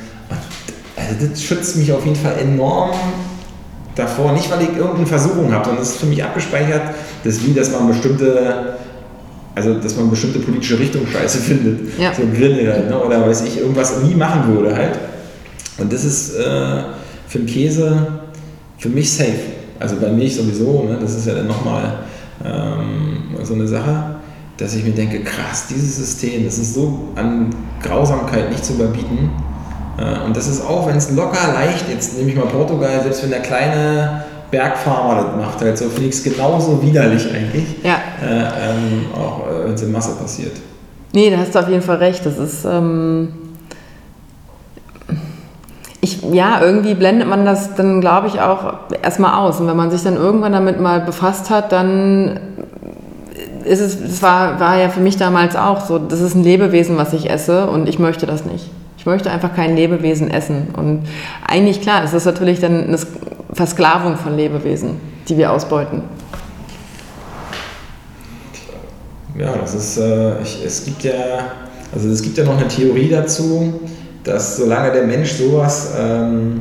Also 0.96 1.26
das 1.28 1.42
schützt 1.42 1.76
mich 1.76 1.92
auf 1.92 2.04
jeden 2.04 2.16
Fall 2.16 2.38
enorm 2.38 2.90
davor, 3.94 4.32
nicht 4.32 4.50
weil 4.50 4.62
ich 4.62 4.76
irgendeine 4.76 5.06
Versuchung 5.06 5.52
habe, 5.52 5.64
sondern 5.64 5.82
das 5.82 5.92
ist 5.92 6.00
für 6.00 6.06
mich 6.06 6.22
abgespeichert, 6.22 6.82
das 7.24 7.44
wie, 7.44 7.52
dass 7.52 7.70
man 7.70 7.88
bestimmte 7.88 8.76
also 9.56 9.72
dass 9.72 9.96
man 9.96 10.10
bestimmte 10.10 10.38
politische 10.38 10.78
Richtung 10.78 11.06
scheiße 11.06 11.38
findet. 11.42 11.98
Ja. 11.98 12.14
So 12.14 12.22
Grille 12.26 12.72
halt, 12.72 12.90
ne? 12.90 13.02
oder 13.02 13.26
weiß 13.26 13.42
ich, 13.46 13.58
irgendwas 13.58 14.02
nie 14.02 14.14
machen 14.14 14.54
würde 14.54 14.76
halt. 14.76 14.98
Und 15.78 15.92
das 15.92 16.04
ist 16.04 16.36
äh, 16.36 16.82
für 17.26 17.38
den 17.38 17.46
Käse 17.46 18.06
für 18.78 18.90
mich 18.90 19.10
safe. 19.10 19.32
Also 19.80 19.96
bei 19.96 20.10
Milch 20.10 20.36
sowieso, 20.36 20.84
ne? 20.84 20.98
das 21.00 21.16
ist 21.16 21.26
ja 21.26 21.34
dann 21.34 21.46
nochmal 21.46 22.00
ähm, 22.44 23.36
so 23.42 23.54
eine 23.54 23.66
Sache, 23.66 24.15
dass 24.56 24.74
ich 24.74 24.84
mir 24.84 24.92
denke, 24.92 25.22
krass, 25.22 25.66
dieses 25.68 25.96
System, 25.96 26.44
das 26.44 26.58
ist 26.58 26.74
so 26.74 27.08
an 27.14 27.50
Grausamkeit 27.82 28.50
nicht 28.50 28.64
zu 28.64 28.74
überbieten. 28.74 29.30
Äh, 29.98 30.24
und 30.24 30.36
das 30.36 30.48
ist 30.48 30.64
auch, 30.64 30.86
wenn 30.88 30.96
es 30.96 31.10
locker 31.10 31.52
leicht, 31.52 31.88
jetzt 31.88 32.16
nehme 32.16 32.30
ich 32.30 32.36
mal 32.36 32.46
Portugal, 32.46 33.02
selbst 33.02 33.22
wenn 33.22 33.30
der 33.30 33.40
kleine 33.40 34.24
Bergfarmer 34.50 35.22
das 35.22 35.36
macht, 35.36 35.60
halt 35.60 35.76
so 35.76 35.88
finde 35.88 36.08
ich 36.08 36.14
es 36.14 36.22
genauso 36.22 36.80
widerlich 36.82 37.26
eigentlich, 37.34 37.82
ja. 37.82 37.96
äh, 38.22 38.70
ähm, 38.70 39.06
auch 39.14 39.46
äh, 39.46 39.64
wenn 39.64 39.74
es 39.74 39.82
in 39.82 39.92
Masse 39.92 40.14
passiert. 40.14 40.52
Nee, 41.12 41.30
da 41.30 41.38
hast 41.38 41.54
du 41.54 41.58
auf 41.58 41.68
jeden 41.68 41.82
Fall 41.82 41.96
recht. 41.96 42.24
Das 42.26 42.38
ist. 42.38 42.64
Ähm 42.64 43.28
ich, 46.02 46.22
ja, 46.22 46.60
irgendwie 46.60 46.94
blendet 46.94 47.26
man 47.26 47.44
das 47.44 47.74
dann, 47.74 48.00
glaube 48.00 48.28
ich, 48.28 48.40
auch 48.40 48.74
erstmal 49.02 49.34
aus. 49.34 49.60
Und 49.60 49.66
wenn 49.66 49.76
man 49.76 49.90
sich 49.90 50.02
dann 50.02 50.16
irgendwann 50.16 50.52
damit 50.52 50.80
mal 50.80 51.00
befasst 51.00 51.50
hat, 51.50 51.72
dann 51.72 52.38
ist 53.66 53.80
es, 53.80 54.00
das 54.00 54.22
war, 54.22 54.58
war 54.60 54.78
ja 54.78 54.88
für 54.88 55.00
mich 55.00 55.16
damals 55.16 55.56
auch 55.56 55.84
so, 55.84 55.98
das 55.98 56.20
ist 56.20 56.34
ein 56.34 56.44
Lebewesen, 56.44 56.96
was 56.96 57.12
ich 57.12 57.28
esse 57.28 57.68
und 57.68 57.88
ich 57.88 57.98
möchte 57.98 58.26
das 58.26 58.44
nicht. 58.44 58.70
Ich 58.98 59.06
möchte 59.06 59.30
einfach 59.30 59.54
kein 59.54 59.76
Lebewesen 59.76 60.30
essen. 60.30 60.68
Und 60.76 61.04
eigentlich 61.46 61.80
klar, 61.80 62.02
es 62.02 62.12
ist 62.12 62.24
natürlich 62.24 62.60
dann 62.60 62.84
eine 62.84 62.98
Versklavung 63.52 64.16
von 64.16 64.36
Lebewesen, 64.36 65.00
die 65.28 65.36
wir 65.36 65.52
ausbeuten. 65.52 66.02
Ja, 69.38 69.54
das 69.56 69.74
ist, 69.74 69.98
äh, 69.98 70.40
ich, 70.42 70.64
es 70.64 70.84
gibt 70.84 71.04
ja, 71.04 71.12
also 71.94 72.08
es 72.08 72.22
gibt 72.22 72.38
ja 72.38 72.44
noch 72.44 72.56
eine 72.56 72.68
Theorie 72.68 73.08
dazu, 73.08 73.80
dass 74.24 74.56
solange 74.56 74.92
der 74.92 75.04
Mensch 75.04 75.32
sowas, 75.32 75.92
ähm, 75.98 76.60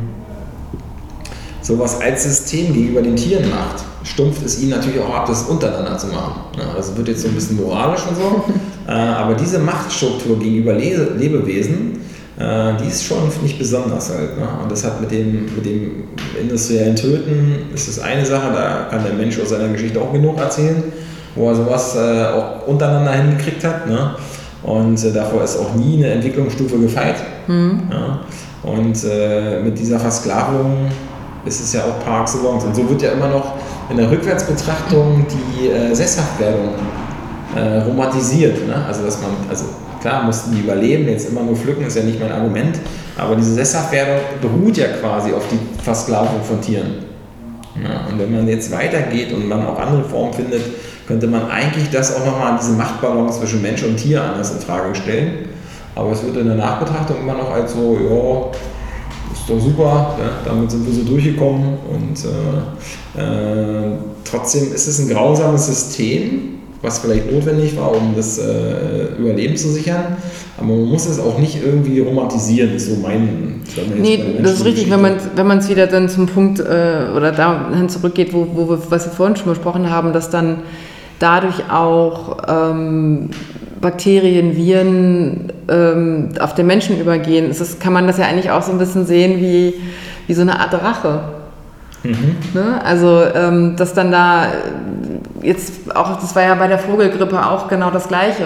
sowas 1.62 2.02
als 2.02 2.24
System 2.24 2.74
gegenüber 2.74 3.02
den 3.02 3.16
Tieren 3.16 3.50
macht, 3.50 3.84
stumpft 4.06 4.46
es 4.46 4.62
ihn 4.62 4.70
natürlich 4.70 5.00
auch 5.00 5.14
ab, 5.14 5.26
das 5.28 5.44
untereinander 5.44 5.98
zu 5.98 6.08
machen. 6.08 6.36
Ja, 6.58 6.76
also 6.76 6.96
wird 6.96 7.08
jetzt 7.08 7.24
so 7.24 7.28
ein 7.28 7.36
bisschen 7.36 7.58
moralisch 7.58 8.02
und 8.08 8.16
so, 8.16 8.44
äh, 8.88 8.92
aber 8.92 9.34
diese 9.34 9.60
Machtstruktur 9.60 10.40
gegenüber 10.40 10.74
Le 10.74 11.16
Lebewesen, 11.18 12.00
äh, 12.38 12.74
die 12.82 12.88
ist 12.88 13.04
schon, 13.04 13.30
finde 13.32 13.48
ich, 13.48 13.58
besonders 13.58 14.12
halt. 14.12 14.38
Ne? 14.38 14.48
Und 14.62 14.72
das 14.72 14.84
hat 14.84 15.02
mit 15.02 15.12
dem, 15.12 15.46
mit 15.56 15.66
dem 15.66 16.04
industriellen 16.40 16.96
Töten, 16.96 17.56
ist 17.74 17.88
das 17.88 18.00
eine 18.00 18.26
Sache, 18.26 18.54
da 18.54 18.88
kann 18.92 19.04
der 19.04 19.14
Mensch 19.14 19.40
aus 19.40 19.50
seiner 19.50 19.70
Geschichte 19.70 20.00
auch 20.00 20.14
genug 20.14 20.38
erzählen, 20.38 20.84
wo 21.34 21.50
er 21.50 21.56
sowas 21.56 21.96
äh, 21.96 22.26
auch 22.28 22.68
untereinander 22.68 23.12
hingekriegt 23.12 23.64
hat. 23.64 23.88
Ne? 23.88 24.16
Und 24.64 25.16
davor 25.16 25.44
ist 25.44 25.58
auch 25.58 25.76
nie 25.76 25.98
eine 25.98 26.14
Entwicklungsstufe 26.14 26.78
gefeit. 26.78 27.16
Mhm. 27.48 27.84
Ja? 27.92 28.22
Und 28.64 28.98
mit 29.64 29.78
dieser 29.78 30.00
Versklavung 30.00 30.90
ist 31.46 31.62
es 31.62 31.74
ja 31.74 31.82
auch 31.82 32.04
par 32.04 32.24
excellence. 32.24 32.64
Und 32.64 32.76
so 32.76 32.90
wird 32.90 33.04
ja 33.04 33.12
immer 33.12 33.28
noch 33.28 33.54
in 33.90 33.98
der 33.98 34.10
Rückwärtsbetrachtung 34.10 35.26
die 35.30 35.70
äh, 35.70 35.94
Sesshaftwerdung 35.94 36.70
äh, 37.56 37.84
romantisiert. 37.84 38.68
Ne? 38.68 38.76
Also, 38.88 39.04
dass 39.04 39.22
man, 39.22 39.32
also 39.50 39.66
klar 40.02 40.24
mussten 40.24 40.52
die 40.52 40.62
überleben, 40.62 41.08
jetzt 41.08 41.30
immer 41.30 41.44
nur 41.44 41.56
pflücken 41.56 41.86
ist 41.86 41.96
ja 41.96 42.04
nicht 42.04 42.20
mein 42.20 42.32
Argument, 42.32 42.80
aber 43.18 43.36
diese 43.36 43.54
Sesshaftwerdung 43.54 44.20
beruht 44.42 44.78
ja 44.78 44.88
quasi 44.88 45.34
auf 45.34 45.44
die 45.52 45.60
Versklavung 45.84 46.44
von 46.44 46.62
Tieren. 46.62 47.06
Ja, 47.82 48.08
und 48.10 48.20
wenn 48.20 48.34
man 48.34 48.48
jetzt 48.48 48.72
weitergeht 48.72 49.34
und 49.34 49.48
man 49.48 49.66
auch 49.66 49.78
andere 49.78 50.04
Formen 50.04 50.34
findet, 50.34 50.62
könnte 51.08 51.28
man 51.28 51.50
eigentlich 51.50 51.90
das 51.92 52.16
auch 52.16 52.26
nochmal 52.26 52.54
an 52.54 52.60
diese 52.60 52.74
Machtbalance 52.74 53.40
zwischen 53.40 53.62
Mensch 53.62 53.84
und 53.84 53.98
Tier 53.98 54.24
anders 54.24 54.52
in 54.54 54.60
Frage 54.60 54.96
stellen. 54.96 55.50
Aber 55.94 56.12
es 56.12 56.24
wird 56.24 56.38
in 56.38 56.48
der 56.48 56.56
Nachbetrachtung 56.56 57.18
immer 57.22 57.34
noch 57.34 57.52
als 57.52 57.74
so, 57.74 57.98
ja, 57.98 58.60
doch 59.48 59.60
super, 59.60 60.16
ja, 60.20 60.32
damit 60.46 60.72
sind 60.72 60.86
wir 60.86 60.94
so 60.94 61.04
durchgekommen 61.04 61.78
und 61.90 62.26
äh, 62.26 63.22
äh, 63.22 63.92
trotzdem 64.24 64.74
ist 64.74 64.88
es 64.88 65.00
ein 65.00 65.10
grausames 65.10 65.68
System, 65.68 66.56
was 66.82 67.00
vielleicht 67.00 67.32
notwendig 67.32 67.78
war, 67.78 67.96
um 67.96 68.14
das 68.16 68.38
äh, 68.38 69.16
Überleben 69.20 69.56
zu 69.58 69.70
sichern. 69.70 70.18
Aber 70.58 70.68
man 70.68 70.86
muss 70.86 71.06
es 71.06 71.20
auch 71.20 71.38
nicht 71.38 71.62
irgendwie 71.64 72.00
romantisieren, 72.00 72.76
ist 72.76 72.90
so 72.90 72.96
mein. 73.02 73.62
Nee, 73.98 74.24
das 74.42 74.54
ist 74.54 74.66
richtig, 74.66 74.90
wenn 74.90 75.02
man 75.02 75.18
wenn 75.36 75.58
es 75.58 75.70
wieder 75.70 75.88
dann 75.88 76.08
zum 76.08 76.28
Punkt 76.28 76.60
äh, 76.60 77.08
oder 77.16 77.32
dahin 77.32 77.90
zurückgeht, 77.90 78.34
wo, 78.34 78.48
wo 78.54 78.70
wir, 78.70 78.80
was 78.90 79.06
wir 79.06 79.12
vorhin 79.12 79.36
schon 79.36 79.50
besprochen 79.50 79.90
haben, 79.90 80.14
dass 80.14 80.30
dann 80.30 80.60
dadurch 81.20 81.70
auch 81.70 82.38
ähm, 82.48 83.30
Bakterien, 83.86 84.56
Viren 84.56 85.54
ähm, 85.70 86.30
auf 86.40 86.56
den 86.56 86.66
Menschen 86.66 87.00
übergehen, 87.00 87.52
ist, 87.52 87.80
kann 87.80 87.94
man 87.94 88.08
das 88.08 88.18
ja 88.18 88.26
eigentlich 88.26 88.50
auch 88.50 88.64
so 88.64 88.72
ein 88.72 88.80
bisschen 88.80 89.06
sehen 89.06 89.40
wie, 89.40 89.76
wie 90.26 90.34
so 90.34 90.42
eine 90.42 90.60
Art 90.60 90.74
Rache. 90.74 91.20
Mhm. 92.02 92.36
Ne? 92.56 92.82
Also, 92.84 93.24
ähm, 93.36 93.76
dass 93.76 93.94
dann 93.94 94.12
da 94.12 94.48
jetzt 95.44 95.96
auch, 95.96 96.20
das 96.20 96.36
war 96.36 96.42
ja 96.42 96.56
bei 96.56 96.68
der 96.68 96.80
Vogelgrippe 96.80 97.46
auch 97.46 97.68
genau 97.68 97.92
das 97.92 98.08
Gleiche. 98.08 98.46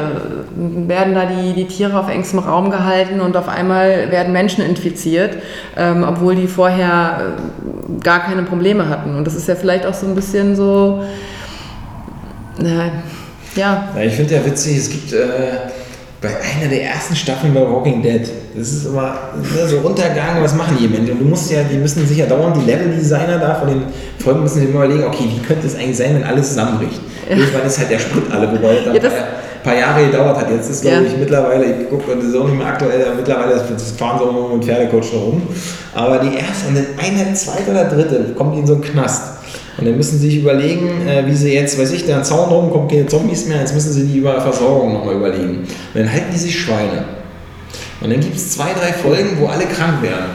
Werden 0.57 1.15
da 1.15 1.25
die, 1.25 1.53
die 1.53 1.67
Tiere 1.67 1.97
auf 1.97 2.09
engstem 2.09 2.39
Raum 2.39 2.69
gehalten 2.69 3.21
und 3.21 3.37
auf 3.37 3.47
einmal 3.47 4.11
werden 4.11 4.33
Menschen 4.33 4.65
infiziert, 4.65 5.37
ähm, 5.77 6.05
obwohl 6.05 6.35
die 6.35 6.47
vorher 6.47 7.21
äh, 7.37 8.03
gar 8.03 8.19
keine 8.19 8.43
Probleme 8.43 8.89
hatten. 8.89 9.15
Und 9.15 9.25
das 9.25 9.35
ist 9.35 9.47
ja 9.47 9.55
vielleicht 9.55 9.85
auch 9.85 9.93
so 9.93 10.05
ein 10.05 10.15
bisschen 10.15 10.57
so 10.57 11.01
na, 12.57 12.91
ja. 13.55 13.89
Ich 14.01 14.13
finde 14.13 14.35
ja 14.35 14.45
witzig, 14.45 14.77
es 14.77 14.89
gibt 14.89 15.13
äh, 15.13 15.69
bei 16.21 16.29
einer 16.29 16.69
der 16.69 16.83
ersten 16.83 17.15
Staffeln 17.15 17.53
bei 17.53 17.61
Walking 17.61 18.01
Dead, 18.01 18.27
das 18.55 18.67
ist 18.67 18.85
immer 18.87 19.17
ne, 19.37 19.67
so 19.67 19.77
Untergang, 19.77 20.41
was 20.41 20.53
machen 20.53 20.77
die 20.79 20.87
Menschen? 20.87 21.13
Und 21.13 21.19
du 21.19 21.25
musst 21.25 21.49
ja, 21.49 21.63
die 21.63 21.77
müssen 21.77 22.05
sich 22.05 22.17
ja 22.17 22.25
dauernd, 22.25 22.57
die 22.57 22.69
Level-Designer 22.69 23.37
da 23.39 23.55
von 23.55 23.69
den 23.69 23.83
Folgen 24.17 24.43
müssen 24.43 24.59
sich 24.59 24.69
immer 24.69 24.85
überlegen, 24.85 25.05
okay, 25.05 25.25
wie 25.33 25.41
könnte 25.41 25.67
es 25.67 25.75
eigentlich 25.75 25.97
sein, 25.97 26.15
wenn 26.15 26.23
alles 26.23 26.49
zusammenbricht? 26.49 26.99
Ja. 27.29 27.37
Irgendwann 27.37 27.65
ist 27.65 27.79
halt 27.79 27.91
der 27.91 27.99
Sprit 27.99 28.23
alle, 28.31 28.47
dann 28.47 28.95
ja, 28.95 29.01
ein 29.01 29.63
paar 29.63 29.75
Jahre 29.75 30.05
gedauert 30.05 30.37
hat. 30.37 30.51
Jetzt 30.51 30.69
ist, 30.69 30.81
glaube 30.81 31.05
ja. 31.05 31.11
ich, 31.11 31.17
mittlerweile, 31.17 31.65
ich 31.65 31.89
gucke, 31.89 32.15
das 32.15 32.25
ist 32.25 32.35
auch 32.35 32.45
nicht 32.45 32.57
mehr 32.57 32.67
aktuell, 32.67 33.05
mittlerweile 33.15 33.59
fahren 33.97 34.19
sie 34.19 34.25
auch 34.25 34.53
mit 34.53 34.65
Pferdecoach 34.65 35.13
rum. 35.13 35.41
Aber 35.95 36.19
die 36.19 36.35
erste, 36.35 36.67
und 36.67 36.75
dann 36.75 36.85
eine, 36.97 37.33
zweite 37.33 37.71
oder 37.71 37.85
dritte, 37.85 38.33
kommt 38.35 38.55
die 38.55 38.59
in 38.59 38.67
so 38.67 38.73
einen 38.73 38.81
Knast. 38.81 39.38
Und 39.79 39.85
dann 39.85 39.95
müssen 39.95 40.19
sie 40.19 40.29
sich 40.29 40.39
überlegen, 40.41 41.07
äh, 41.07 41.25
wie 41.25 41.33
sie 41.33 41.53
jetzt, 41.53 41.79
weiß 41.79 41.91
ich, 41.91 42.13
ein 42.13 42.23
Zaun 42.23 42.49
rum, 42.49 42.69
kommen 42.69 42.89
keine 42.89 43.05
Zombies 43.07 43.45
mehr, 43.45 43.59
jetzt 43.59 43.73
müssen 43.73 43.93
sie 43.93 44.05
die 44.05 44.17
über 44.17 44.41
Versorgung 44.41 44.93
nochmal 44.93 45.15
überlegen. 45.15 45.59
Und 45.59 45.67
dann 45.93 46.11
halten 46.11 46.27
die 46.33 46.37
sich 46.37 46.59
Schweine. 46.59 47.05
Und 48.01 48.11
dann 48.11 48.19
gibt 48.19 48.35
es 48.35 48.51
zwei, 48.51 48.73
drei 48.73 48.91
Folgen, 48.91 49.37
wo 49.39 49.47
alle 49.47 49.65
krank 49.65 50.01
werden. 50.01 50.31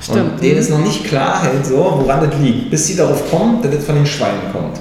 Stimmt. 0.00 0.32
Und 0.32 0.42
denen 0.42 0.58
ist 0.58 0.70
noch 0.70 0.84
nicht 0.84 1.04
klar, 1.04 1.42
halt 1.42 1.64
so, 1.64 1.76
woran 1.76 2.28
das 2.28 2.38
liegt, 2.40 2.70
bis 2.70 2.86
sie 2.86 2.96
darauf 2.96 3.30
kommen, 3.30 3.62
dass 3.62 3.70
das 3.70 3.84
von 3.84 3.94
den 3.94 4.06
Schweinen 4.06 4.52
kommt. 4.52 4.80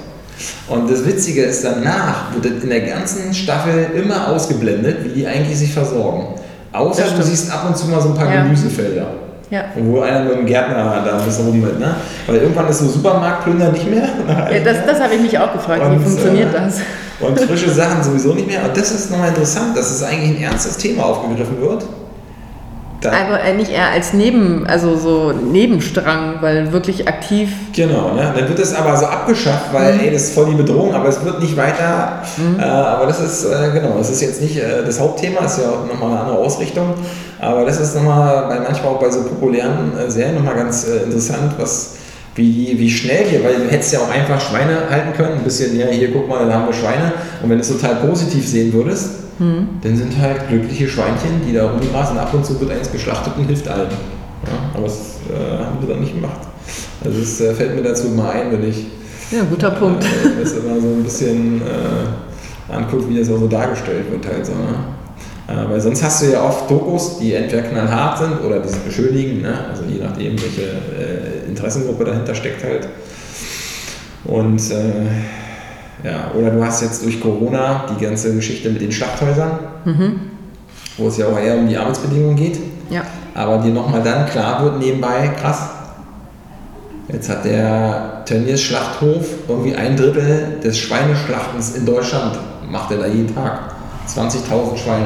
Und 0.67 0.89
das 0.89 1.05
Witzige 1.05 1.43
ist, 1.43 1.63
danach 1.63 2.33
wird 2.33 2.45
das 2.45 2.63
in 2.63 2.69
der 2.69 2.81
ganzen 2.81 3.33
Staffel 3.33 3.91
immer 3.95 4.29
ausgeblendet, 4.29 5.03
wie 5.03 5.19
die 5.19 5.27
eigentlich 5.27 5.57
sich 5.57 5.71
versorgen. 5.71 6.35
Außer 6.71 7.03
du 7.15 7.21
siehst 7.21 7.51
ab 7.51 7.65
und 7.67 7.77
zu 7.77 7.87
mal 7.87 8.01
so 8.01 8.09
ein 8.09 8.15
paar 8.15 8.33
ja. 8.33 8.41
Gemüsefelder. 8.41 9.05
Ja. 9.53 9.65
Wo 9.75 10.01
einer 10.01 10.23
mit 10.23 10.35
dem 10.35 10.45
Gärtner 10.47 11.03
da 11.05 11.19
ein 11.19 11.25
bisschen 11.25 11.45
rummet, 11.45 11.79
ne? 11.79 11.93
Weil 12.25 12.37
irgendwann 12.37 12.67
ist 12.69 12.79
so 12.79 12.87
Supermarktplünder 12.87 13.71
nicht 13.71 13.87
mehr. 13.87 14.09
Ja, 14.51 14.59
das, 14.59 14.77
das 14.83 14.99
habe 14.99 15.13
ich 15.13 15.21
mich 15.21 15.37
auch 15.37 15.53
gefragt, 15.53 15.83
und, 15.83 15.99
wie 15.99 16.03
funktioniert 16.03 16.49
äh, 16.55 16.57
das? 16.57 16.79
Und 17.19 17.39
frische 17.39 17.69
Sachen 17.81 18.01
sowieso 18.01 18.33
nicht 18.33 18.47
mehr. 18.47 18.63
Und 18.65 18.75
das 18.75 18.89
ist 18.89 19.11
nochmal 19.11 19.29
interessant, 19.29 19.77
dass 19.77 19.91
es 19.91 20.01
eigentlich 20.01 20.37
ein 20.37 20.43
ernstes 20.43 20.77
Thema 20.77 21.05
aufgegriffen 21.05 21.61
wird. 21.61 21.85
Aber 23.11 23.41
äh, 23.41 23.53
nicht 23.53 23.71
eher 23.71 23.89
als 23.89 24.13
Neben, 24.13 24.65
also 24.67 24.95
so 24.95 25.31
Nebenstrang, 25.31 26.35
weil 26.41 26.71
wirklich 26.71 27.07
aktiv. 27.07 27.49
Genau, 27.73 28.13
ne? 28.13 28.33
dann 28.35 28.47
wird 28.47 28.59
es 28.59 28.73
aber 28.73 28.95
so 28.97 29.05
abgeschafft, 29.05 29.73
weil 29.73 29.95
mhm. 29.95 29.99
ey, 30.01 30.11
das 30.11 30.23
ist 30.23 30.33
voll 30.33 30.47
die 30.47 30.55
Bedrohung, 30.55 30.93
aber 30.93 31.09
es 31.09 31.23
wird 31.23 31.41
nicht 31.41 31.57
weiter. 31.57 32.21
Mhm. 32.37 32.59
Äh, 32.59 32.63
aber 32.63 33.07
das 33.07 33.19
ist, 33.19 33.45
äh, 33.45 33.71
genau, 33.73 33.97
das 33.97 34.09
ist 34.09 34.21
jetzt 34.21 34.41
nicht 34.41 34.57
äh, 34.57 34.83
das 34.85 34.99
Hauptthema, 34.99 35.45
ist 35.45 35.59
ja 35.59 35.65
auch 35.69 35.87
nochmal 35.87 36.11
eine 36.11 36.19
andere 36.21 36.37
Ausrichtung. 36.37 36.93
Aber 37.39 37.65
das 37.65 37.79
ist 37.79 37.95
nochmal 37.95 38.47
bei 38.47 38.59
manchmal 38.59 38.93
auch 38.93 38.99
bei 38.99 39.09
so 39.09 39.23
populären 39.23 39.97
äh, 39.97 40.09
Serien 40.09 40.35
nochmal 40.35 40.55
ganz 40.55 40.87
äh, 40.87 41.03
interessant, 41.03 41.53
was 41.57 41.95
wie, 42.35 42.79
wie 42.79 42.89
schnell 42.89 43.29
wir, 43.29 43.43
weil 43.43 43.55
du 43.55 43.69
hättest 43.69 43.93
ja 43.93 43.99
auch 43.99 44.09
einfach 44.09 44.41
Schweine 44.41 44.89
halten 44.89 45.13
können, 45.13 45.37
ein 45.37 45.43
bisschen, 45.43 45.77
ja, 45.77 45.87
hier 45.87 46.11
guck 46.11 46.27
mal, 46.27 46.47
da 46.47 46.53
haben 46.53 46.65
wir 46.65 46.73
Schweine. 46.73 47.13
Und 47.41 47.49
wenn 47.49 47.57
du 47.57 47.61
es 47.61 47.69
total 47.69 47.95
positiv 47.95 48.47
sehen 48.47 48.73
würdest, 48.73 49.22
hm. 49.37 49.67
dann 49.81 49.97
sind 49.97 50.19
halt 50.19 50.47
glückliche 50.47 50.87
Schweinchen, 50.87 51.41
die 51.47 51.53
da 51.53 51.69
rumgrasen, 51.69 52.17
ab 52.17 52.33
und 52.33 52.45
zu 52.45 52.59
wird 52.59 52.71
eins 52.71 52.91
geschlachtet 52.91 53.33
und 53.37 53.45
hilft 53.45 53.67
allen. 53.67 53.89
Ja, 53.89 54.51
aber 54.73 54.83
das 54.83 55.19
äh, 55.29 55.63
haben 55.63 55.77
wir 55.79 55.89
dann 55.89 56.01
nicht 56.01 56.15
gemacht. 56.15 56.41
Also 57.03 57.19
es 57.19 57.41
äh, 57.41 57.53
fällt 57.53 57.75
mir 57.75 57.81
dazu 57.81 58.09
mal 58.09 58.31
ein, 58.31 58.51
wenn 58.51 58.69
ich 58.69 58.87
ja, 59.31 59.43
guter 59.49 59.71
Punkt. 59.71 60.03
Äh, 60.03 60.39
das 60.41 60.53
immer 60.53 60.79
so 60.79 60.87
ein 60.87 61.03
bisschen 61.03 61.61
äh, 61.61 62.73
anguckt, 62.73 63.09
wie 63.09 63.17
das 63.17 63.29
auch 63.29 63.39
so 63.39 63.47
dargestellt 63.47 64.11
wird 64.11 64.25
halt 64.25 64.45
so. 64.45 64.53
Ne? 64.53 64.75
Äh, 65.47 65.69
weil 65.69 65.81
sonst 65.81 66.03
hast 66.03 66.23
du 66.23 66.31
ja 66.31 66.43
oft 66.43 66.69
Dokus, 66.69 67.17
die 67.19 67.33
entweder 67.33 67.63
knallhart 67.63 68.19
sind 68.19 68.41
oder 68.45 68.59
die 68.59 68.69
sich 68.69 68.79
beschönigen, 68.79 69.41
ne? 69.41 69.65
also 69.69 69.83
je 69.83 70.03
nachdem, 70.03 70.33
welche 70.41 70.61
äh, 70.61 71.49
Interessengruppe 71.49 72.05
dahinter 72.05 72.35
steckt 72.35 72.63
halt. 72.63 72.87
Und 74.25 74.59
äh, 74.71 75.42
ja, 76.03 76.31
oder 76.37 76.51
du 76.51 76.63
hast 76.63 76.81
jetzt 76.81 77.03
durch 77.03 77.21
Corona 77.21 77.85
die 77.89 78.03
ganze 78.03 78.35
Geschichte 78.35 78.69
mit 78.69 78.81
den 78.81 78.91
Schlachthäusern, 78.91 79.51
mhm. 79.85 80.19
wo 80.97 81.07
es 81.07 81.17
ja 81.17 81.27
auch 81.27 81.39
eher 81.39 81.57
um 81.57 81.67
die 81.67 81.77
Arbeitsbedingungen 81.77 82.35
geht. 82.35 82.59
Ja. 82.89 83.03
Aber 83.33 83.59
dir 83.59 83.73
nochmal 83.73 84.03
dann 84.03 84.25
klar 84.27 84.63
wird 84.63 84.79
nebenbei, 84.79 85.31
krass, 85.39 85.69
jetzt 87.07 87.29
hat 87.29 87.45
der 87.45 88.23
Tönnies 88.25 88.61
Schlachthof 88.61 89.25
irgendwie 89.47 89.75
ein 89.75 89.95
Drittel 89.95 90.59
des 90.63 90.77
Schweineschlachtens 90.77 91.75
in 91.75 91.85
Deutschland, 91.85 92.37
macht 92.69 92.91
er 92.91 92.97
da 92.97 93.07
jeden 93.07 93.33
Tag. 93.33 93.73
20.000 94.07 94.77
Schweine. 94.77 95.05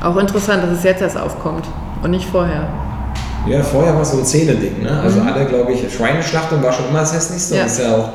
Auch 0.00 0.16
interessant, 0.16 0.62
dass 0.62 0.70
es 0.70 0.84
jetzt 0.84 1.02
erst 1.02 1.18
aufkommt 1.18 1.64
und 2.02 2.10
nicht 2.12 2.28
vorher. 2.28 2.68
Ja, 3.46 3.62
vorher 3.62 3.94
war 3.94 4.02
es 4.02 4.12
so 4.12 4.18
ein 4.18 4.24
Zähne-Ding. 4.24 4.82
Ne? 4.82 5.00
Also 5.00 5.20
mhm. 5.20 5.28
alle, 5.28 5.44
glaube 5.46 5.72
ich, 5.72 5.92
Schweineschlachtung 5.92 6.62
war 6.62 6.72
schon 6.72 6.88
immer 6.88 7.00
das 7.00 7.14
hässlichste. 7.14 7.56
Ja. 7.56 7.64
Das 7.64 7.72
ist 7.72 7.84
ja 7.84 7.96
auch 7.96 8.10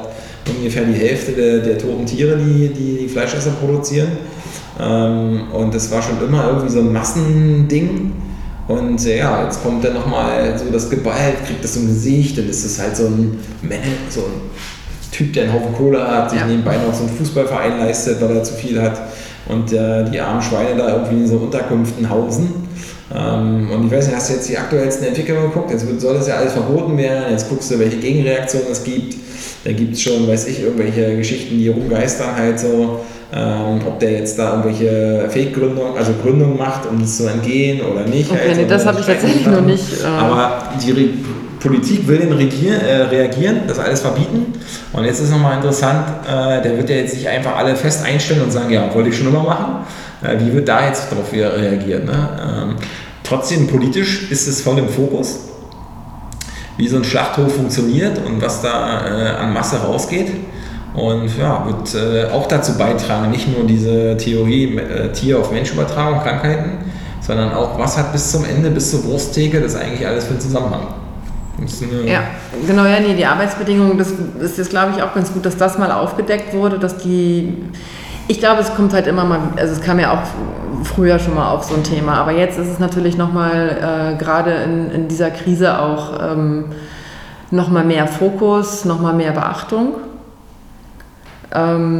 ungefähr 0.58 0.86
die 0.86 0.94
Hälfte 0.94 1.32
der, 1.34 1.60
der 1.60 1.78
toten 1.78 2.06
Tiere, 2.06 2.38
die, 2.38 2.70
die 2.70 2.98
die 3.02 3.10
Fleischesser 3.10 3.52
produzieren. 3.52 4.10
Ähm, 4.80 5.52
und 5.54 5.74
das 5.74 5.92
war 5.92 6.02
schon 6.02 6.22
immer 6.26 6.48
irgendwie 6.48 6.70
so 6.70 6.80
ein 6.80 6.94
Massending. 6.94 8.14
Und 8.68 9.06
äh, 9.06 9.18
ja, 9.18 9.44
jetzt 9.44 9.64
kommt 9.64 9.84
dann 9.84 9.96
nochmal 9.96 10.58
so 10.58 10.66
das 10.72 10.90
Gewalt, 10.90 11.46
kriegt 11.46 11.64
das 11.64 11.76
im 11.76 11.88
Gesicht, 11.88 12.38
dann 12.38 12.48
ist 12.48 12.64
es 12.64 12.80
halt 12.80 12.96
so 12.96 13.08
ein, 13.08 13.40
so 14.10 14.22
ein 14.22 14.42
Typ, 15.12 15.34
der 15.34 15.46
einen 15.46 15.54
Haufen 15.54 15.74
Kohle 15.74 16.08
hat, 16.08 16.30
sich 16.30 16.40
ja. 16.40 16.46
nebenbei 16.46 16.78
noch 16.78 16.94
so 16.94 17.04
einen 17.04 17.18
Fußballverein 17.18 17.80
leistet, 17.80 18.22
weil 18.22 18.38
er 18.38 18.44
zu 18.44 18.54
viel 18.54 18.80
hat 18.80 19.02
und 19.48 19.74
äh, 19.74 20.10
die 20.10 20.20
armen 20.20 20.42
Schweine 20.42 20.78
da 20.78 20.96
irgendwie 20.96 21.16
in 21.16 21.28
so 21.28 21.38
Unterkünften 21.38 22.10
hausen. 22.10 22.68
Ähm, 23.16 23.70
und 23.72 23.88
ich 23.88 23.92
weiß 23.92 24.08
nicht, 24.08 24.16
hast 24.16 24.30
du 24.30 24.34
jetzt 24.34 24.50
die 24.50 24.58
aktuellsten 24.58 25.08
Entwicklungen 25.08 25.44
geguckt? 25.44 25.72
Jetzt 25.72 25.86
soll 26.00 26.14
das 26.16 26.28
ja 26.28 26.36
alles 26.36 26.54
verboten 26.54 26.98
werden, 26.98 27.32
jetzt 27.32 27.50
guckst 27.50 27.72
du, 27.72 27.80
welche 27.80 27.98
Gegenreaktionen 27.98 28.68
es 28.72 28.84
gibt. 28.84 29.16
Da 29.64 29.72
gibt 29.72 29.94
es 29.94 30.02
schon, 30.02 30.28
weiß 30.28 30.48
ich, 30.48 30.62
irgendwelche 30.62 31.18
Geschichten, 31.18 31.58
die 31.58 31.68
rumgeistern 31.68 32.36
halt 32.36 32.60
so. 32.60 33.02
Ähm, 33.32 33.80
ob 33.86 34.00
der 34.00 34.14
jetzt 34.14 34.40
da 34.40 34.56
irgendwelche 34.56 35.30
Fake-Gründungen, 35.30 35.96
also 35.96 36.14
Gründungen 36.20 36.58
macht, 36.58 36.88
um 36.90 37.00
das 37.00 37.18
zu 37.18 37.28
entgehen 37.28 37.80
oder 37.82 38.04
nicht. 38.04 38.32
Okay, 38.32 38.40
halt, 38.48 38.58
nee, 38.58 38.66
das 38.68 38.86
habe 38.88 39.00
ich 39.00 39.06
tatsächlich 39.06 39.46
noch 39.46 39.62
nicht. 39.62 40.04
Äh 40.04 40.08
Aber 40.08 40.64
die 40.84 40.92
Re 40.92 41.10
Politik 41.60 42.08
will 42.08 42.20
den 42.20 42.32
Regier, 42.32 42.74
äh, 42.82 43.02
reagieren, 43.04 43.64
das 43.68 43.80
alles 43.80 44.00
verbieten. 44.00 44.54
Und 44.94 45.04
jetzt 45.04 45.20
ist 45.20 45.30
nochmal 45.30 45.58
interessant, 45.58 46.06
äh, 46.26 46.62
der 46.62 46.78
wird 46.78 46.90
ja 46.90 46.96
jetzt 46.96 47.14
nicht 47.14 47.28
einfach 47.28 47.58
alle 47.58 47.76
fest 47.76 48.06
einstellen 48.06 48.42
und 48.44 48.52
sagen, 48.52 48.72
ja, 48.72 48.90
wollte 48.96 49.10
ich 49.10 49.18
schon 49.18 49.28
immer 49.28 49.44
machen. 49.44 49.86
Äh, 50.22 50.40
wie 50.40 50.54
wird 50.54 50.68
da 50.68 50.86
jetzt 50.86 51.12
darauf 51.12 51.32
reagiert? 51.32 52.06
Ne? 52.06 52.30
Ähm, 52.42 52.76
trotzdem 53.24 53.68
politisch 53.68 54.32
ist 54.32 54.48
es 54.48 54.62
voll 54.62 54.78
im 54.80 54.90
Fokus, 54.90 55.50
wie 56.78 56.88
so 56.88 56.98
ein 56.98 57.04
Schlachthof 57.04 57.56
funktioniert 57.56 58.20
und 58.26 58.42
was 58.42 58.62
da 58.62 59.06
äh, 59.06 59.30
an 59.38 59.54
Masse 59.54 59.78
rausgeht. 59.78 60.32
Und 60.94 61.30
ja, 61.38 61.66
wird 61.66 61.94
äh, 61.96 62.32
auch 62.32 62.48
dazu 62.48 62.78
beitragen, 62.78 63.30
nicht 63.32 63.48
nur 63.48 63.66
diese 63.66 64.18
Theorie 64.18 64.80
Tier 65.14 65.40
auf 65.40 65.52
Menschübertragung, 65.52 66.22
Krankheiten, 66.22 66.80
sondern 67.22 67.54
auch, 67.54 67.78
was 67.78 67.98
hat 67.98 68.12
bis 68.12 68.32
zum 68.32 68.44
Ende, 68.44 68.72
bis 68.72 68.90
zur 68.90 69.04
Wursttheke, 69.06 69.62
das 69.62 69.76
eigentlich 69.76 70.06
alles 70.06 70.26
für 70.26 70.32
einen 70.32 70.42
Zusammenhang. 70.42 70.88
Ja, 72.08 72.24
genau, 72.66 72.86
ja, 72.86 73.00
nee, 73.00 73.16
die 73.16 73.26
Arbeitsbedingungen, 73.26 73.98
das 73.98 74.14
ist 74.42 74.58
jetzt, 74.58 74.70
glaube 74.70 74.94
ich, 74.96 75.04
auch 75.04 75.14
ganz 75.14 75.32
gut, 75.34 75.46
dass 75.46 75.58
das 75.58 75.78
mal 75.78 75.92
aufgedeckt 75.92 76.54
wurde, 76.54 76.80
dass 76.80 76.98
die, 76.98 77.54
ich 78.30 78.40
glaube, 78.40 78.62
es 78.62 78.74
kommt 78.74 78.94
halt 78.94 79.08
immer 79.08 79.26
mal, 79.26 79.40
also 79.58 79.74
es 79.74 79.82
kam 79.82 80.00
ja 80.00 80.14
auch 80.14 80.86
früher 80.86 81.20
schon 81.20 81.36
mal 81.36 81.52
auf 81.52 81.66
so 81.66 81.76
ein 81.76 81.84
Thema, 81.84 82.14
aber 82.14 82.32
jetzt 82.32 82.58
ist 82.58 82.68
es 82.68 82.80
natürlich 82.80 83.18
nochmal, 83.18 84.14
äh, 84.16 84.18
gerade 84.18 84.54
in, 84.54 84.90
in 84.92 85.08
dieser 85.10 85.30
Krise 85.30 85.78
auch 85.80 86.14
ähm, 86.22 86.66
nochmal 87.52 87.84
mehr 87.84 88.08
Fokus, 88.08 88.86
nochmal 88.86 89.14
mehr 89.14 89.32
Beachtung 89.34 89.96
ähm, 91.54 92.00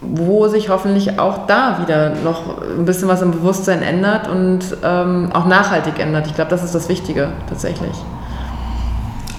wo 0.00 0.46
sich 0.48 0.68
hoffentlich 0.68 1.18
auch 1.18 1.46
da 1.46 1.78
wieder 1.82 2.12
noch 2.22 2.62
ein 2.78 2.84
bisschen 2.84 3.08
was 3.08 3.22
im 3.22 3.30
Bewusstsein 3.30 3.82
ändert 3.82 4.28
und 4.28 4.60
ähm, 4.84 5.30
auch 5.32 5.46
nachhaltig 5.46 5.98
ändert. 5.98 6.26
Ich 6.26 6.34
glaube, 6.34 6.50
das 6.50 6.62
ist 6.62 6.74
das 6.74 6.88
Wichtige 6.88 7.28
tatsächlich. 7.48 7.96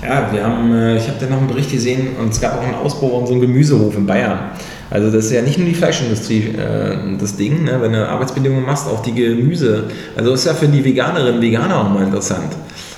Ja, 0.02 0.32
wir 0.32 0.44
haben, 0.44 0.74
äh, 0.74 0.98
ich 0.98 1.08
habe 1.08 1.18
da 1.20 1.28
noch 1.28 1.38
einen 1.38 1.48
Bericht 1.48 1.72
gesehen 1.72 2.18
und 2.20 2.30
es 2.30 2.42
gab 2.42 2.58
auch 2.58 2.64
einen 2.64 2.76
Ausbau 2.76 3.10
von 3.10 3.28
so 3.28 3.34
einem 3.34 3.42
Gemüsehof 3.42 3.96
in 3.96 4.06
Bayern. 4.06 4.40
Also 4.90 5.12
das 5.12 5.26
ist 5.26 5.32
ja 5.32 5.42
nicht 5.42 5.58
nur 5.58 5.68
die 5.68 5.74
Fleischindustrie 5.74 6.56
äh, 6.58 6.98
das 7.20 7.36
Ding, 7.36 7.66
ne? 7.66 7.78
wenn 7.82 7.94
du 7.94 8.08
Arbeitsbedingungen 8.08 8.66
machst, 8.66 8.88
auch 8.88 9.02
die 9.02 9.14
Gemüse. 9.14 9.86
Also 10.16 10.34
ist 10.34 10.46
ja 10.46 10.54
für 10.54 10.68
die 10.68 10.84
Veganerinnen 10.84 11.36
und 11.36 11.42
Veganer 11.42 11.82
auch 11.82 11.90
mal 11.90 12.04
interessant. 12.04 12.54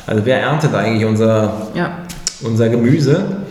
Also 0.06 0.26
wer 0.26 0.42
erntet 0.42 0.74
eigentlich 0.74 1.06
unser, 1.06 1.68
ja. 1.74 2.00
unser 2.42 2.70
Gemüse? 2.70 3.44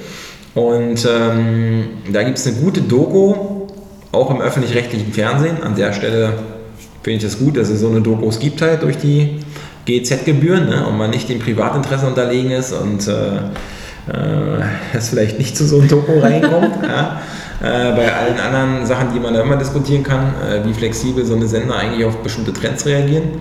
Und 0.55 1.07
ähm, 1.07 1.89
da 2.13 2.23
gibt 2.23 2.39
es 2.39 2.47
eine 2.47 2.57
gute 2.57 2.81
Doku, 2.81 3.67
auch 4.13 4.31
im 4.31 4.41
öffentlich-rechtlichen 4.41 5.13
Fernsehen. 5.13 5.63
An 5.63 5.75
der 5.75 5.93
Stelle 5.93 6.33
finde 7.03 7.19
ich 7.19 7.23
das 7.23 7.39
gut, 7.39 7.57
dass 7.57 7.69
es 7.69 7.81
so 7.81 7.89
eine 7.89 8.01
Dokus 8.01 8.39
gibt 8.39 8.63
halt 8.63 8.83
durch 8.83 8.99
die 8.99 9.41
GZ-Gebühren 9.87 10.69
ne, 10.69 10.87
und 10.87 10.99
man 10.99 11.11
nicht 11.11 11.29
dem 11.29 11.39
Privatinteresse 11.39 12.07
unterlegen 12.07 12.51
ist 12.51 12.73
und 12.73 13.07
äh, 13.09 13.13
äh, 14.13 14.97
es 14.97 15.11
vielleicht 15.11 15.39
nicht 15.39 15.57
zu 15.57 15.67
so 15.67 15.79
einem 15.79 15.89
Doku 15.89 16.19
reinkommt. 16.19 16.77
ja. 16.83 17.21
äh, 17.61 17.97
bei 17.97 18.13
allen 18.13 18.39
anderen 18.39 18.87
Sachen, 18.87 19.13
die 19.13 19.21
man 19.21 19.35
da 19.35 19.43
immer 19.43 19.57
diskutieren 19.57 20.03
kann, 20.03 20.35
äh, 20.49 20.65
wie 20.65 20.73
flexibel 20.73 21.25
so 21.25 21.35
eine 21.35 21.47
Sender 21.47 21.77
eigentlich 21.77 22.05
auf 22.05 22.17
bestimmte 22.19 22.53
Trends 22.53 22.87
reagieren. 22.87 23.41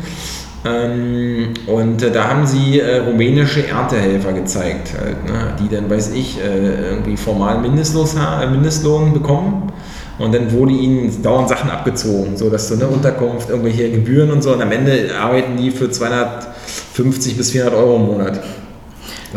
Ähm, 0.65 1.53
und 1.67 2.01
äh, 2.01 2.11
da 2.11 2.27
haben 2.27 2.45
sie 2.45 2.79
äh, 2.79 2.97
rumänische 2.99 3.67
Erntehelfer 3.67 4.33
gezeigt, 4.33 4.93
halt, 4.99 5.23
ne, 5.25 5.55
die 5.59 5.73
dann, 5.73 5.89
weiß 5.89 6.11
ich, 6.13 6.39
äh, 6.39 6.89
irgendwie 6.89 7.15
formal 7.15 7.59
Mindestlos, 7.59 8.15
Mindestlohn 8.51 9.13
bekommen. 9.13 9.71
Und 10.19 10.33
dann 10.33 10.51
wurde 10.51 10.71
ihnen 10.71 11.21
dauernd 11.21 11.47
Sachen 11.47 11.69
abgezogen, 11.69 12.37
so 12.37 12.49
dass 12.49 12.69
so 12.69 12.73
eine 12.73 12.87
Unterkunft, 12.87 13.49
irgendwelche 13.49 13.91
Gebühren 13.91 14.31
und 14.31 14.41
so. 14.41 14.51
Und 14.51 14.61
am 14.63 14.71
Ende 14.71 15.11
arbeiten 15.15 15.57
die 15.57 15.69
für 15.69 15.91
250 15.91 17.37
bis 17.37 17.51
400 17.51 17.77
Euro 17.77 17.97
im 17.97 18.05
Monat. 18.07 18.41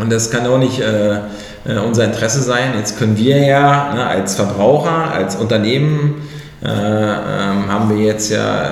Und 0.01 0.11
das 0.11 0.31
kann 0.31 0.47
auch 0.47 0.57
nicht 0.57 0.79
äh, 0.79 1.13
äh, 1.13 1.77
unser 1.85 2.05
Interesse 2.05 2.41
sein. 2.41 2.73
Jetzt 2.77 2.97
können 2.97 3.15
wir 3.17 3.37
ja 3.37 3.93
ne, 3.93 4.05
als 4.07 4.35
Verbraucher, 4.35 5.11
als 5.13 5.35
Unternehmen, 5.35 6.27
äh, 6.63 6.67
ähm, 6.67 7.67
haben 7.67 7.89
wir 7.89 8.03
jetzt 8.03 8.31
ja 8.31 8.71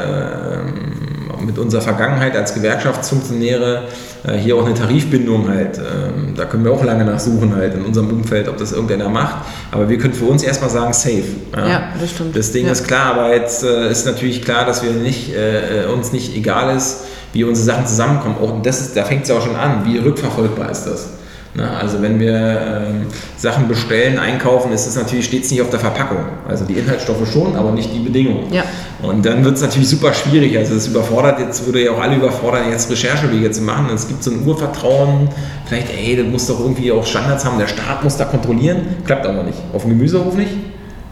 ähm, 0.53 1.45
mit 1.45 1.57
unserer 1.59 1.81
Vergangenheit 1.81 2.35
als 2.35 2.53
Gewerkschaftsfunktionäre 2.53 3.83
äh, 4.27 4.33
hier 4.33 4.55
auch 4.55 4.65
eine 4.65 4.73
Tarifbindung 4.73 5.47
halt. 5.47 5.77
Ähm, 5.77 6.33
da 6.35 6.45
können 6.45 6.65
wir 6.65 6.71
auch 6.71 6.83
lange 6.83 7.05
nachsuchen 7.05 7.55
halt 7.55 7.75
in 7.75 7.85
unserem 7.85 8.09
Umfeld, 8.09 8.47
ob 8.47 8.57
das 8.57 8.71
irgendeiner 8.71 9.09
macht. 9.09 9.45
Aber 9.71 9.87
wir 9.87 9.99
können 9.99 10.13
für 10.13 10.25
uns 10.25 10.41
erstmal 10.41 10.71
sagen, 10.71 10.93
safe. 10.93 11.23
Ja, 11.55 11.67
ja 11.67 11.81
das 11.99 12.09
stimmt. 12.09 12.35
Das 12.35 12.51
Ding 12.51 12.65
ja. 12.65 12.71
ist 12.71 12.87
klar, 12.87 13.13
aber 13.13 13.33
jetzt 13.35 13.63
äh, 13.63 13.91
ist 13.91 14.07
natürlich 14.07 14.43
klar, 14.43 14.65
dass 14.65 14.83
wir 14.83 14.91
nicht, 14.91 15.33
äh, 15.35 15.85
uns 15.91 16.11
nicht 16.11 16.35
egal 16.35 16.75
ist, 16.75 17.01
wie 17.33 17.43
unsere 17.43 17.65
Sachen 17.65 17.85
zusammenkommen. 17.85 18.37
Auch 18.41 18.61
das 18.63 18.81
ist, 18.81 18.97
da 18.97 19.03
fängt 19.03 19.23
es 19.23 19.29
ja 19.29 19.35
auch 19.35 19.45
schon 19.45 19.55
an. 19.55 19.85
Wie 19.85 19.99
rückverfolgbar 19.99 20.71
ist 20.71 20.85
das? 20.85 21.18
Ne? 21.59 21.69
Also 21.69 22.01
wenn 22.01 22.19
wir 22.19 22.33
ähm, 22.33 23.07
Sachen 23.37 23.67
bestellen, 23.67 24.17
einkaufen, 24.17 24.71
ist 24.71 24.87
es 24.87 24.95
natürlich 24.95 25.25
stets 25.25 25.51
nicht 25.51 25.61
auf 25.61 25.69
der 25.69 25.79
Verpackung. 25.79 26.19
Also 26.47 26.65
die 26.65 26.73
Inhaltsstoffe 26.73 27.29
schon, 27.31 27.55
aber 27.55 27.71
nicht 27.71 27.93
die 27.93 27.99
Bedingungen. 27.99 28.51
Ja. 28.51 28.63
Und 29.01 29.25
dann 29.25 29.43
wird 29.43 29.55
es 29.55 29.61
natürlich 29.61 29.89
super 29.89 30.13
schwierig. 30.13 30.57
Also 30.57 30.75
es 30.75 30.87
überfordert, 30.87 31.39
jetzt 31.39 31.65
würde 31.65 31.83
ja 31.83 31.91
auch 31.91 31.99
alle 31.99 32.15
überfordern, 32.15 32.69
jetzt 32.71 32.89
Recherchewege 32.89 33.51
zu 33.51 33.61
machen. 33.61 33.87
Es 33.93 34.07
gibt 34.07 34.23
so 34.23 34.31
ein 34.31 34.45
Urvertrauen, 34.45 35.29
vielleicht, 35.65 35.89
ey, 35.93 36.15
das 36.15 36.25
muss 36.25 36.47
doch 36.47 36.59
irgendwie 36.59 36.91
auch 36.91 37.05
Standards 37.05 37.45
haben, 37.45 37.59
der 37.59 37.67
Staat 37.67 38.03
muss 38.03 38.17
da 38.17 38.25
kontrollieren. 38.25 38.81
Klappt 39.05 39.25
aber 39.25 39.43
nicht. 39.43 39.57
Auf 39.73 39.83
dem 39.83 39.91
Gemüsehof 39.91 40.35
nicht 40.35 40.51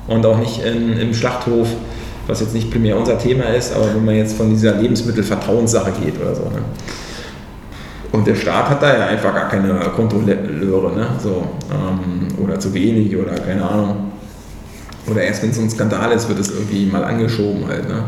und 0.08 0.26
auch 0.26 0.38
nicht 0.38 0.64
in, 0.64 0.98
im 0.98 1.14
Schlachthof, 1.14 1.68
was 2.28 2.40
jetzt 2.40 2.54
nicht 2.54 2.72
primär 2.72 2.98
unser 2.98 3.18
Thema 3.20 3.46
ist, 3.46 3.74
aber 3.76 3.94
wenn 3.94 4.06
man 4.06 4.16
jetzt 4.16 4.36
von 4.36 4.50
dieser 4.50 4.76
Lebensmittelvertrauenssache 4.76 5.92
geht 6.04 6.20
oder 6.20 6.36
so. 6.36 6.44
Ne? 6.44 6.62
Und 8.12 8.26
der 8.26 8.36
Staat 8.36 8.70
hat 8.70 8.82
da 8.82 8.98
ja 8.98 9.06
einfach 9.08 9.34
gar 9.34 9.50
keine 9.50 9.74
Kontrolleure, 9.96 10.96
ne? 10.96 11.08
so, 11.22 11.46
ähm, 11.72 12.28
oder 12.42 12.60
zu 12.60 12.74
wenig 12.74 13.16
oder 13.16 13.34
keine 13.36 13.68
Ahnung. 13.68 14.12
Oder 15.10 15.22
erst 15.22 15.44
wenn 15.44 15.52
es 15.52 15.56
so 15.58 15.62
ein 15.62 15.70
Skandal 15.70 16.12
ist, 16.12 16.28
wird 16.28 16.40
es 16.40 16.52
irgendwie 16.52 16.86
mal 16.86 17.04
angeschoben 17.04 17.68
halt. 17.68 17.88
Ne? 17.88 18.04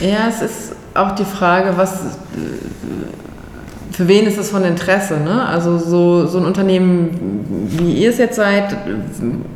Ja, 0.00 0.28
es 0.28 0.42
ist 0.42 0.72
auch 0.94 1.14
die 1.14 1.24
Frage, 1.24 1.76
was 1.76 2.00
für 3.92 4.08
wen 4.08 4.26
ist 4.26 4.38
das 4.38 4.50
von 4.50 4.64
Interesse? 4.64 5.18
Ne? 5.18 5.46
Also 5.46 5.78
so, 5.78 6.26
so 6.26 6.38
ein 6.38 6.46
Unternehmen, 6.46 7.66
wie 7.68 7.92
ihr 7.94 8.10
es 8.10 8.18
jetzt 8.18 8.36
seid, 8.36 8.76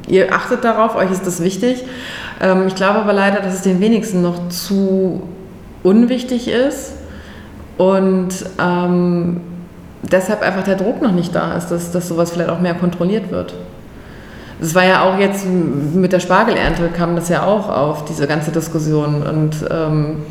ihr 0.07 0.35
achtet 0.35 0.65
darauf, 0.65 0.97
euch 0.97 1.11
ist 1.11 1.27
das 1.27 1.43
wichtig. 1.43 1.85
Ähm, 2.41 2.67
ich 2.67 2.75
glaube 2.75 2.99
aber 2.99 3.13
leider, 3.13 3.41
dass 3.41 3.55
es 3.55 3.63
den 3.63 3.81
wenigsten 3.81 4.21
noch 4.21 4.49
zu 4.51 5.23
unwichtig 5.83 6.49
ist 6.49 6.93
und 7.77 8.29
ähm, 8.61 9.41
deshalb 10.03 10.43
einfach 10.43 10.65
der 10.65 10.77
Druck 10.77 11.03
noch 11.03 11.13
nicht 11.13 11.35
da 11.35 11.57
ist, 11.57 11.69
dass, 11.69 11.91
dass 11.91 12.09
sowas 12.09 12.31
vielleicht 12.31 12.51
auch 12.51 12.61
mehr 12.61 12.75
kontrolliert 12.75 13.31
wird. 13.31 13.55
Das 14.61 14.75
war 14.75 14.85
ja 14.85 15.03
auch 15.03 15.19
jetzt 15.19 15.45
mit 15.47 16.13
der 16.13 16.21
Spargelernte 16.21 16.89
kam 16.97 17.17
das 17.17 17.29
ja 17.29 17.45
auch 17.45 17.69
auf, 17.69 18.05
diese 18.05 18.27
ganze 18.27 18.53
Diskussion. 18.53 19.23
Und 19.23 19.57
ähm, 19.71 20.23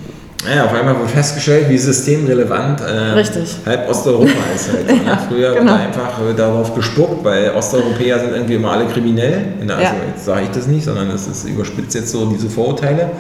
ja, 0.54 0.66
auf 0.66 0.74
einmal 0.74 0.98
wurde 0.98 1.10
festgestellt, 1.10 1.70
wie 1.70 1.78
systemrelevant 1.78 2.82
äh, 2.82 3.24
halb 3.66 3.90
Osteuropa 3.90 4.32
ist. 4.56 4.72
Halt. 4.72 5.06
ja, 5.06 5.18
Früher 5.18 5.54
genau. 5.54 5.74
wurde 5.74 5.84
einfach 5.84 6.12
darauf 6.36 6.74
gespuckt, 6.76 7.24
weil 7.24 7.52
Osteuropäer 7.52 8.20
sind 8.20 8.34
irgendwie 8.34 8.56
immer 8.56 8.72
alle 8.72 8.86
kriminell. 8.86 9.54
Also 9.62 9.74
ja. 9.74 9.94
jetzt 10.14 10.26
sage 10.26 10.44
ich 10.44 10.50
das 10.50 10.68
nicht, 10.68 10.84
sondern 10.84 11.10
es 11.12 11.28
ist 11.28 11.48
überspitzt 11.48 11.96
jetzt 11.96 12.12
so 12.12 12.26
diese 12.26 12.50
Vorurteile. 12.50 13.12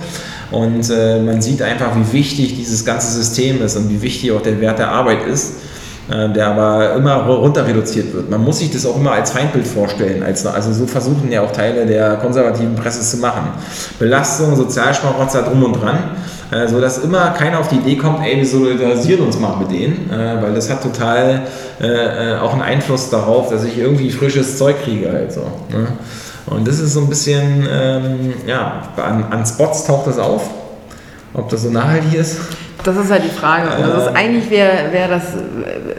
Und 0.53 0.89
äh, 0.89 1.19
man 1.19 1.41
sieht 1.41 1.61
einfach, 1.61 1.95
wie 1.95 2.13
wichtig 2.13 2.55
dieses 2.55 2.85
ganze 2.85 3.11
System 3.11 3.61
ist 3.61 3.75
und 3.75 3.89
wie 3.89 4.01
wichtig 4.01 4.31
auch 4.31 4.41
der 4.41 4.61
Wert 4.61 4.79
der 4.79 4.91
Arbeit 4.91 5.25
ist 5.27 5.53
äh, 6.11 6.27
der 6.33 6.47
aber 6.47 6.95
immer 6.95 7.15
runter 7.23 7.65
reduziert 7.65 8.13
wird. 8.13 8.29
Man 8.29 8.43
muss 8.43 8.59
sich 8.59 8.69
das 8.69 8.85
auch 8.85 8.97
immer 8.97 9.13
als 9.13 9.31
Feindbild 9.31 9.65
vorstellen. 9.65 10.21
Als, 10.21 10.45
also 10.45 10.73
so 10.73 10.85
versuchen 10.85 11.31
ja 11.31 11.41
auch 11.41 11.51
Teile 11.53 11.85
der 11.85 12.17
konservativen 12.17 12.75
Presse 12.75 13.01
zu 13.01 13.17
machen. 13.21 13.51
Belastung, 13.99 14.53
Sozialschmarotzer 14.53 15.43
drum 15.43 15.63
und 15.63 15.81
dran, 15.81 15.97
äh, 16.51 16.67
sodass 16.67 16.97
immer 16.97 17.29
keiner 17.29 17.57
auf 17.59 17.69
die 17.69 17.77
Idee 17.77 17.95
kommt, 17.95 18.19
ey, 18.21 18.35
wir 18.35 18.45
solidarisieren 18.45 19.25
uns 19.25 19.39
mal 19.39 19.55
mit 19.55 19.71
denen, 19.71 20.09
äh, 20.11 20.41
weil 20.41 20.53
das 20.53 20.69
hat 20.69 20.83
total 20.83 21.43
äh, 21.79 22.35
auch 22.35 22.51
einen 22.51 22.63
Einfluss 22.63 23.09
darauf, 23.09 23.49
dass 23.49 23.63
ich 23.63 23.77
irgendwie 23.77 24.11
frisches 24.11 24.57
Zeug 24.57 24.83
kriege. 24.83 25.09
Also, 25.09 25.43
ne? 25.69 25.87
Und 26.45 26.67
das 26.67 26.79
ist 26.79 26.93
so 26.93 27.01
ein 27.01 27.09
bisschen, 27.09 27.67
ähm, 27.69 28.33
ja, 28.45 28.83
an, 28.97 29.25
an 29.31 29.45
Spots 29.45 29.85
taucht 29.85 30.07
das 30.07 30.19
auf. 30.19 30.49
Ob 31.33 31.49
das 31.49 31.63
so 31.63 31.69
nachhaltig 31.69 32.13
ist? 32.13 32.39
Das 32.83 32.97
ist 32.97 33.09
halt 33.09 33.23
die 33.23 33.29
Frage. 33.29 33.69
Ist 33.69 34.07
ähm. 34.07 34.15
eigentlich 34.15 34.49
wäre 34.49 34.91
wär 34.91 35.07
das, 35.07 35.23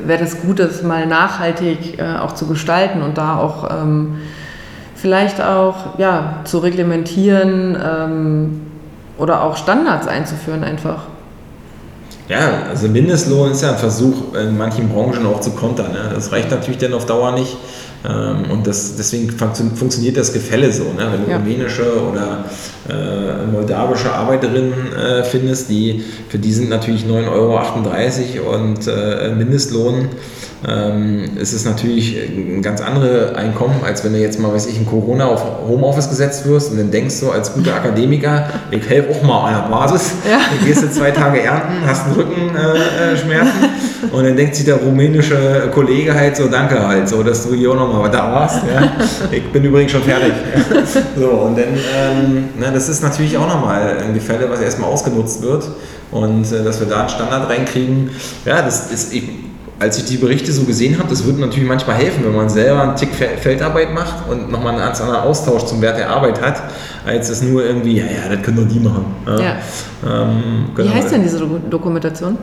wär 0.05 0.19
das 0.19 0.41
gut, 0.43 0.59
das 0.59 0.83
mal 0.83 1.07
nachhaltig 1.07 1.99
äh, 1.99 2.19
auch 2.19 2.35
zu 2.35 2.47
gestalten 2.47 3.03
und 3.03 3.17
da 3.19 3.39
auch 3.39 3.71
ähm, 3.71 4.19
vielleicht 4.95 5.41
auch 5.41 5.99
ja, 5.99 6.41
zu 6.45 6.59
reglementieren 6.59 7.77
ähm, 7.83 8.61
oder 9.19 9.43
auch 9.43 9.57
Standards 9.57 10.07
einzuführen 10.07 10.63
einfach. 10.63 11.05
Ja, 12.29 12.63
also 12.71 12.89
Mindestlohn 12.89 13.51
ist 13.51 13.63
ja 13.63 13.73
ein 13.73 13.79
Versuch, 13.79 14.35
in 14.35 14.57
manchen 14.57 14.89
Branchen 14.89 15.27
auch 15.27 15.41
zu 15.41 15.51
kontern. 15.51 15.93
Ne? 15.93 16.11
Das 16.15 16.33
reicht 16.33 16.51
natürlich 16.51 16.79
dann 16.79 16.95
auf 16.95 17.05
Dauer 17.05 17.33
nicht. 17.33 17.57
Ähm, 18.05 18.51
und 18.51 18.67
das, 18.67 18.97
deswegen 18.97 19.31
funktioniert 19.31 20.17
das 20.17 20.33
Gefälle 20.33 20.71
so. 20.73 20.85
Ne? 20.85 21.09
Wenn 21.11 21.25
du 21.25 21.31
ja. 21.31 21.37
rumänische 21.39 21.85
oder 22.11 22.45
äh, 22.89 23.47
moldawische 23.51 24.13
Arbeiterinnen 24.13 24.93
äh, 24.93 25.25
findest, 25.25 25.71
die, 25.71 26.05
für 26.29 26.39
die 26.39 26.53
sind 26.53 26.69
natürlich 26.69 27.05
9,38 27.05 28.41
Euro 28.45 28.55
und 28.55 28.87
äh, 28.87 29.35
Mindestlohn 29.35 30.09
ähm, 30.67 31.25
es 31.41 31.53
ist 31.53 31.67
natürlich 31.67 32.17
ein 32.17 32.63
ganz 32.63 32.81
anderes 32.81 33.35
Einkommen, 33.35 33.77
als 33.85 34.05
wenn 34.05 34.13
du 34.13 34.19
jetzt 34.19 34.41
mal, 34.41 34.53
weiß 34.53 34.67
ich, 34.67 34.79
in 34.79 34.87
Corona 34.87 35.27
auf 35.27 35.45
Homeoffice 35.67 36.09
gesetzt 36.09 36.47
wirst 36.47 36.71
und 36.71 36.79
dann 36.79 36.91
denkst 36.91 37.21
du 37.21 37.31
als 37.31 37.53
guter 37.53 37.75
Akademiker, 37.75 38.49
ich 38.71 38.89
helfe 38.89 39.11
auch 39.11 39.23
mal 39.23 39.49
an 39.49 39.63
der 39.63 39.77
Basis. 39.77 40.13
Ja. 40.29 40.39
Dann 40.39 40.67
gehst 40.67 40.83
du 40.83 40.91
zwei 40.91 41.11
Tage 41.11 41.43
ernten, 41.43 41.87
hast 41.87 42.07
einen 42.07 42.15
Rückenschmerzen 42.15 43.65
äh, 43.65 44.15
und 44.15 44.25
dann 44.25 44.37
denkt 44.37 44.57
sich 44.57 44.65
der 44.65 44.77
rumänische 44.77 45.71
Kollege 45.75 46.15
halt 46.15 46.37
so, 46.37 46.49
danke 46.49 46.87
halt, 46.87 47.09
so, 47.09 47.23
dass 47.23 47.47
du 47.47 47.55
hier 47.55 47.73
auch 47.73 47.77
nochmal 47.77 48.11
da 48.11 48.33
warst. 48.33 48.63
Ja. 48.65 48.91
Ich 49.31 49.45
bin 49.53 49.65
übrigens 49.65 49.93
schon 49.93 50.03
fertig. 50.03 50.33
So, 51.17 51.29
und 51.29 51.57
dann, 51.57 51.65
ähm, 51.75 52.49
na, 52.59 52.71
das 52.71 52.89
ist 52.89 53.03
natürlich 53.03 53.37
auch 53.37 53.47
nochmal 53.47 53.99
ein 53.99 54.15
Gefälle, 54.15 54.49
was 54.51 54.61
erstmal 54.61 54.91
ausgenutzt 54.91 55.43
wird 55.43 55.65
und 56.11 56.51
äh, 56.53 56.65
dass 56.65 56.81
wir 56.81 56.87
da 56.87 57.01
einen 57.01 57.09
Standard 57.09 57.49
reinkriegen. 57.49 58.11
Ja, 58.45 58.63
das 58.63 58.91
ist 58.91 59.13
eben 59.13 59.54
als 59.79 59.99
ich 59.99 60.05
die 60.05 60.17
Berichte 60.17 60.53
so 60.53 60.65
gesehen 60.65 60.99
habe, 60.99 61.09
das 61.09 61.25
würde 61.25 61.41
natürlich 61.41 61.69
manchmal 61.69 61.97
helfen, 61.97 62.25
wenn 62.25 62.35
man 62.35 62.49
selber 62.49 62.83
einen 62.83 62.97
Tick 62.97 63.11
Feldarbeit 63.13 63.93
macht 63.93 64.29
und 64.29 64.51
nochmal 64.51 64.75
einen 64.75 64.83
ganz 64.83 65.01
anderen 65.01 65.21
Austausch 65.21 65.65
zum 65.65 65.83
Wert 65.83 65.99
der 65.99 66.11
Arbeit 66.11 66.41
hat, 66.41 66.63
als 67.05 67.29
es 67.29 67.43
nur 67.43 67.65
irgendwie, 67.65 67.99
ja, 67.99 68.05
ja, 68.05 68.35
das 68.35 68.43
können 68.43 68.57
doch 68.57 68.73
die 68.73 68.81
machen. 68.81 69.07
Ja. 69.27 69.41
Ja. 69.41 69.57
Ähm, 70.07 70.67
genau. 70.75 70.89
Wie 70.89 70.95
heißt 70.95 71.13
denn 71.13 71.23
diese 71.23 71.39
Dokumentation? 71.39 72.39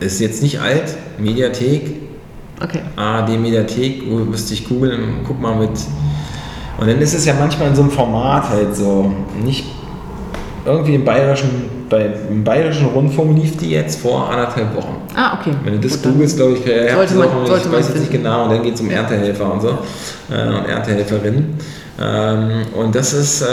Ist 0.00 0.20
jetzt 0.20 0.42
nicht 0.42 0.60
alt, 0.60 0.96
Mediathek. 1.18 2.02
Okay. 2.60 2.80
ARD 2.96 3.38
Mediathek, 3.38 4.06
müsste 4.06 4.54
ich 4.54 4.68
googeln, 4.68 5.20
guck 5.26 5.40
mal 5.40 5.56
mit. 5.56 5.70
Und 6.78 6.86
dann 6.88 6.98
ist 7.00 7.14
es 7.14 7.24
ja 7.24 7.34
manchmal 7.34 7.68
in 7.68 7.74
so 7.74 7.82
einem 7.82 7.90
Format 7.90 8.48
halt 8.48 8.76
so, 8.76 9.12
nicht 9.42 9.64
irgendwie 10.64 10.94
im 10.96 11.04
bayerischen 11.04 11.77
beim 11.88 12.44
Bayerischen 12.44 12.86
Rundfunk 12.86 13.38
lief 13.38 13.56
die 13.56 13.70
jetzt 13.70 14.00
vor 14.00 14.30
anderthalb 14.30 14.74
Wochen. 14.76 14.96
Ah, 15.14 15.38
okay. 15.40 15.52
Wenn 15.64 15.74
du 15.74 15.88
das 15.88 16.02
Gut, 16.02 16.12
googelst, 16.12 16.36
glaube 16.36 16.54
ich, 16.54 16.66
ja, 16.66 16.94
sollte 16.94 17.14
man, 17.14 17.28
auch, 17.28 17.46
sollte 17.46 17.68
ich 17.68 17.74
weiß 17.74 17.88
jetzt 17.88 18.00
nicht 18.00 18.12
genau, 18.12 18.44
und 18.44 18.50
dann 18.50 18.62
geht 18.62 18.74
es 18.74 18.80
um 18.80 18.90
Erntehelfer 18.90 19.52
und 19.52 19.60
so 19.60 19.68
äh, 20.30 20.48
und 20.48 20.68
Erntehelferinnen. 20.68 21.56
Ähm, 22.00 22.62
und 22.76 22.94
das 22.94 23.12
ist, 23.12 23.42
äh, 23.42 23.46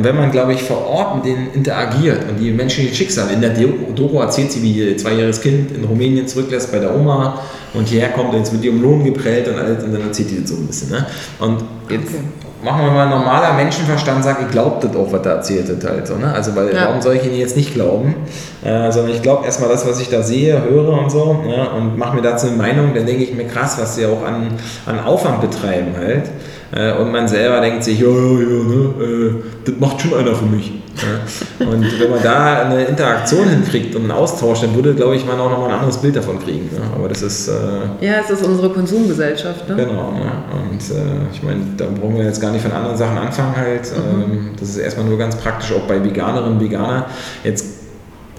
wenn 0.00 0.14
man, 0.14 0.30
glaube 0.30 0.52
ich, 0.52 0.62
vor 0.62 0.86
Ort 0.86 1.16
mit 1.16 1.24
denen 1.24 1.52
interagiert 1.52 2.20
und 2.28 2.38
die 2.38 2.52
menschlichen 2.52 2.94
Schicksale, 2.94 3.32
in 3.32 3.40
der 3.40 3.50
Doku 3.50 4.20
erzählt 4.20 4.52
sie, 4.52 4.62
wie 4.62 4.72
ihr 4.72 4.96
zweijähriges 4.96 5.40
Kind 5.40 5.72
in 5.72 5.84
Rumänien 5.84 6.28
zurücklässt 6.28 6.70
bei 6.70 6.78
der 6.78 6.94
Oma 6.94 7.40
und 7.74 7.88
hierher 7.88 8.10
kommt 8.10 8.32
und 8.32 8.38
jetzt 8.38 8.52
die 8.62 8.68
um 8.68 8.80
Lohn 8.80 9.04
geprellt 9.04 9.48
und 9.48 9.58
alles 9.58 9.82
und 9.82 9.92
dann 9.92 10.02
erzählt 10.02 10.30
die 10.30 10.40
das 10.40 10.50
so 10.50 10.56
ein 10.56 10.66
bisschen. 10.66 10.90
Ne? 10.90 11.04
Und 11.40 11.64
jetzt 11.88 12.14
okay 12.14 12.39
machen 12.62 12.84
wir 12.84 12.90
mal 12.90 13.08
normaler 13.08 13.54
Menschenverstand 13.54 14.22
sagt, 14.24 14.42
ich 14.42 14.50
glaube 14.50 14.86
das 14.86 14.96
auch, 14.96 15.12
was 15.12 15.22
da 15.22 15.30
erzählt 15.36 15.68
wird 15.68 15.84
halt 15.84 16.06
so, 16.06 16.16
ne? 16.16 16.32
Also 16.32 16.54
weil 16.54 16.74
ja. 16.74 16.86
warum 16.86 17.00
soll 17.00 17.16
ich 17.16 17.24
Ihnen 17.24 17.36
jetzt 17.36 17.56
nicht 17.56 17.74
glauben? 17.74 18.14
Äh, 18.62 18.90
sondern 18.92 19.14
ich 19.14 19.22
glaube 19.22 19.46
erstmal 19.46 19.70
das, 19.70 19.86
was 19.86 20.00
ich 20.00 20.10
da 20.10 20.22
sehe, 20.22 20.62
höre 20.62 20.92
und 20.92 21.10
so, 21.10 21.34
ne? 21.34 21.70
und 21.70 21.96
mache 21.96 22.16
mir 22.16 22.22
dazu 22.22 22.48
eine 22.48 22.56
Meinung, 22.56 22.94
dann 22.94 23.06
denke 23.06 23.24
ich 23.24 23.34
mir 23.34 23.46
krass, 23.46 23.76
was 23.80 23.94
sie 23.94 24.06
auch 24.06 24.22
an, 24.24 24.48
an 24.86 25.00
Aufwand 25.00 25.40
betreiben 25.40 25.94
halt. 25.98 26.24
Äh, 26.72 26.92
und 26.92 27.10
man 27.10 27.26
selber 27.26 27.60
denkt 27.60 27.82
sich, 27.84 28.00
ja, 28.00 28.08
ja, 28.08 28.14
ja, 28.14 28.64
ne, 28.64 28.94
äh, 29.00 29.34
das 29.64 29.74
macht 29.78 30.00
schon 30.00 30.14
einer 30.14 30.34
für 30.34 30.46
mich. 30.46 30.72
Ja. 30.96 31.66
Und 31.66 32.00
wenn 32.00 32.10
man 32.10 32.22
da 32.22 32.62
eine 32.62 32.84
Interaktion 32.84 33.48
hinkriegt 33.48 33.94
und 33.94 34.02
einen 34.02 34.10
Austausch, 34.10 34.60
dann 34.60 34.74
würde, 34.74 34.94
glaube 34.94 35.16
ich, 35.16 35.26
man 35.26 35.38
auch 35.40 35.50
nochmal 35.50 35.70
ein 35.70 35.76
anderes 35.76 35.96
Bild 35.96 36.16
davon 36.16 36.38
kriegen. 36.38 36.66
Ne? 36.72 36.80
Aber 36.94 37.08
das 37.08 37.22
ist. 37.22 37.48
Äh, 37.48 38.06
ja, 38.06 38.14
es 38.22 38.30
ist 38.30 38.44
unsere 38.44 38.70
Konsumgesellschaft. 38.70 39.68
Ne? 39.68 39.76
Genau. 39.76 40.12
Ne? 40.12 40.30
Und 40.70 40.80
äh, 40.80 41.32
ich 41.32 41.42
meine, 41.42 41.60
da 41.76 41.86
brauchen 41.86 42.16
wir 42.16 42.24
jetzt 42.24 42.40
gar 42.40 42.52
nicht 42.52 42.62
von 42.62 42.72
anderen 42.72 42.96
Sachen 42.96 43.18
anfangen 43.18 43.56
halt. 43.56 43.82
Mhm. 43.82 44.22
Ähm, 44.22 44.50
das 44.58 44.70
ist 44.70 44.78
erstmal 44.78 45.06
nur 45.06 45.18
ganz 45.18 45.36
praktisch, 45.36 45.72
auch 45.72 45.86
bei 45.86 46.02
Veganerinnen 46.02 46.58
und 46.58 46.60
Veganer. 46.60 47.06
Jetzt, 47.44 47.66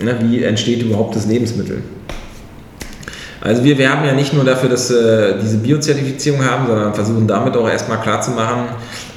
ne, 0.01 0.15
wie 0.21 0.43
entsteht 0.43 0.84
überhaupt 0.84 1.15
das 1.15 1.25
Lebensmittel? 1.25 1.82
Also 3.41 3.63
wir 3.63 3.77
werben 3.77 4.05
ja 4.05 4.13
nicht 4.13 4.33
nur 4.33 4.43
dafür, 4.43 4.69
dass 4.69 4.89
wir 4.91 5.39
diese 5.41 5.57
Bio-Zertifizierung 5.57 6.45
haben, 6.45 6.67
sondern 6.67 6.93
versuchen 6.93 7.27
damit 7.27 7.57
auch 7.57 7.67
erstmal 7.67 7.99
klarzumachen, 7.99 8.65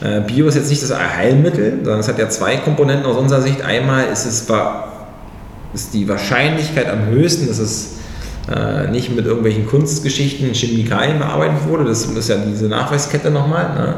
äh, 0.02 0.20
Bio 0.22 0.46
ist 0.46 0.54
jetzt 0.54 0.70
nicht 0.70 0.82
das 0.82 0.98
Heilmittel, 0.98 1.80
sondern 1.82 2.00
es 2.00 2.08
hat 2.08 2.18
ja 2.18 2.28
zwei 2.28 2.56
Komponenten 2.56 3.04
aus 3.06 3.16
unserer 3.16 3.42
Sicht. 3.42 3.62
Einmal 3.62 4.06
ist 4.12 4.24
es 4.24 4.46
ist 5.74 5.92
die 5.92 6.08
Wahrscheinlichkeit 6.08 6.88
am 6.88 7.06
höchsten, 7.06 7.48
dass 7.48 7.58
es 7.58 7.94
äh, 8.48 8.90
nicht 8.90 9.14
mit 9.14 9.26
irgendwelchen 9.26 9.66
Kunstgeschichten, 9.66 10.52
Chemikalien 10.52 11.18
bearbeitet 11.18 11.66
wurde. 11.66 11.84
Das 11.84 12.04
ist 12.04 12.28
ja 12.28 12.36
diese 12.36 12.66
Nachweiskette 12.66 13.30
nochmal. 13.30 13.96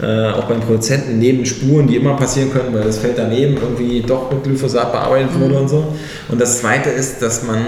Ne? 0.00 0.06
Äh, 0.06 0.32
auch 0.32 0.44
beim 0.44 0.60
Produzenten 0.60 1.18
neben 1.18 1.44
Spuren, 1.46 1.86
die 1.86 1.96
immer 1.96 2.14
passieren 2.14 2.52
können, 2.52 2.74
weil 2.74 2.84
das 2.84 2.98
Feld 2.98 3.14
daneben 3.16 3.56
irgendwie 3.56 4.02
doch 4.02 4.30
mit 4.30 4.44
Glyphosat 4.44 4.92
bearbeitet 4.92 5.34
wurde 5.38 5.54
mhm. 5.54 5.60
und 5.60 5.68
so. 5.68 5.94
Und 6.28 6.40
das 6.40 6.60
zweite 6.60 6.90
ist, 6.90 7.22
dass 7.22 7.42
man 7.42 7.58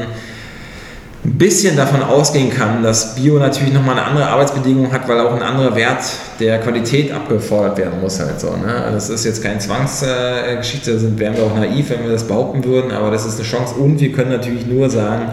ein 1.29 1.37
bisschen 1.37 1.77
davon 1.77 2.03
ausgehen 2.03 2.51
kann, 2.51 2.83
dass 2.83 3.15
Bio 3.15 3.39
natürlich 3.39 3.73
nochmal 3.73 3.99
eine 3.99 4.07
andere 4.07 4.29
Arbeitsbedingung 4.29 4.91
hat, 4.93 5.07
weil 5.09 5.21
auch 5.21 5.35
ein 5.35 5.43
anderer 5.43 5.77
Wert 5.77 6.03
der 6.41 6.59
Qualität 6.59 7.13
abgefordert 7.13 7.77
werden 7.77 8.01
muss 8.01 8.19
halt 8.19 8.41
so. 8.41 8.57
Ne? 8.57 8.73
Also 8.73 8.95
das 8.95 9.11
ist 9.11 9.25
jetzt 9.25 9.43
keine 9.43 9.59
Zwangsgeschichte, 9.59 10.93
äh, 10.93 10.99
sind, 10.99 11.19
wären 11.19 11.37
wir 11.37 11.45
auch 11.45 11.55
naiv, 11.55 11.91
wenn 11.91 12.05
wir 12.05 12.11
das 12.11 12.25
behaupten 12.25 12.65
würden, 12.65 12.93
aber 12.93 13.11
das 13.11 13.27
ist 13.27 13.35
eine 13.35 13.47
Chance 13.47 13.75
und 13.75 14.01
wir 14.01 14.11
können 14.13 14.31
natürlich 14.31 14.67
nur 14.67 14.89
sagen, 14.89 15.31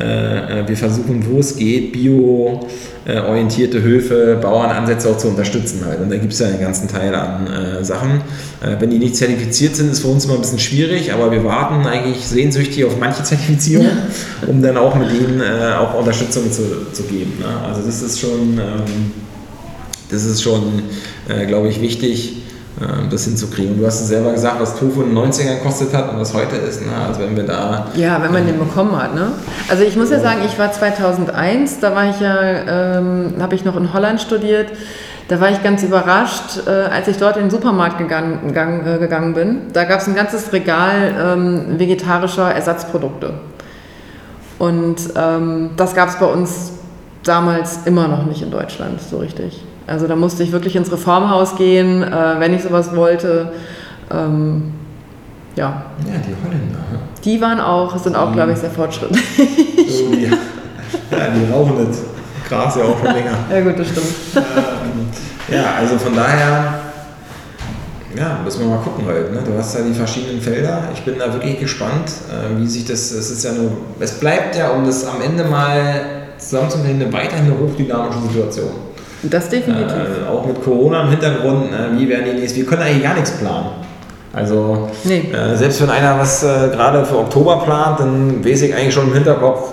wir 0.00 0.76
versuchen, 0.76 1.24
wo 1.28 1.40
es 1.40 1.56
geht, 1.56 1.92
bio 1.92 2.66
äh, 3.08 3.20
orientierte 3.20 3.82
Höfe, 3.82 4.38
Bauernansätze 4.40 5.08
auch 5.08 5.16
zu 5.16 5.28
unterstützen 5.28 5.82
halt. 5.86 6.00
Und 6.00 6.10
da 6.10 6.16
gibt 6.18 6.32
es 6.32 6.38
ja 6.40 6.48
einen 6.48 6.60
ganzen 6.60 6.88
Teil 6.88 7.14
an 7.14 7.46
äh, 7.46 7.82
Sachen. 7.82 8.20
Äh, 8.60 8.76
wenn 8.78 8.90
die 8.90 8.98
nicht 8.98 9.16
zertifiziert 9.16 9.76
sind, 9.76 9.90
ist 9.90 10.00
für 10.00 10.08
uns 10.08 10.26
immer 10.26 10.34
ein 10.34 10.40
bisschen 10.40 10.58
schwierig, 10.58 11.12
aber 11.12 11.32
wir 11.32 11.42
warten 11.42 11.86
eigentlich 11.86 12.26
sehnsüchtig 12.26 12.84
auf 12.84 12.98
manche 12.98 13.22
Zertifizierung, 13.24 13.88
um 14.46 14.60
dann 14.60 14.76
auch 14.76 14.94
mit 14.94 15.10
denen 15.10 15.40
äh, 15.40 15.74
auch 15.74 15.98
Unterstützung 15.98 16.52
zu, 16.52 16.92
zu 16.92 17.04
geben. 17.04 17.38
Ne? 17.40 17.46
Also 17.66 17.82
das 17.82 18.02
ist 18.02 18.20
schon, 18.20 18.58
ähm, 18.58 19.12
das 20.10 20.24
ist 20.24 20.42
schon, 20.42 20.82
äh, 21.28 21.46
glaube 21.46 21.68
ich, 21.68 21.80
wichtig 21.80 22.42
das 23.10 23.24
hinzukriegen. 23.24 23.74
Und 23.74 23.80
du 23.80 23.86
hast 23.86 24.00
es 24.00 24.08
selber 24.08 24.32
gesagt, 24.32 24.60
was 24.60 24.78
Tofu 24.78 25.02
in 25.02 25.14
den 25.14 25.18
90ern 25.18 25.56
gekostet 25.56 25.92
hat 25.94 26.12
und 26.12 26.20
was 26.20 26.32
heute 26.34 26.56
ist. 26.56 26.80
Ne? 26.82 26.92
Also 27.06 27.20
wenn 27.20 27.36
wir 27.36 27.44
da... 27.44 27.86
Ja, 27.94 28.22
wenn 28.22 28.32
man 28.32 28.46
den 28.46 28.58
bekommen 28.58 28.96
hat. 28.96 29.14
Ne? 29.14 29.32
Also 29.68 29.82
ich 29.82 29.96
muss 29.96 30.10
ja 30.10 30.20
sagen, 30.20 30.40
ich 30.46 30.58
war 30.58 30.70
2001, 30.70 31.80
da 31.80 31.94
war 31.94 32.08
ich 32.10 32.20
ja, 32.20 32.36
ähm, 32.98 33.34
habe 33.40 33.54
ich 33.54 33.64
noch 33.64 33.76
in 33.76 33.92
Holland 33.92 34.20
studiert. 34.20 34.68
Da 35.28 35.40
war 35.40 35.50
ich 35.50 35.62
ganz 35.62 35.82
überrascht, 35.82 36.66
äh, 36.66 36.70
als 36.70 37.08
ich 37.08 37.18
dort 37.18 37.36
in 37.36 37.44
den 37.44 37.50
Supermarkt 37.50 37.98
gegangen, 37.98 38.52
gang, 38.54 38.86
äh, 38.86 38.98
gegangen 38.98 39.34
bin. 39.34 39.60
Da 39.72 39.84
gab 39.84 40.00
es 40.00 40.06
ein 40.06 40.14
ganzes 40.14 40.52
Regal 40.52 41.14
ähm, 41.20 41.78
vegetarischer 41.78 42.50
Ersatzprodukte. 42.54 43.34
Und 44.58 44.96
ähm, 45.16 45.70
das 45.76 45.94
gab 45.94 46.08
es 46.08 46.16
bei 46.16 46.26
uns 46.26 46.72
damals 47.24 47.80
immer 47.84 48.08
noch 48.08 48.24
nicht 48.24 48.42
in 48.42 48.50
Deutschland 48.50 49.00
so 49.02 49.18
richtig. 49.18 49.62
Also 49.88 50.06
da 50.06 50.16
musste 50.16 50.42
ich 50.42 50.52
wirklich 50.52 50.76
ins 50.76 50.92
Reformhaus 50.92 51.56
gehen, 51.56 52.02
äh, 52.02 52.38
wenn 52.38 52.52
ich 52.54 52.62
sowas 52.62 52.94
wollte. 52.94 53.52
Ähm, 54.10 54.74
ja. 55.56 55.82
Ja, 56.06 56.18
die 56.18 56.34
Holländer. 56.44 56.78
Die 57.24 57.40
waren 57.40 57.60
auch, 57.60 57.96
sind 57.98 58.14
auch, 58.14 58.32
glaube 58.32 58.52
ich, 58.52 58.58
sehr 58.58 58.70
fortschrittlich. 58.70 59.24
Oh, 59.38 60.14
ja. 60.14 60.30
ja, 61.18 61.30
die 61.30 61.52
rauchen 61.52 61.86
das 61.86 62.02
Gras 62.48 62.76
ja 62.76 62.84
auch 62.84 62.98
schon 62.98 63.14
länger. 63.14 63.32
ja 63.50 63.60
gut, 63.62 63.78
das 63.78 63.88
stimmt. 63.88 64.06
Ähm, 64.36 65.54
ja, 65.54 65.74
also 65.78 65.98
von 65.98 66.14
daher, 66.14 66.80
ja, 68.14 68.40
müssen 68.44 68.60
wir 68.60 68.68
mal 68.68 68.82
gucken 68.82 69.06
halt. 69.06 69.32
Ne? 69.32 69.40
Du 69.44 69.56
hast 69.58 69.74
ja 69.74 69.80
die 69.82 69.94
verschiedenen 69.94 70.40
Felder. 70.40 70.84
Ich 70.92 71.00
bin 71.00 71.18
da 71.18 71.32
wirklich 71.32 71.58
gespannt, 71.58 72.12
äh, 72.30 72.60
wie 72.60 72.66
sich 72.66 72.84
das, 72.84 73.10
es 73.10 73.30
ist 73.30 73.42
ja 73.42 73.52
nur, 73.52 73.72
es 73.98 74.20
bleibt 74.20 74.54
ja, 74.56 74.70
um 74.70 74.84
das 74.84 75.06
am 75.06 75.20
Ende 75.22 75.44
mal 75.44 76.28
zusammenzubringen, 76.36 77.12
weiterhin 77.12 77.46
eine 77.46 77.58
hochdynamische 77.58 78.20
Situation. 78.28 78.87
Das 79.22 79.48
definitiv. 79.48 79.92
Äh, 79.92 80.30
auch 80.30 80.46
mit 80.46 80.62
Corona 80.62 81.02
im 81.02 81.10
Hintergrund, 81.10 81.72
äh, 81.72 81.98
wie 81.98 82.08
werden 82.08 82.24
die 82.26 82.40
nächsten, 82.40 82.58
wir 82.58 82.66
können 82.66 82.82
eigentlich 82.82 83.02
gar 83.02 83.14
nichts 83.14 83.32
planen. 83.32 83.66
Also 84.32 84.88
nee. 85.04 85.32
äh, 85.32 85.56
selbst 85.56 85.82
wenn 85.82 85.90
einer 85.90 86.18
was 86.18 86.44
äh, 86.44 86.68
gerade 86.70 87.04
für 87.04 87.18
Oktober 87.18 87.62
plant, 87.64 88.00
dann 88.00 88.44
weiß 88.44 88.62
ich 88.62 88.74
eigentlich 88.74 88.94
schon 88.94 89.08
im 89.08 89.14
Hinterkopf, 89.14 89.72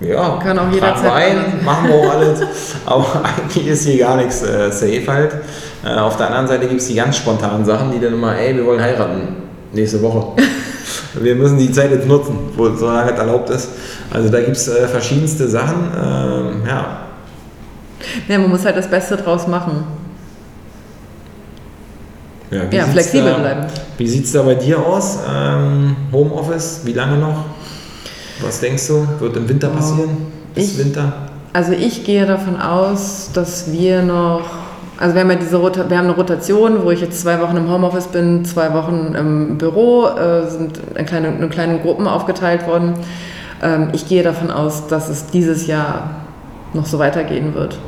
Ja, 0.00 0.38
Kann 0.42 0.58
auch 0.58 0.70
jederzeit 0.70 1.10
rein, 1.10 1.36
machen 1.64 1.88
wir 1.88 1.94
auch 1.96 2.14
alles. 2.14 2.40
Aber 2.86 3.06
eigentlich 3.24 3.66
ist 3.66 3.86
hier 3.86 3.98
gar 3.98 4.16
nichts 4.16 4.42
äh, 4.42 4.70
safe 4.70 5.04
halt. 5.08 5.32
Äh, 5.84 5.98
auf 5.98 6.16
der 6.16 6.26
anderen 6.28 6.46
Seite 6.46 6.66
gibt 6.66 6.80
es 6.80 6.88
die 6.88 6.94
ganz 6.94 7.16
spontanen 7.16 7.64
Sachen, 7.64 7.90
die 7.92 7.98
dann 7.98 8.12
immer, 8.12 8.36
ey, 8.36 8.54
wir 8.54 8.64
wollen 8.66 8.80
heiraten. 8.80 9.36
Nächste 9.72 10.00
Woche. 10.02 10.42
wir 11.14 11.34
müssen 11.34 11.58
die 11.58 11.72
Zeit 11.72 11.90
jetzt 11.90 12.06
nutzen, 12.06 12.38
wo 12.56 12.70
solange 12.74 13.12
es 13.12 13.18
erlaubt 13.18 13.50
ist. 13.50 13.70
Also 14.12 14.28
da 14.28 14.40
gibt 14.40 14.56
es 14.56 14.68
äh, 14.68 14.86
verschiedenste 14.86 15.48
Sachen. 15.48 15.90
Ähm, 15.96 16.62
ja, 16.66 16.98
Ja, 18.28 18.38
man 18.38 18.50
muss 18.50 18.64
halt 18.64 18.76
das 18.76 18.88
Beste 18.88 19.16
draus 19.16 19.46
machen. 19.46 19.84
Ja, 22.50 22.62
Ja, 22.70 22.84
flexibel 22.84 23.32
da, 23.32 23.38
bleiben. 23.38 23.66
Wie 23.98 24.06
sieht 24.06 24.24
es 24.26 24.32
da 24.32 24.42
bei 24.42 24.54
dir 24.54 24.78
aus? 24.84 25.18
Ähm, 25.28 25.96
Homeoffice, 26.12 26.82
wie 26.84 26.92
lange 26.92 27.16
noch? 27.16 27.44
Was 28.42 28.60
denkst 28.60 28.86
du, 28.88 29.06
wird 29.20 29.36
im 29.36 29.48
Winter 29.48 29.68
passieren? 29.68 30.10
Bis 30.54 30.72
Ich- 30.72 30.78
Winter? 30.78 31.12
Also 31.52 31.70
ich 31.72 32.02
gehe 32.04 32.26
davon 32.26 32.60
aus, 32.60 33.30
dass 33.32 33.70
wir 33.70 34.02
noch, 34.02 34.42
also 34.98 35.14
wir 35.14 35.20
haben 35.20 35.30
ja 35.30 35.36
diese 35.36 35.56
Rota 35.56 35.88
wir 35.88 35.96
haben 35.98 36.06
eine 36.06 36.16
Rotation, 36.16 36.84
wo 36.84 36.90
ich 36.90 37.00
jetzt 37.00 37.20
zwei 37.20 37.40
Wochen 37.40 37.56
im 37.56 37.70
Homeoffice 37.70 38.08
bin, 38.08 38.44
zwei 38.44 38.72
Wochen 38.74 39.14
im 39.16 39.56
Büro, 39.56 40.06
äh, 40.08 40.48
sind 40.50 40.80
in 40.96 41.06
kleine, 41.06 41.28
in 41.28 41.48
kleine 41.50 41.78
Gruppen 41.78 42.08
aufgeteilt 42.08 42.66
worden. 42.66 42.94
Ähm, 43.62 43.90
ich 43.92 44.08
gehe 44.08 44.24
davon 44.24 44.50
aus, 44.50 44.88
dass 44.88 45.08
es 45.08 45.26
dieses 45.26 45.68
Jahr 45.68 46.10
noch 46.72 46.86
so 46.86 46.98
weitergehen 46.98 47.54
wird. 47.54 47.78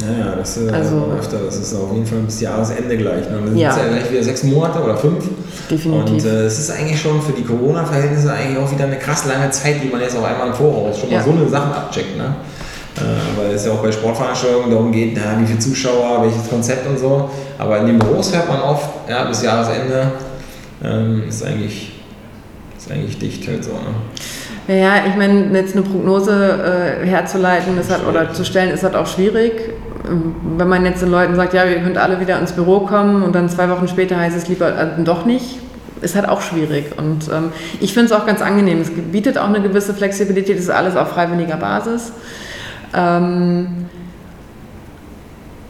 Naja, 0.00 0.34
das 0.38 0.56
ist 0.56 0.72
Also- 0.72 1.08
öfter. 1.18 1.38
Das 1.44 1.56
ist 1.56 1.74
auf 1.74 1.92
jeden 1.92 2.06
Fall 2.06 2.18
bis 2.20 2.40
Jahresende 2.40 2.96
gleich. 2.96 3.28
Ne? 3.30 3.38
Dann 3.44 3.56
Ja. 3.56 3.72
sind 3.72 3.82
es 3.84 3.86
ja 3.90 3.96
gleich 3.98 4.10
wieder 4.12 4.22
sechs 4.22 4.42
Monate 4.42 4.78
oder 4.82 4.96
fünf. 4.96 5.24
Definitiv. 5.70 6.12
Und 6.14 6.24
äh, 6.24 6.44
es 6.46 6.58
ist 6.58 6.70
eigentlich 6.70 7.00
schon 7.00 7.20
für 7.22 7.32
die 7.32 7.42
Corona-Verhältnisse 7.44 8.32
eigentlich 8.32 8.58
auch 8.58 8.70
wieder 8.70 8.84
eine 8.84 8.96
krass 8.98 9.24
lange 9.26 9.50
Zeit, 9.50 9.76
die 9.82 9.88
man 9.88 10.00
jetzt 10.00 10.16
auf 10.16 10.24
einmal 10.24 10.48
im 10.48 10.54
Voraus 10.54 10.98
schon 10.98 11.08
mal 11.10 11.16
Ja. 11.16 11.22
so 11.22 11.30
eine 11.30 11.48
Sachen 11.48 11.72
abcheckt. 11.72 12.16
Ne? 12.18 12.24
Äh, 12.96 13.00
weil 13.40 13.54
es 13.54 13.64
ja 13.66 13.72
auch 13.72 13.82
bei 13.82 13.90
Sportveranstaltungen 13.90 14.70
darum 14.70 14.92
geht, 14.92 15.16
na, 15.16 15.40
wie 15.40 15.46
viele 15.46 15.58
Zuschauer, 15.58 16.22
welches 16.22 16.48
Konzept 16.48 16.86
und 16.86 16.98
so. 16.98 17.28
Aber 17.58 17.78
in 17.78 17.86
den 17.86 17.98
Büros 17.98 18.32
hört 18.34 18.48
man 18.48 18.60
oft, 18.60 18.88
ja, 19.08 19.24
bis 19.24 19.42
Jahresende 19.42 20.12
ähm, 20.84 21.22
ist, 21.28 21.44
eigentlich, 21.44 21.92
ist 22.76 22.90
eigentlich 22.92 23.18
dicht 23.18 23.48
halt 23.48 23.64
so. 23.64 23.70
Ne? 23.72 24.76
Ja, 24.80 25.06
ich 25.08 25.16
meine, 25.16 25.50
jetzt 25.58 25.74
eine 25.74 25.82
Prognose 25.82 27.00
äh, 27.02 27.06
herzuleiten 27.06 27.76
ist 27.78 27.90
halt, 27.90 28.06
oder 28.06 28.32
zu 28.32 28.44
stellen, 28.44 28.70
ist 28.70 28.82
halt 28.84 28.94
auch 28.94 29.06
schwierig. 29.06 29.52
Wenn 30.04 30.68
man 30.68 30.84
jetzt 30.84 31.02
den 31.02 31.10
Leuten 31.10 31.34
sagt, 31.34 31.54
ja, 31.54 31.64
ihr 31.64 31.80
könnt 31.80 31.98
alle 31.98 32.20
wieder 32.20 32.38
ins 32.38 32.52
Büro 32.52 32.80
kommen 32.80 33.22
und 33.22 33.34
dann 33.34 33.48
zwei 33.48 33.68
Wochen 33.70 33.88
später 33.88 34.18
heißt 34.18 34.36
es 34.36 34.48
lieber 34.48 34.68
äh, 34.68 35.02
doch 35.02 35.24
nicht, 35.24 35.58
ist 36.02 36.14
halt 36.14 36.28
auch 36.28 36.42
schwierig. 36.42 36.96
Und 36.98 37.28
ähm, 37.32 37.52
ich 37.80 37.94
finde 37.94 38.06
es 38.06 38.12
auch 38.12 38.26
ganz 38.26 38.42
angenehm. 38.42 38.80
Es 38.80 38.90
bietet 38.90 39.38
auch 39.38 39.48
eine 39.48 39.60
gewisse 39.60 39.94
Flexibilität, 39.94 40.56
es 40.56 40.64
ist 40.64 40.70
alles 40.70 40.96
auf 40.96 41.08
freiwilliger 41.08 41.56
Basis. 41.56 42.12
Ähm, 42.94 43.86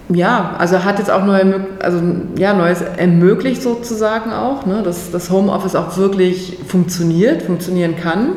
ja, 0.09 0.55
also 0.59 0.85
hat 0.85 0.99
jetzt 0.99 1.11
auch 1.11 1.24
neue, 1.24 1.66
also, 1.80 2.01
ja, 2.37 2.53
Neues 2.53 2.82
ermöglicht 2.82 3.62
sozusagen 3.62 4.32
auch, 4.32 4.66
ne, 4.66 4.82
dass 4.82 5.11
das 5.11 5.30
Homeoffice 5.30 5.76
auch 5.76 5.97
wirklich 5.97 6.59
funktioniert, 6.66 7.43
funktionieren 7.43 7.97
kann 7.97 8.32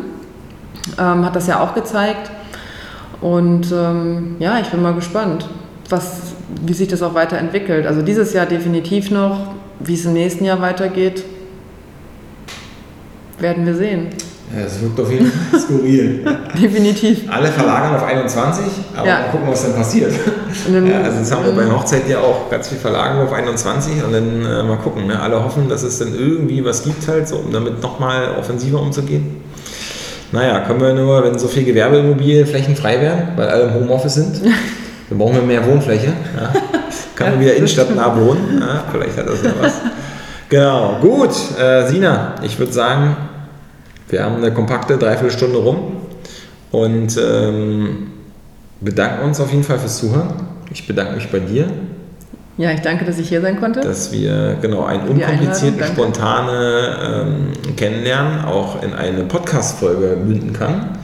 ähm, 0.98 1.26
hat 1.26 1.36
das 1.36 1.48
ja 1.48 1.60
auch 1.60 1.74
gezeigt. 1.74 2.32
Und 3.22 3.72
ähm, 3.72 4.36
ja, 4.39 4.60
ich 4.60 4.70
bin 4.70 4.82
mal 4.82 4.93
gespannt, 4.93 5.50
was, 5.90 6.22
wie 6.66 6.74
sich 6.74 6.88
das 6.88 7.02
auch 7.02 7.14
weiterentwickelt. 7.14 7.86
Also 7.86 8.02
dieses 8.02 8.34
Jahr 8.34 8.46
definitiv 8.46 9.12
noch, 9.12 9.54
wie 9.80 9.94
es 9.94 10.06
im 10.06 10.14
nächsten 10.14 10.44
Jahr 10.46 10.62
weitergeht, 10.62 11.24
werden 13.40 13.66
wir 13.66 13.76
sehen. 13.76 14.08
Ja, 14.56 14.64
es 14.66 14.82
wirkt 14.82 14.98
auf 15.00 15.12
jeden 15.12 15.30
Fall 15.30 15.60
skurril. 15.60 16.26
Definitiv. 16.62 17.30
Alle 17.30 17.48
verlagern 17.50 17.96
auf 17.96 18.04
21, 18.04 18.64
aber 18.96 19.06
Ja. 19.08 19.14
mal 19.20 19.30
gucken, 19.32 19.48
was 19.50 19.64
dann 19.64 19.76
passiert. 19.76 20.14
Dann- 20.72 20.88
Ja, 20.90 21.02
also 21.02 21.20
das 21.20 21.32
haben 21.34 21.44
wir 21.46 21.52
bei 21.52 21.70
Hochzeit 21.70 22.08
ja 22.08 22.20
auch 22.20 22.50
ganz 22.50 22.70
viel 22.70 22.78
Verlagen 22.78 23.20
auf 23.20 23.34
21 23.34 24.02
und 24.06 24.14
dann 24.14 24.46
äh, 24.46 24.64
mal 24.64 24.78
gucken. 24.78 25.06
Ne? 25.08 25.20
Alle 25.20 25.44
hoffen, 25.44 25.68
dass 25.68 25.84
es 25.84 26.00
dann 26.00 26.16
irgendwie 26.18 26.64
was 26.64 26.84
gibt 26.84 27.06
halt, 27.10 27.28
so, 27.28 27.36
um 27.38 27.52
damit 27.52 27.82
nochmal 27.84 28.36
offensiver 28.40 28.82
umzugehen. 28.82 29.36
Naja, 30.32 30.62
können 30.62 30.80
wir 30.82 30.94
nur, 30.94 31.24
wenn 31.26 31.38
so 31.38 31.48
viel 31.50 31.66
Gewerbeimmobilienflächen 31.66 32.76
frei 32.78 33.02
werden, 33.02 33.30
weil 33.36 33.50
alle 33.50 33.64
im 33.66 33.74
Homeoffice 33.74 34.16
sind, 34.16 34.42
dann 35.10 35.18
brauchen 35.18 35.36
wir 35.36 35.41
mehr 35.41 35.66
Wohnfläche. 35.66 36.08
Ja? 36.36 36.53
Kann 37.16 37.32
man 37.32 37.39
wieder 37.39 37.55
innenstadtnah 37.55 38.16
wohnen. 38.20 38.60
Ja? 38.62 38.84
Vielleicht 38.91 39.18
hat 39.18 39.28
das 39.28 39.41
ja 39.43 39.51
was. 39.60 39.74
Genau, 40.49 40.97
gut. 41.01 41.32
Äh, 41.60 41.88
Sina, 41.88 42.36
ich 42.41 42.58
würde 42.60 42.72
sagen, 42.72 43.16
wir 44.10 44.24
haben 44.24 44.38
eine 44.38 44.53
kompakte 44.53 44.97
Dreiviertelstunde 44.97 45.58
rum 45.58 45.93
und 46.72 47.18
ähm, 47.18 48.08
bedanken 48.80 49.26
uns 49.26 49.39
auf 49.39 49.51
jeden 49.51 49.64
Fall 49.64 49.80
fürs 49.80 49.97
Zuhören. 49.97 50.30
Ich 50.72 50.86
bedanke 50.88 51.16
mich 51.16 51.30
bei 51.32 51.39
dir, 51.39 51.68
Ja, 52.58 52.72
ich 52.72 52.82
danke, 52.82 53.03
dass 53.05 53.18
ich 53.20 53.30
hier 53.30 53.41
sein 53.41 53.60
konnte. 53.60 53.82
dass 53.82 54.12
wir 54.12 54.55
genau 54.62 54.84
ein 54.86 55.01
Die 55.01 55.12
Einladung, 55.24 55.38
unkompliziertes, 55.39 55.80
danke. 55.80 55.93
spontane 55.93 56.97
ähm, 57.68 57.76
Kennenlernen 57.76 58.45
auch 58.45 58.82
in 58.84 58.93
eine 58.93 59.24
Podcast-Folge 59.24 60.18
münden 60.24 60.53
kann. 60.53 60.97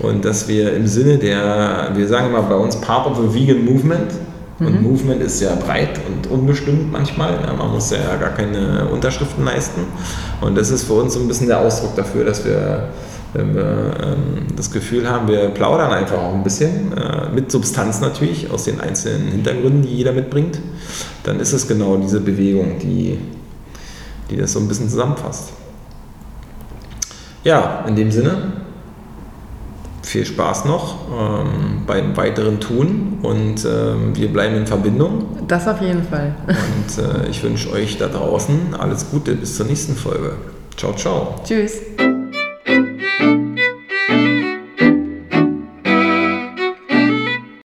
Und 0.00 0.24
dass 0.24 0.48
wir 0.48 0.74
im 0.74 0.86
Sinne 0.86 1.18
der, 1.18 1.90
wir 1.94 2.08
sagen 2.08 2.28
immer 2.28 2.42
bei 2.42 2.54
uns 2.54 2.76
Part 2.76 3.06
of 3.06 3.18
the 3.18 3.34
Vegan 3.34 3.64
Movement. 3.64 4.12
Und 4.58 4.82
Movement 4.82 5.22
ist 5.22 5.40
ja 5.40 5.54
breit 5.54 5.98
und 6.06 6.30
unbestimmt 6.30 6.92
manchmal. 6.92 7.32
Ja, 7.42 7.54
man 7.54 7.70
muss 7.72 7.90
ja 7.90 8.16
gar 8.16 8.30
keine 8.30 8.88
Unterschriften 8.88 9.42
leisten. 9.42 9.80
Und 10.42 10.54
das 10.54 10.70
ist 10.70 10.84
für 10.84 10.94
uns 10.94 11.14
so 11.14 11.20
ein 11.20 11.28
bisschen 11.28 11.46
der 11.46 11.60
Ausdruck 11.60 11.96
dafür, 11.96 12.26
dass 12.26 12.44
wir, 12.44 12.88
wenn 13.32 13.54
wir 13.54 13.94
ähm, 14.02 14.46
das 14.54 14.70
Gefühl 14.70 15.08
haben, 15.08 15.28
wir 15.28 15.48
plaudern 15.48 15.90
einfach 15.92 16.18
auch 16.18 16.34
ein 16.34 16.42
bisschen, 16.42 16.92
äh, 16.92 17.30
mit 17.34 17.50
Substanz 17.50 18.02
natürlich, 18.02 18.50
aus 18.50 18.64
den 18.64 18.82
einzelnen 18.82 19.28
Hintergründen, 19.28 19.80
die 19.80 19.96
jeder 19.96 20.12
mitbringt, 20.12 20.58
dann 21.24 21.40
ist 21.40 21.54
es 21.54 21.66
genau 21.66 21.96
diese 21.96 22.20
Bewegung, 22.20 22.78
die, 22.78 23.18
die 24.30 24.36
das 24.36 24.52
so 24.52 24.58
ein 24.58 24.68
bisschen 24.68 24.90
zusammenfasst. 24.90 25.52
Ja, 27.44 27.86
in 27.88 27.96
dem 27.96 28.10
Sinne, 28.10 28.36
viel 30.02 30.24
Spaß 30.24 30.64
noch 30.64 30.96
ähm, 31.10 31.82
beim 31.86 32.16
weiteren 32.16 32.60
Tun 32.60 33.18
und 33.22 33.64
ähm, 33.64 34.14
wir 34.14 34.32
bleiben 34.32 34.56
in 34.56 34.66
Verbindung. 34.66 35.26
Das 35.46 35.68
auf 35.68 35.80
jeden 35.80 36.04
Fall. 36.04 36.34
Und 36.46 36.98
äh, 36.98 37.28
ich 37.28 37.42
wünsche 37.42 37.72
euch 37.72 37.98
da 37.98 38.08
draußen 38.08 38.74
alles 38.78 39.10
Gute 39.10 39.34
bis 39.34 39.56
zur 39.56 39.66
nächsten 39.66 39.94
Folge. 39.94 40.32
Ciao, 40.76 40.92
ciao. 40.94 41.34
Tschüss. 41.44 41.80